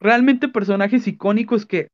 [0.00, 1.88] Realmente personajes icónicos que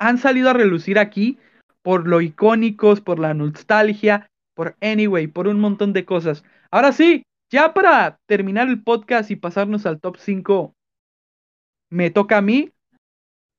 [0.00, 1.38] han salido a relucir aquí
[1.82, 6.42] por lo icónicos, por la nostalgia, por Anyway, por un montón de cosas.
[6.70, 10.74] Ahora sí, ya para terminar el podcast y pasarnos al top 5,
[11.90, 12.72] me toca a mí.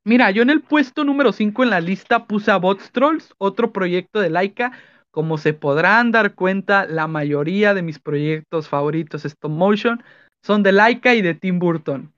[0.07, 3.73] Mira, yo en el puesto número 5 en la lista puse a Bots Trolls, otro
[3.73, 4.71] proyecto de Laika.
[5.09, 10.03] Como se podrán dar cuenta, la mayoría de mis proyectos favoritos stop motion
[10.43, 12.13] son de Laika y de Tim Burton.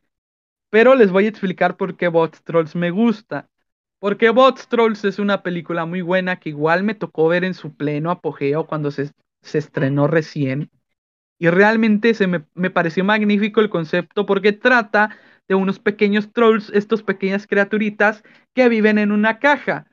[0.70, 3.48] Pero les voy a explicar por qué Bots Trolls me gusta.
[4.00, 7.74] Porque Bots Trolls es una película muy buena que igual me tocó ver en su
[7.74, 9.12] pleno apogeo cuando se,
[9.54, 10.70] estrenó recién.
[11.40, 15.16] Y realmente se me pareció magnífico el concepto porque trata
[15.48, 19.88] de unos pequeños trolls, estos pequeñas criaturitas que viven en una caja.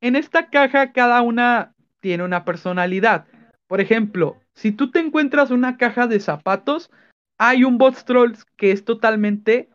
[0.00, 3.26] En esta caja cada una tiene una personalidad.
[3.66, 6.90] Por ejemplo, si tú te encuentras una caja de zapatos,
[7.38, 9.68] hay un Bots Trolls que es totalmente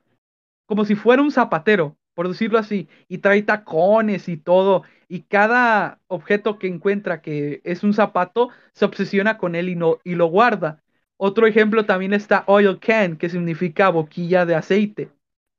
[0.65, 5.99] como si fuera un zapatero, por decirlo así, y trae tacones y todo, y cada
[6.07, 10.81] objeto que encuentra que es un zapato, se obsesiona con él y, y lo guarda.
[11.17, 15.09] Otro ejemplo también está Oil Can, que significa boquilla de aceite.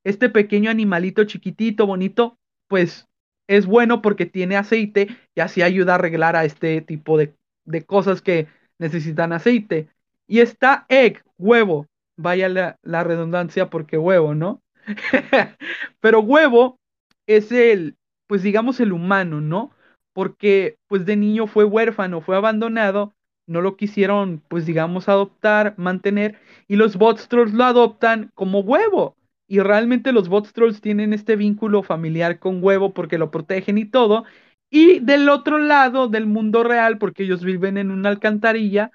[0.07, 2.37] Este pequeño animalito chiquitito, bonito,
[2.69, 3.09] pues
[3.45, 7.33] es bueno porque tiene aceite y así ayuda a arreglar a este tipo de,
[7.65, 8.47] de cosas que
[8.79, 9.89] necesitan aceite.
[10.25, 11.87] Y está Egg, huevo.
[12.15, 14.61] Vaya la, redundancia porque huevo, ¿no?
[15.99, 16.79] Pero huevo
[17.25, 17.97] es el,
[18.27, 19.71] pues digamos el humano, ¿no?
[20.13, 23.13] Porque pues de niño fue huérfano, fue abandonado,
[23.45, 26.39] no lo quisieron pues digamos adoptar, mantener
[26.69, 29.17] y los bots lo adoptan como huevo.
[29.47, 33.85] Y realmente los bots trolls tienen este vínculo familiar con huevo porque lo protegen y
[33.85, 34.25] todo.
[34.69, 38.91] Y del otro lado del mundo real, porque ellos viven en una alcantarilla,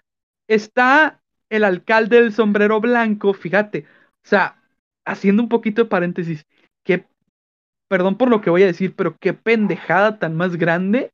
[0.47, 3.87] está el alcalde del sombrero blanco, fíjate,
[4.25, 4.63] o sea,
[5.07, 6.47] haciendo un poquito de paréntesis,
[6.85, 7.07] que,
[7.89, 11.11] perdón por lo que voy a decir, pero qué pendejada tan más grande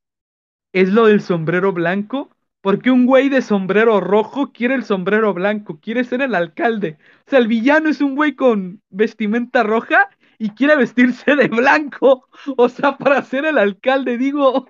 [0.72, 5.78] es lo del sombrero blanco, porque un güey de sombrero rojo quiere el sombrero blanco,
[5.80, 6.98] quiere ser el alcalde.
[7.26, 10.08] O sea, el villano es un güey con vestimenta roja
[10.38, 14.68] y quiere vestirse de blanco, o sea, para ser el alcalde, digo,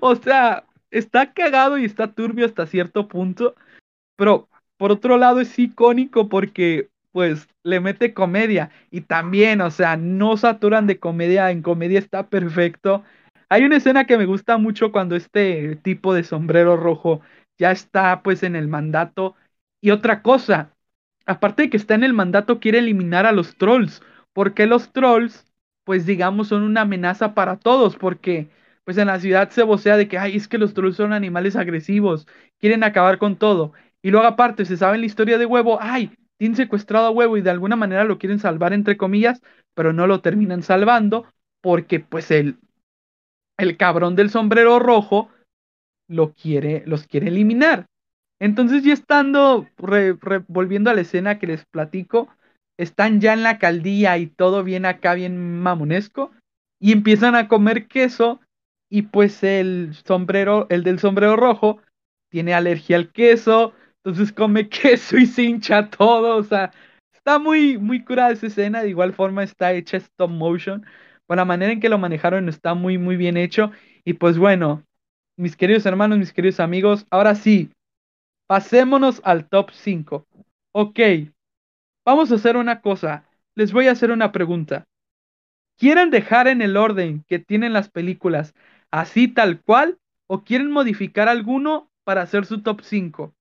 [0.00, 3.54] o sea, está cagado y está turbio hasta cierto punto,
[4.16, 9.96] pero por otro lado es icónico porque pues le mete comedia y también, o sea,
[9.96, 13.02] no saturan de comedia, en comedia está perfecto.
[13.48, 17.20] Hay una escena que me gusta mucho cuando este tipo de sombrero rojo
[17.58, 19.36] ya está pues en el mandato.
[19.80, 20.74] Y otra cosa,
[21.26, 24.02] aparte de que está en el mandato, quiere eliminar a los trolls.
[24.32, 25.46] Porque los trolls,
[25.84, 27.96] pues digamos, son una amenaza para todos.
[27.96, 28.50] Porque
[28.84, 31.56] pues en la ciudad se vocea de que, ay, es que los trolls son animales
[31.56, 32.26] agresivos,
[32.58, 33.72] quieren acabar con todo.
[34.02, 37.36] Y luego aparte, se sabe en la historia de huevo, ay, tienen secuestrado a huevo
[37.36, 39.42] y de alguna manera lo quieren salvar entre comillas,
[39.74, 41.26] pero no lo terminan salvando
[41.60, 42.58] porque pues el,
[43.58, 45.28] el cabrón del sombrero rojo
[46.08, 47.86] lo quiere, los quiere eliminar.
[48.40, 49.66] Entonces ya estando,
[50.46, 52.28] volviendo a la escena que les platico,
[52.78, 56.30] están ya en la caldía y todo bien acá, bien mamonesco,
[56.80, 58.40] y empiezan a comer queso
[58.88, 61.80] y pues el sombrero, el del sombrero rojo,
[62.30, 63.74] tiene alergia al queso,
[64.04, 66.72] entonces come queso y se hincha todo, o sea,
[67.12, 70.86] está muy, muy curada esa escena, de igual forma está hecha stop motion,
[71.28, 73.72] con la manera en que lo manejaron está muy, muy bien hecho,
[74.04, 74.84] y pues bueno,
[75.36, 77.70] mis queridos hermanos, mis queridos amigos, ahora sí,
[78.48, 80.26] pasémonos al top 5.
[80.72, 81.00] Ok,
[82.04, 83.24] vamos a hacer una cosa,
[83.54, 84.84] les voy a hacer una pregunta.
[85.78, 88.54] ¿Quieren dejar en el orden que tienen las películas
[88.90, 89.98] así tal cual
[90.28, 93.34] o quieren modificar alguno para hacer su top 5?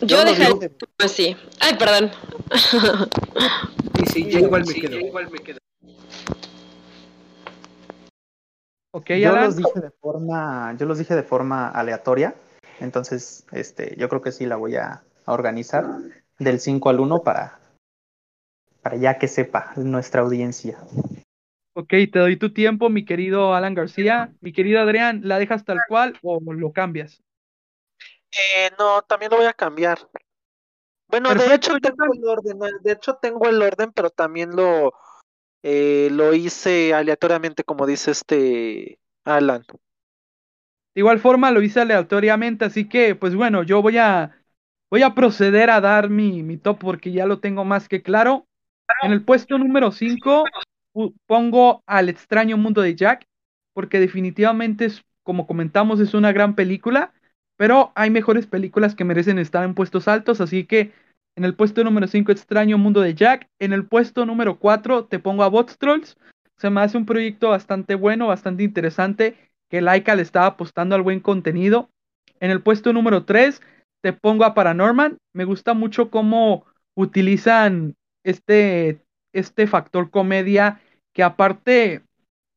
[0.00, 0.76] Yo, Yo lo dejaría digo.
[0.98, 1.36] así.
[1.60, 2.10] Ay, perdón.
[3.96, 5.58] Sí, sí, yo igual me quedo.
[8.92, 9.44] Ok, Yo Alan.
[9.44, 12.34] los dije de forma, yo los dije de forma aleatoria,
[12.80, 15.86] entonces este, yo creo que sí la voy a, a organizar
[16.38, 17.58] del 5 al 1 para,
[18.82, 20.78] para ya que sepa nuestra audiencia.
[21.74, 24.32] Ok, te doy tu tiempo, mi querido Alan García.
[24.40, 27.22] Mi querido Adrián, ¿la dejas tal cual o lo cambias?
[28.32, 29.98] Eh, no, también lo voy a cambiar.
[31.08, 34.92] Bueno, de hecho tengo el orden, eh, de hecho tengo el orden, pero también lo
[35.62, 39.64] eh, lo hice aleatoriamente, como dice este Alan.
[40.94, 44.36] De igual forma lo hice aleatoriamente, así que pues bueno, yo voy a
[44.90, 48.46] voy a proceder a dar mi, mi top porque ya lo tengo más que claro.
[49.02, 50.44] En el puesto número 5
[51.26, 53.26] pongo al extraño mundo de Jack,
[53.74, 57.12] porque definitivamente es, como comentamos, es una gran película,
[57.56, 60.92] pero hay mejores películas que merecen estar en puestos altos, así que
[61.36, 65.18] en el puesto número 5 extraño mundo de Jack, en el puesto número 4 te
[65.18, 66.16] pongo a Bots Trolls,
[66.56, 69.36] se me hace un proyecto bastante bueno, bastante interesante,
[69.68, 71.90] que Laika le estaba apostando al buen contenido.
[72.40, 73.60] En el puesto número 3
[74.02, 75.18] te pongo a Paranorman.
[75.34, 76.64] Me gusta mucho cómo
[76.94, 79.00] utilizan este,
[79.32, 80.80] este factor comedia,
[81.12, 82.02] que aparte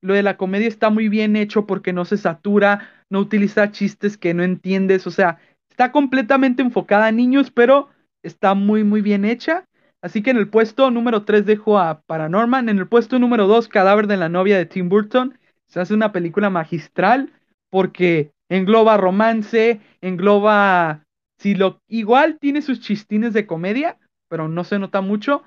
[0.02, 4.18] lo de la comedia está muy bien hecho porque no se satura, no utiliza chistes
[4.18, 5.40] que no entiendes, o sea,
[5.70, 7.90] está completamente enfocada a niños, pero
[8.24, 9.66] está muy, muy bien hecha.
[10.02, 12.70] Así que en el puesto número 3 dejo a Paranorman.
[12.70, 15.38] En el puesto número 2, Cadáver de la novia de Tim Burton.
[15.68, 17.34] Se hace una película magistral
[17.70, 21.04] porque engloba romance, engloba...
[21.38, 23.98] Si lo, igual tiene sus chistines de comedia,
[24.28, 25.44] pero no se nota mucho.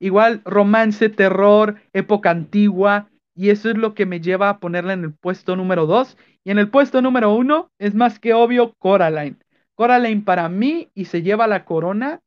[0.00, 3.08] Igual romance, terror, época antigua.
[3.34, 6.16] Y eso es lo que me lleva a ponerla en el puesto número 2.
[6.44, 9.36] Y en el puesto número 1 es más que obvio Coraline.
[9.74, 12.20] Coraline para mí y se lleva la corona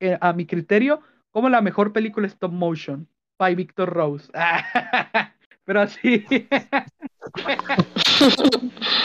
[0.00, 4.30] eh, a mi criterio, como la mejor película stop motion, by Victor Rose.
[5.64, 6.26] Pero así.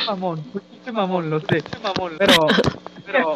[0.08, 0.44] mamón,
[0.92, 1.64] mamón, lo sé.
[1.84, 2.48] Mamón, pero.
[3.06, 3.36] pero...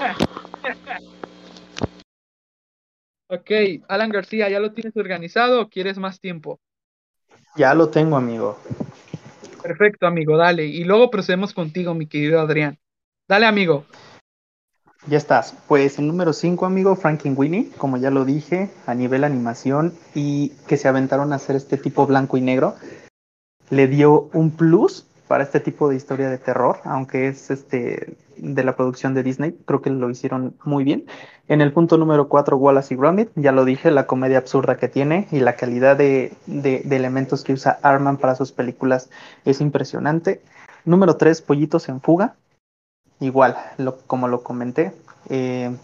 [3.27, 3.51] ok,
[3.87, 6.59] Alan García, ¿ya lo tienes organizado o quieres más tiempo?
[7.55, 8.57] Ya lo tengo, amigo.
[9.61, 10.65] Perfecto, amigo, dale.
[10.65, 12.77] Y luego procedemos contigo, mi querido Adrián.
[13.27, 13.85] Dale, amigo.
[15.07, 15.55] Ya estás.
[15.67, 16.97] Pues el número 5, amigo,
[17.35, 21.77] Winnie, como ya lo dije, a nivel animación y que se aventaron a hacer este
[21.77, 22.75] tipo blanco y negro,
[23.69, 28.63] le dio un plus para este tipo de historia de terror, aunque es este de
[28.63, 31.05] la producción de Disney, creo que lo hicieron muy bien.
[31.47, 34.87] En el punto número 4, Wallace y Gromit, ya lo dije, la comedia absurda que
[34.87, 39.09] tiene y la calidad de, de, elementos que usa Arman para sus películas
[39.45, 40.41] es impresionante.
[40.85, 42.35] Número 3, Pollitos en Fuga,
[43.19, 43.55] igual,
[44.07, 44.93] como lo comenté,
[45.29, 45.75] eh,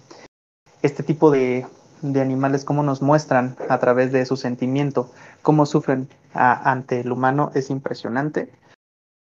[0.82, 1.65] este tipo de,
[2.03, 5.11] animales, cómo nos muestran a través de su sentimiento,
[5.41, 8.52] cómo sufren ante el humano, es impresionante.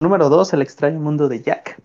[0.00, 1.80] Número dos, El extraño mundo de Jack.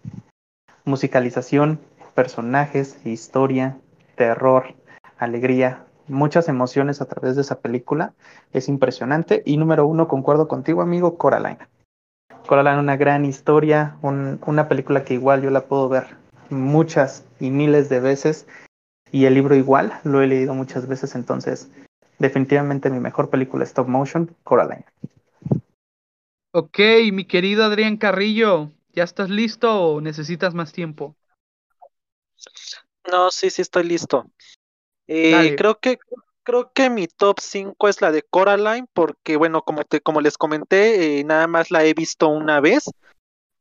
[0.89, 1.79] Musicalización,
[2.15, 3.77] personajes, historia,
[4.15, 4.73] terror,
[5.19, 8.13] alegría, muchas emociones a través de esa película.
[8.53, 9.43] Es impresionante.
[9.45, 11.59] Y número uno, concuerdo contigo, amigo, Coraline.
[12.47, 16.07] Coraline, una gran historia, una película que igual yo la puedo ver
[16.49, 18.47] muchas y miles de veces
[19.11, 21.69] y el libro igual, lo he leído muchas veces, entonces
[22.17, 24.85] definitivamente mi mejor película stop motion, Coraline.
[26.51, 26.79] Ok,
[27.13, 31.15] mi querido Adrián Carrillo, ¿ya estás listo o necesitas más tiempo?
[33.09, 34.29] No, sí, sí estoy listo.
[35.07, 35.99] Eh, creo que
[36.43, 40.37] creo que mi top 5 es la de Coraline porque bueno, como te como les
[40.37, 42.91] comenté, eh, nada más la he visto una vez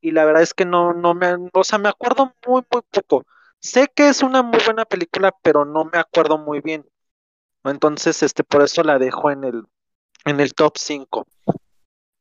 [0.01, 3.25] y la verdad es que no, no me, o sea, me acuerdo muy, muy poco.
[3.61, 6.85] Sé que es una muy buena película, pero no me acuerdo muy bien.
[7.63, 9.63] Entonces, este, por eso la dejo en el,
[10.25, 11.27] en el top 5.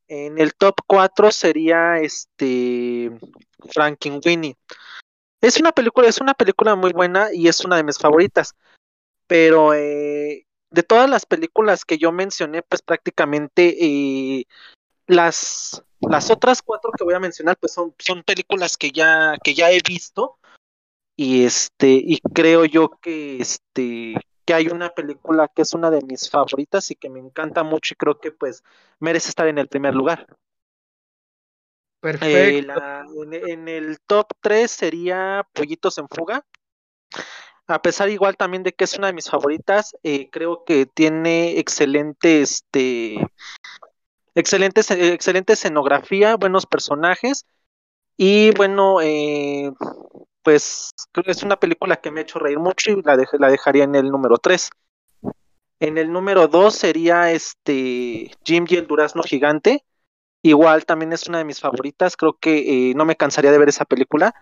[0.07, 3.11] En el top 4 sería este
[4.25, 4.55] Winnie
[5.41, 8.55] Es una película, es una película muy buena y es una de mis favoritas.
[9.27, 14.45] Pero eh, de todas las películas que yo mencioné, pues prácticamente eh,
[15.07, 19.53] las, las otras cuatro que voy a mencionar, pues son, son películas que ya, que
[19.53, 20.37] ya he visto.
[21.17, 24.13] Y este, y creo yo que este,
[24.47, 27.93] que hay una película que es una de mis favoritas y que me encanta mucho
[27.93, 28.63] y creo que pues
[28.99, 30.25] merece estar en el primer lugar.
[32.01, 33.13] Eh, Perfecto.
[33.33, 36.45] en, el top 3 sería Pollitos en Fuga.
[37.67, 41.59] A pesar igual también de que es una de mis favoritas, eh, creo que tiene
[41.59, 43.19] excelente este,
[44.37, 44.81] Excelente,
[45.13, 47.47] excelente escenografía, buenos personajes.
[48.15, 49.71] Y bueno, eh,
[50.47, 50.93] pues
[51.25, 54.09] es una película que me ha hecho reír mucho y la, la dejaría en el
[54.09, 54.69] número 3.
[55.81, 59.83] En el número 2 sería este Jim y el Durazno Gigante.
[60.41, 62.15] Igual también es una de mis favoritas.
[62.15, 64.33] Creo que eh, no me cansaría de ver esa película.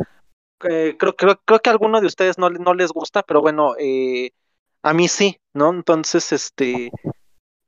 [0.69, 3.73] Eh, creo, creo, creo, que a alguno de ustedes no, no les gusta, pero bueno,
[4.84, 5.72] a mí sí, ¿no?
[5.72, 6.91] Entonces, este,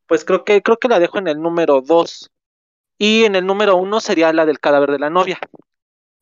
[0.05, 2.30] pues creo que, creo que la dejo en el número 2.
[2.99, 5.39] Y en el número 1 sería la del cadáver de la novia.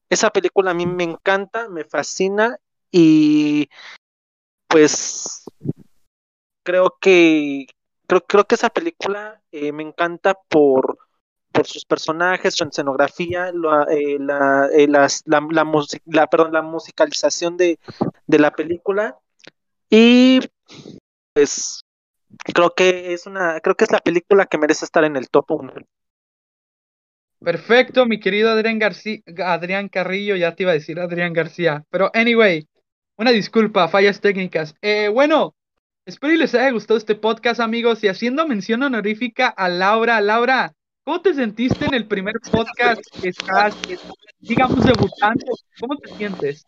[0.10, 2.58] Esa película a mí me encanta, me fascina
[2.92, 3.70] y
[4.68, 5.46] pues
[6.64, 7.68] creo que
[8.08, 10.98] creo, creo que esa película eh, me encanta por,
[11.52, 15.42] por sus personajes, su escenografía, la, eh, la, eh, las, la,
[16.06, 17.80] la, perdón, la musicalización de,
[18.28, 19.18] de la película
[19.90, 20.40] y
[21.34, 21.84] pues
[22.54, 25.52] creo que es una, creo que es la película que merece estar en el top
[25.52, 25.74] 1.
[27.46, 32.10] Perfecto, mi querido Adrián García, Adrián Carrillo, ya te iba a decir Adrián García, pero
[32.16, 32.68] anyway,
[33.18, 34.74] una disculpa, fallas técnicas.
[34.82, 35.54] Eh, bueno,
[36.08, 40.20] espero y les haya gustado este podcast, amigos, y haciendo mención honorífica a Laura.
[40.22, 40.74] Laura,
[41.04, 43.76] ¿cómo te sentiste en el primer podcast que estás,
[44.40, 45.46] digamos, debutando?
[45.80, 46.66] ¿Cómo te sientes?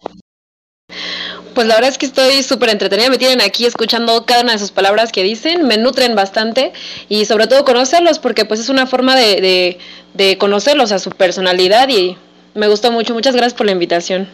[1.58, 4.60] Pues la verdad es que estoy súper entretenida, me tienen aquí escuchando cada una de
[4.60, 6.72] sus palabras que dicen, me nutren bastante
[7.10, 9.80] y sobre todo conocerlos porque pues es una forma de,
[10.14, 12.16] de, conocerlos a su personalidad y
[12.54, 13.16] me gustó mucho.
[13.16, 14.28] Muchas gracias por la invitación.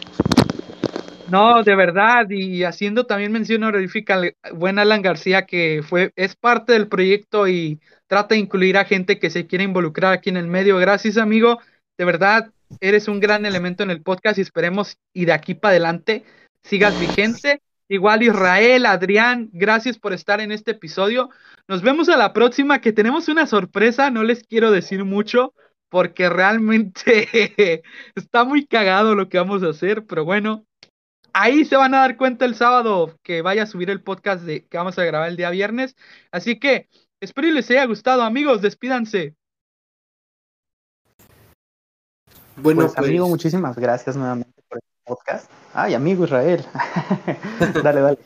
[1.30, 6.36] No, de verdad, y haciendo también mención honorífica al buen Alan García, que fue, es
[6.36, 10.36] parte del proyecto y trata de incluir a gente que se quiere involucrar aquí en
[10.36, 10.76] el medio.
[10.76, 11.58] Gracias, amigo.
[11.96, 15.70] De verdad, eres un gran elemento en el podcast y esperemos y de aquí para
[15.70, 16.22] adelante
[16.64, 17.62] sigas vigente.
[17.88, 21.28] Igual Israel, Adrián, gracias por estar en este episodio.
[21.68, 25.52] Nos vemos a la próxima, que tenemos una sorpresa, no les quiero decir mucho,
[25.90, 27.82] porque realmente
[28.16, 30.64] está muy cagado lo que vamos a hacer, pero bueno,
[31.34, 34.66] ahí se van a dar cuenta el sábado que vaya a subir el podcast de,
[34.66, 35.94] que vamos a grabar el día viernes.
[36.32, 36.88] Así que
[37.20, 39.36] espero y les haya gustado, amigos, despídanse.
[42.56, 44.53] Bueno, pues, pues, amigo, muchísimas gracias nuevamente
[45.04, 45.50] podcast.
[45.72, 46.64] Ay, amigo Israel.
[47.82, 48.18] dale, dale.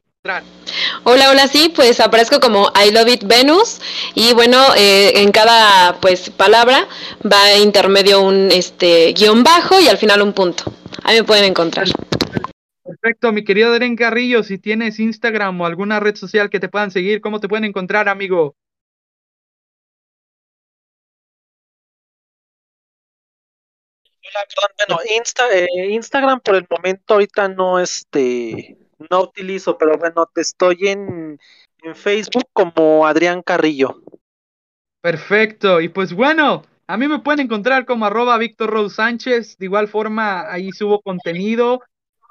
[1.05, 3.81] Hola, hola, sí, pues aparezco como I Love It Venus
[4.15, 6.89] y bueno, eh, en cada pues palabra
[7.25, 10.65] va intermedio un este guion bajo y al final un punto.
[11.09, 11.87] Ahí me pueden encontrar.
[12.83, 16.91] Perfecto, mi querido Deren Carrillo, si tienes Instagram o alguna red social que te puedan
[16.91, 18.57] seguir, ¿cómo te pueden encontrar, amigo?
[24.21, 28.77] Hola, perdón, bueno, eh, Instagram por el momento ahorita no este
[29.09, 31.39] no utilizo, pero bueno, te estoy en,
[31.85, 34.03] en Facebook como Adrián Carrillo.
[35.01, 39.59] Perfecto, y pues bueno, a mí me pueden encontrar como arroba Víctor Rose Sánchez.
[39.59, 41.81] De igual forma, ahí subo contenido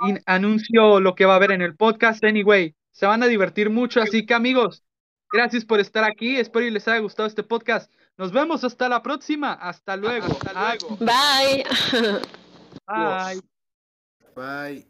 [0.08, 2.24] y anuncio lo que va a haber en el podcast.
[2.24, 4.02] Anyway, se van a divertir mucho.
[4.02, 4.84] Así que amigos,
[5.32, 6.38] gracias por estar aquí.
[6.38, 7.92] Espero que les haya gustado este podcast.
[8.18, 9.54] Nos vemos hasta la próxima.
[9.54, 10.28] Hasta luego.
[11.00, 11.66] Bye.
[12.88, 13.42] Bye.
[14.36, 14.84] Bye.